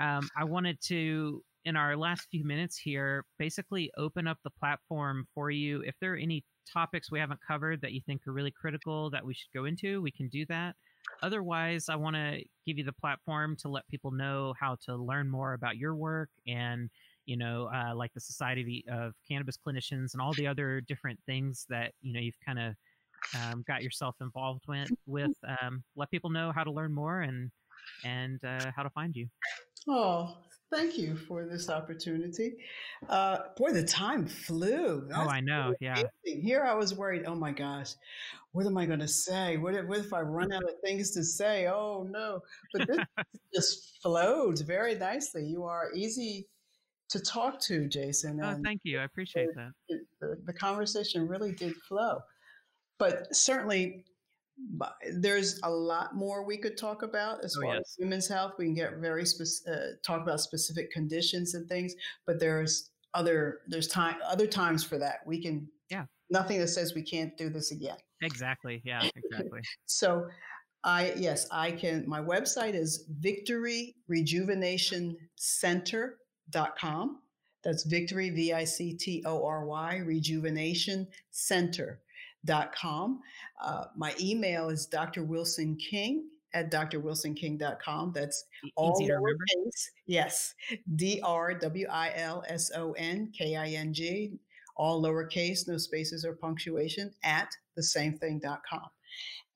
[0.00, 5.26] Um, I wanted to, in our last few minutes here, basically open up the platform
[5.34, 5.82] for you.
[5.82, 9.24] If there are any topics we haven't covered that you think are really critical that
[9.24, 10.74] we should go into, we can do that.
[11.22, 15.28] Otherwise, I want to give you the platform to let people know how to learn
[15.28, 16.90] more about your work and
[17.28, 21.66] you know, uh, like the Society of Cannabis Clinicians and all the other different things
[21.68, 22.74] that you know you've kind of
[23.36, 24.90] um, got yourself involved with.
[25.06, 27.50] With um, let people know how to learn more and
[28.02, 29.28] and uh, how to find you.
[29.86, 30.38] Oh,
[30.70, 32.57] Thank you for this opportunity.
[33.09, 35.07] Uh, boy, the time flew.
[35.09, 35.74] That's oh, I know.
[35.81, 36.03] Yeah.
[36.24, 37.24] Here I was worried.
[37.27, 37.95] Oh my gosh,
[38.53, 39.57] what am I going to say?
[39.57, 41.69] What if, what if I run out of things to say?
[41.69, 42.40] Oh no!
[42.74, 42.99] But this
[43.55, 45.45] just flowed very nicely.
[45.45, 46.47] You are easy
[47.11, 48.40] to talk to, Jason.
[48.43, 48.99] Oh, thank you.
[48.99, 49.70] I appreciate that.
[49.89, 52.20] It, the, the conversation really did flow.
[52.99, 54.05] But certainly,
[55.12, 57.80] there's a lot more we could talk about as oh, far yes.
[57.80, 58.55] as women's health.
[58.59, 61.94] We can get very specific, uh, talk about specific conditions and things,
[62.26, 65.20] but there's other there's time other times for that.
[65.26, 66.05] We can yeah.
[66.30, 67.97] Nothing that says we can't do this again.
[68.22, 68.82] Exactly.
[68.85, 69.09] Yeah.
[69.16, 69.60] Exactly.
[69.86, 70.26] so,
[70.85, 72.05] I yes I can.
[72.06, 77.20] My website is Victory Rejuvenation Center.com.
[77.64, 82.01] That's Victory V I C T O R Y Rejuvenation Center
[82.74, 83.20] com.
[83.62, 85.24] Uh, my email is Dr.
[85.24, 88.12] Wilson King at drwilsonking.com.
[88.12, 88.44] That's
[88.77, 89.89] all Easy lowercase.
[90.06, 90.55] Yes.
[90.97, 94.32] D R W I L S O N K I N G,
[94.77, 98.89] all lowercase, no spaces or punctuation at the same thing.com.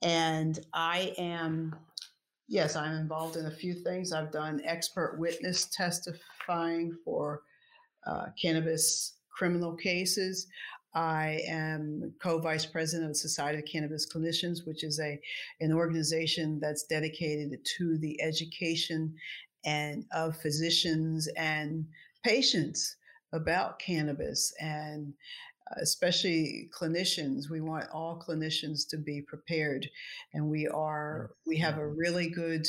[0.03, 1.75] And I am,
[2.49, 4.13] yes, I'm involved in a few things.
[4.13, 7.43] I've done expert witness testifying for
[8.07, 10.47] uh, cannabis criminal cases.
[10.94, 15.19] I am co-vice president of the Society of Cannabis Clinicians, which is a
[15.60, 19.14] an organization that's dedicated to the education
[19.64, 21.86] and of physicians and
[22.24, 22.97] patients
[23.32, 25.14] about cannabis and
[25.70, 27.48] uh, especially clinicians.
[27.51, 29.89] We want all clinicians to be prepared
[30.35, 32.66] and we are we have a really good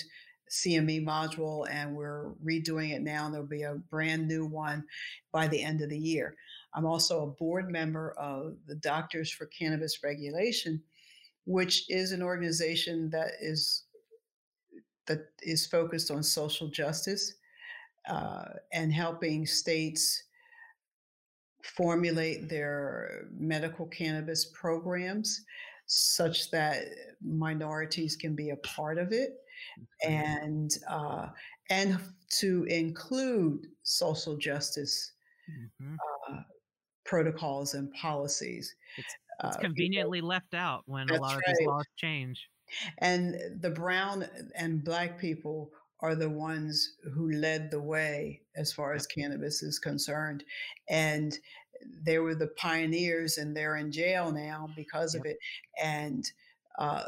[0.50, 4.86] CME module and we're redoing it now and there'll be a brand new one
[5.32, 6.36] by the end of the year
[6.76, 10.82] I'm also a board member of the Doctors for Cannabis Regulation,
[11.46, 13.86] which is an organization that is
[15.06, 17.36] that is focused on social justice
[18.10, 20.24] uh, and helping states
[21.64, 25.44] formulate their medical cannabis programs
[25.86, 26.86] such that
[27.22, 29.38] minorities can be a part of it
[30.04, 31.28] and uh,
[31.70, 35.14] and to include social justice
[35.50, 35.96] mm-hmm.
[36.30, 36.42] uh,
[37.06, 38.76] protocols and policies.
[38.98, 42.50] It's, it's uh, conveniently left out when a lot of these laws change.
[43.00, 44.26] And the brown
[44.56, 49.80] and black people are the ones who led the way as far as cannabis is
[49.80, 50.44] concerned.
[50.90, 51.38] And
[52.06, 55.38] they were the pioneers, and they're in jail now because of it.
[55.82, 56.30] And
[56.78, 57.04] uh,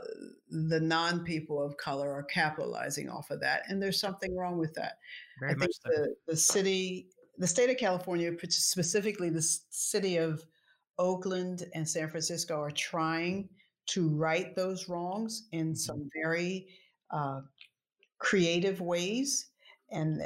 [0.49, 3.63] the non people of color are capitalizing off of that.
[3.67, 4.99] And there's something wrong with that.
[5.39, 5.89] Very I think so.
[5.89, 7.07] the, the city
[7.38, 10.44] the state of California, specifically the city of
[10.98, 13.49] Oakland and San Francisco, are trying
[13.88, 15.76] to right those wrongs in mm-hmm.
[15.76, 16.68] some very
[17.12, 17.41] uh,
[18.20, 19.49] creative ways.
[19.91, 20.26] And uh,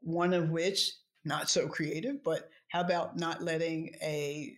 [0.00, 0.92] one of which,
[1.24, 4.56] not so creative, but how about not letting a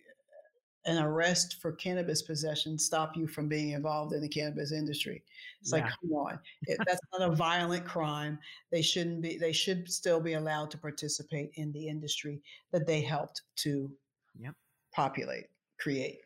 [0.84, 5.22] an arrest for cannabis possession stop you from being involved in the cannabis industry.
[5.60, 5.78] It's yeah.
[5.78, 8.38] like, come on, it, that's not a violent crime.
[8.70, 9.38] They shouldn't be.
[9.38, 12.40] They should still be allowed to participate in the industry
[12.72, 13.90] that they helped to
[14.38, 14.54] yep.
[14.92, 15.46] populate,
[15.78, 16.20] create.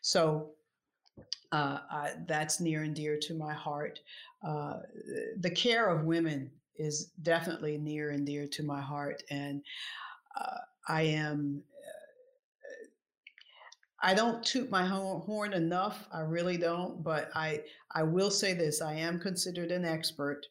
[0.00, 0.50] So
[1.52, 4.00] uh, I, that's near and dear to my heart.
[4.46, 4.78] Uh,
[5.38, 9.62] the care of women is definitely near and dear to my heart, and
[10.40, 10.58] uh,
[10.88, 11.62] I am
[14.02, 16.06] I don't toot my horn enough.
[16.12, 17.62] I really don't, but I
[17.94, 20.46] I will say this: I am considered an expert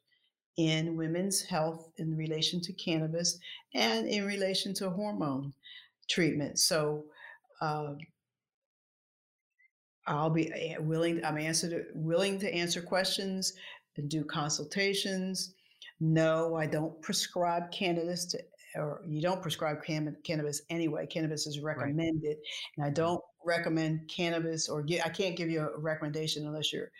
[0.57, 3.39] in women's health in relation to cannabis
[3.73, 5.53] and in relation to hormone
[6.09, 6.59] treatment.
[6.59, 7.05] So.
[7.61, 7.95] Uh,
[10.07, 11.23] I'll be eh, willing.
[11.23, 13.53] I'm answer willing to answer questions
[13.97, 15.53] and do consultations.
[15.99, 18.39] No, I don't prescribe cannabis to
[18.75, 21.07] or you don't prescribe cannabis anyway.
[21.07, 22.37] Cannabis is recommended, right.
[22.77, 26.91] and I don't recommend cannabis or get, I can't give you a recommendation unless you're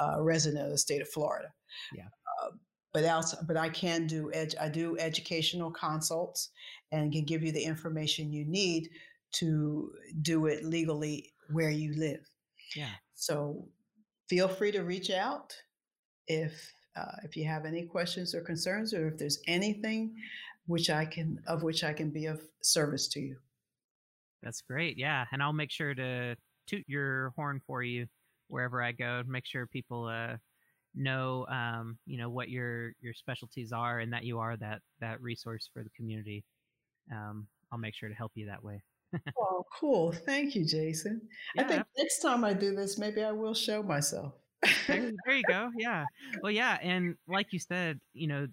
[0.00, 1.48] a resident of the state of Florida.
[1.94, 2.04] Yeah.
[2.42, 2.50] Uh,
[2.92, 6.50] but else, but I can do I do educational consults
[6.92, 8.88] and can give you the information you need
[9.32, 9.92] to
[10.22, 12.20] do it legally where you live.
[12.74, 12.94] Yeah.
[13.14, 13.68] So
[14.28, 15.54] feel free to reach out
[16.26, 20.14] if uh, if you have any questions or concerns, or if there's anything
[20.66, 23.36] which I can of which I can be of service to you.
[24.42, 24.98] That's great.
[24.98, 26.36] Yeah, and I'll make sure to
[26.66, 28.06] toot your horn for you
[28.48, 29.22] wherever I go.
[29.26, 30.36] Make sure people uh,
[30.94, 35.20] know, um, you know, what your your specialties are, and that you are that that
[35.20, 36.44] resource for the community.
[37.12, 38.82] um, I'll make sure to help you that way.
[39.38, 40.12] oh, cool!
[40.12, 41.22] Thank you, Jason.
[41.54, 41.62] Yeah.
[41.62, 44.34] I think next time I do this, maybe I will show myself.
[44.86, 45.70] there, there you go.
[45.76, 46.04] Yeah.
[46.42, 48.46] Well, yeah, and like you said, you know,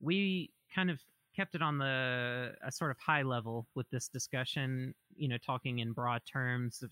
[0.00, 1.00] we kind of
[1.38, 4.94] kept it on the a sort of high level with this discussion.
[5.16, 6.90] You know, talking in broad terms of,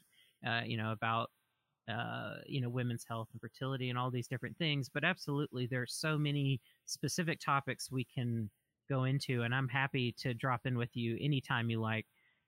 [0.49, 1.31] uh, you know, about
[1.91, 4.89] uh, you know women's health and fertility and all these different things.
[4.89, 8.49] But absolutely, there's so many specific topics we can
[8.89, 12.07] go into, and I'm happy to drop in with you anytime you like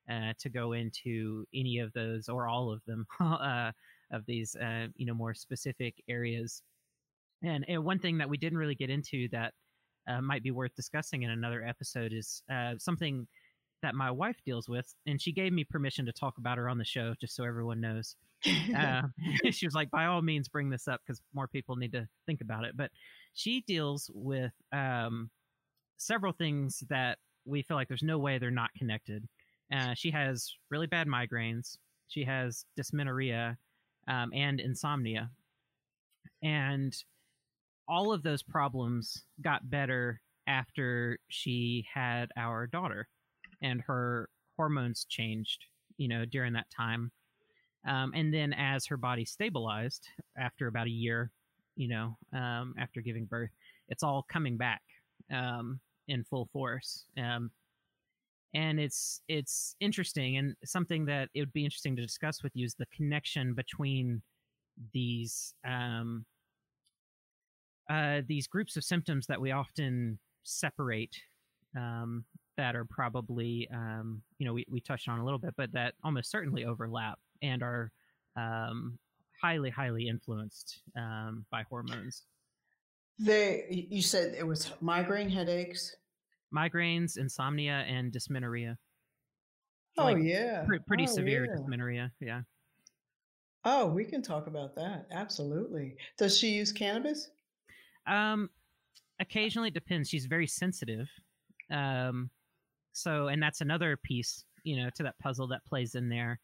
[0.08, 3.72] uh, to go into any of those or all of them uh,
[4.12, 6.62] of these uh, you know more specific areas.
[7.42, 9.54] And, and, one thing that we didn't really get into that
[10.08, 13.26] uh, might be worth discussing in another episode is uh, something
[13.82, 16.78] that my wife deals with, and she gave me permission to talk about her on
[16.78, 18.16] the show, just so everyone knows.
[18.76, 19.02] Uh,
[19.50, 22.40] she was like, by all means, bring this up because more people need to think
[22.40, 22.76] about it.
[22.76, 22.90] But
[23.34, 25.30] she deals with um,
[25.96, 29.28] several things that we feel like there's no way they're not connected.
[29.72, 31.76] Uh, she has really bad migraines.
[32.08, 33.56] She has dysmenorrhea
[34.08, 35.30] um, and insomnia.
[36.42, 36.94] And
[37.88, 43.08] all of those problems got better after she had our daughter
[43.62, 45.64] and her hormones changed,
[45.96, 47.10] you know, during that time.
[47.86, 50.08] Um, and then as her body stabilized
[50.38, 51.30] after about a year,
[51.76, 53.50] you know, um, after giving birth,
[53.88, 54.82] it's all coming back
[55.32, 57.04] um, in full force.
[57.16, 57.50] Um,
[58.54, 62.64] and it's it's interesting and something that it would be interesting to discuss with you
[62.64, 64.22] is the connection between
[64.94, 66.24] these um,
[67.88, 71.16] uh, these groups of symptoms that we often separate
[71.76, 72.24] um,
[72.56, 75.94] that are probably um, you know we, we touched on a little bit but that
[76.04, 77.90] almost certainly overlap and are
[78.36, 78.98] um,
[79.40, 82.24] highly highly influenced um, by hormones.
[83.18, 85.96] They you said it was migraine headaches?
[86.54, 88.78] Migraines insomnia and dysmenorrhea.
[89.96, 90.64] Oh like yeah.
[90.66, 91.56] pre- pretty oh, severe yeah.
[91.56, 92.42] dysmenorrhea yeah.
[93.64, 95.06] Oh we can talk about that.
[95.10, 95.96] Absolutely.
[96.16, 97.30] Does she use cannabis
[98.08, 98.48] um
[99.20, 101.08] occasionally it depends she's very sensitive
[101.70, 102.30] um
[102.98, 106.40] so, and that's another piece, you know, to that puzzle that plays in there.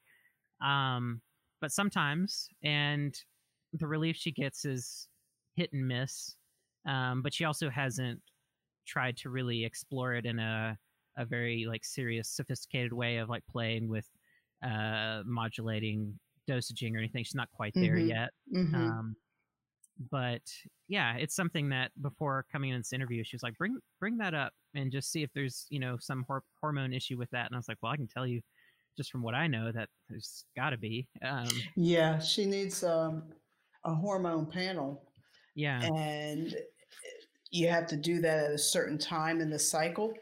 [0.64, 1.20] Um,
[1.60, 3.14] but sometimes, and
[3.72, 5.08] the relief she gets is
[5.56, 6.36] hit and miss.
[6.86, 8.20] Um, but she also hasn't
[8.86, 10.78] tried to really explore it in a
[11.16, 14.06] a very like serious, sophisticated way of like playing with
[14.64, 16.18] uh, modulating
[16.48, 17.24] dosaging or anything.
[17.24, 18.08] She's not quite there mm-hmm.
[18.08, 18.30] yet.
[18.54, 18.74] Mm-hmm.
[18.74, 19.16] Um,
[20.10, 20.42] but
[20.88, 24.34] yeah, it's something that before coming in this interview, she was like, "Bring bring that
[24.34, 27.54] up and just see if there's you know some hor- hormone issue with that." And
[27.54, 28.40] I was like, "Well, I can tell you
[28.96, 33.24] just from what I know that there's got to be." Um, yeah, she needs um,
[33.84, 35.02] a hormone panel.
[35.54, 36.54] Yeah, and
[37.50, 40.12] you have to do that at a certain time in the cycle,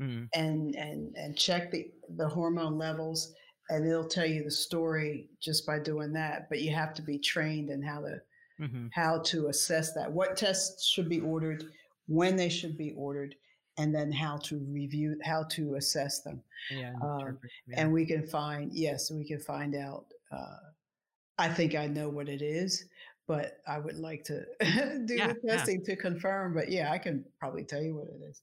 [0.00, 0.28] mm.
[0.34, 3.32] and and and check the the hormone levels,
[3.70, 6.50] and it'll tell you the story just by doing that.
[6.50, 8.20] But you have to be trained in how to
[8.60, 8.86] mm-hmm.
[8.92, 11.64] how to assess that, what tests should be ordered,
[12.06, 13.34] when they should be ordered,
[13.78, 16.42] and then how to review, how to assess them.
[16.70, 17.38] Yeah, um,
[17.68, 17.80] yeah.
[17.80, 20.06] And we can find, yes, we can find out.
[20.32, 20.56] Uh,
[21.38, 22.86] I think I know what it is,
[23.26, 24.44] but I would like to
[25.04, 26.54] do yeah, the testing to confirm.
[26.54, 28.42] But yeah, I can probably tell you what it is.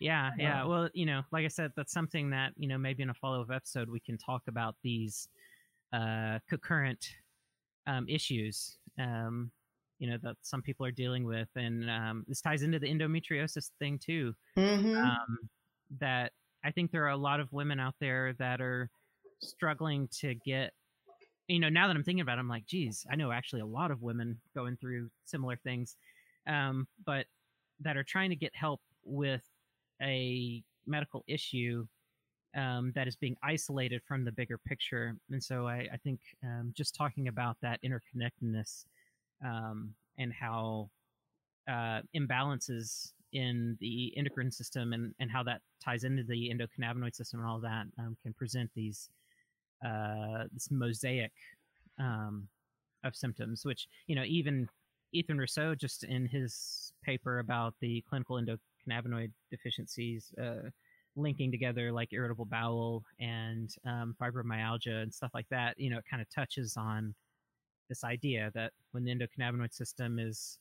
[0.00, 0.62] Yeah, yeah.
[0.62, 3.14] Um, well, you know, like I said, that's something that you know maybe in a
[3.14, 5.28] follow-up episode we can talk about these
[5.92, 7.08] uh, concurrent
[7.86, 9.50] um, issues um,
[9.98, 13.70] you know that some people are dealing with and um, this ties into the endometriosis
[13.78, 14.96] thing too mm-hmm.
[14.96, 15.38] um,
[15.98, 16.32] that
[16.64, 18.90] i think there are a lot of women out there that are
[19.40, 20.72] struggling to get
[21.48, 23.66] you know now that i'm thinking about it i'm like geez i know actually a
[23.66, 25.96] lot of women going through similar things
[26.46, 27.26] um, but
[27.80, 29.42] that are trying to get help with
[30.02, 31.86] a medical issue
[32.56, 35.16] um, that is being isolated from the bigger picture.
[35.30, 38.84] And so I, I think um, just talking about that interconnectedness
[39.44, 40.90] um, and how
[41.68, 47.40] uh, imbalances in the endocrine system and, and how that ties into the endocannabinoid system
[47.40, 49.10] and all that um, can present these
[49.84, 51.32] uh, this mosaic
[51.98, 52.48] um,
[53.02, 54.68] of symptoms, which you know even
[55.12, 60.32] Ethan Russo just in his paper about the clinical endocannabinoid deficiencies.
[60.40, 60.70] Uh,
[61.16, 66.04] linking together like irritable bowel and um, fibromyalgia and stuff like that, you know, it
[66.10, 67.14] kind of touches on
[67.88, 70.58] this idea that when the endocannabinoid system is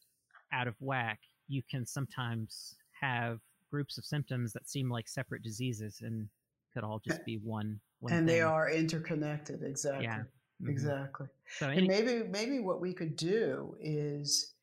[0.52, 3.40] out of whack, you can sometimes have
[3.72, 6.28] groups of symptoms that seem like separate diseases and
[6.74, 7.80] could all just be one.
[8.00, 8.36] one and thing.
[8.36, 9.64] they are interconnected.
[9.64, 10.04] Exactly.
[10.04, 10.20] Yeah.
[10.62, 10.70] Mm-hmm.
[10.70, 11.28] Exactly.
[11.58, 14.54] So any- and maybe maybe what we could do is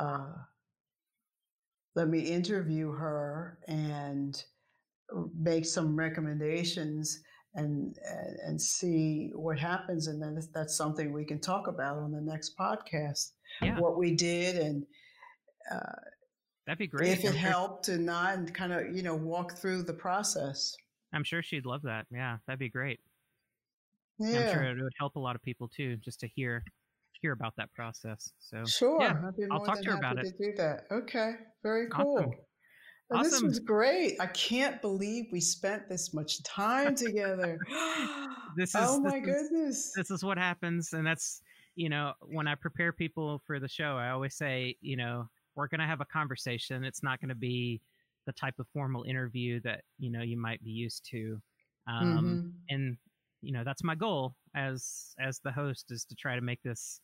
[0.00, 0.32] uh,
[1.94, 4.42] let me interview her and
[5.38, 7.22] make some recommendations
[7.54, 7.96] and,
[8.46, 12.56] and see what happens and then that's something we can talk about on the next
[12.58, 13.32] podcast.
[13.62, 13.78] Yeah.
[13.78, 14.84] what we did and
[15.70, 16.00] uh,
[16.66, 17.10] that'd be great.
[17.10, 20.74] if it helped and not and kind of you know walk through the process.
[21.12, 22.06] I'm sure she'd love that.
[22.10, 23.00] Yeah that'd be great.
[24.20, 24.40] Yeah.
[24.40, 26.62] i'm sure it would help a lot of people too just to hear
[27.20, 28.30] hear about that process.
[28.38, 29.00] So sure.
[29.00, 29.16] yeah,
[29.50, 30.84] i'll talk to her about it to do that.
[30.90, 31.32] Okay.
[31.62, 32.18] Very cool.
[32.18, 32.32] awesome.
[33.10, 33.30] Awesome.
[33.30, 34.20] This was great.
[34.20, 37.58] I can't believe we spent this much time together.
[38.56, 39.76] this is oh my this goodness.
[39.76, 41.40] Is, this is what happens, and that's
[41.74, 45.68] you know when I prepare people for the show, I always say you know we're
[45.68, 46.84] going to have a conversation.
[46.84, 47.80] It's not going to be
[48.26, 51.40] the type of formal interview that you know you might be used to,
[51.86, 52.48] um, mm-hmm.
[52.68, 52.98] and
[53.40, 57.00] you know that's my goal as as the host is to try to make this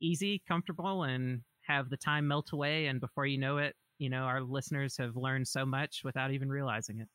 [0.00, 4.24] easy, comfortable, and have the time melt away, and before you know it, you know
[4.24, 7.08] our listeners have learned so much without even realizing it.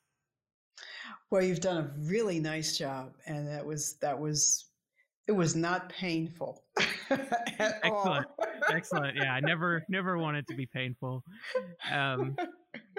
[1.30, 4.65] Well you've done a really nice job and that was that was
[5.27, 6.64] it was not painful
[7.59, 8.27] excellent.
[8.69, 9.18] excellent.
[9.18, 11.23] Yeah i never never wanted to be painful.
[11.91, 12.38] Um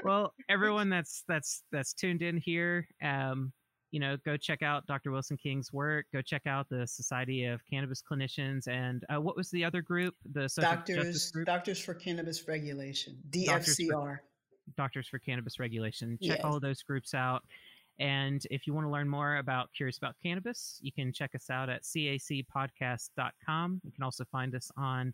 [0.05, 3.53] well everyone that's that's that's tuned in here um
[3.91, 5.11] you know, go check out Dr.
[5.11, 6.07] Wilson King's work.
[6.13, 10.15] Go check out the Society of Cannabis Clinicians, and uh, what was the other group?
[10.33, 11.47] The Social Doctors group?
[11.47, 13.47] Doctors for Cannabis Regulation, DFCR.
[13.47, 14.23] Doctors for,
[14.77, 16.19] Doctors for Cannabis Regulation.
[16.23, 16.45] Check yes.
[16.45, 17.43] all of those groups out.
[17.99, 21.51] And if you want to learn more about Curious About Cannabis, you can check us
[21.51, 23.81] out at cacpodcast.com.
[23.83, 25.13] You can also find us on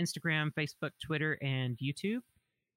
[0.00, 2.20] Instagram, Facebook, Twitter, and YouTube.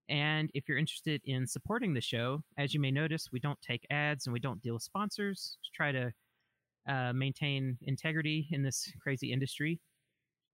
[0.10, 3.86] And if you're interested in supporting the show, as you may notice, we don't take
[3.90, 6.12] ads and we don't deal with sponsors to try to
[6.88, 9.80] uh, maintain integrity in this crazy industry.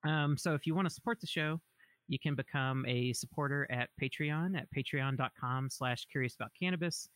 [0.06, 1.62] Um, so if you want to support the show,
[2.08, 7.08] you can become a supporter at Patreon at patreon.com slash curious about cannabis.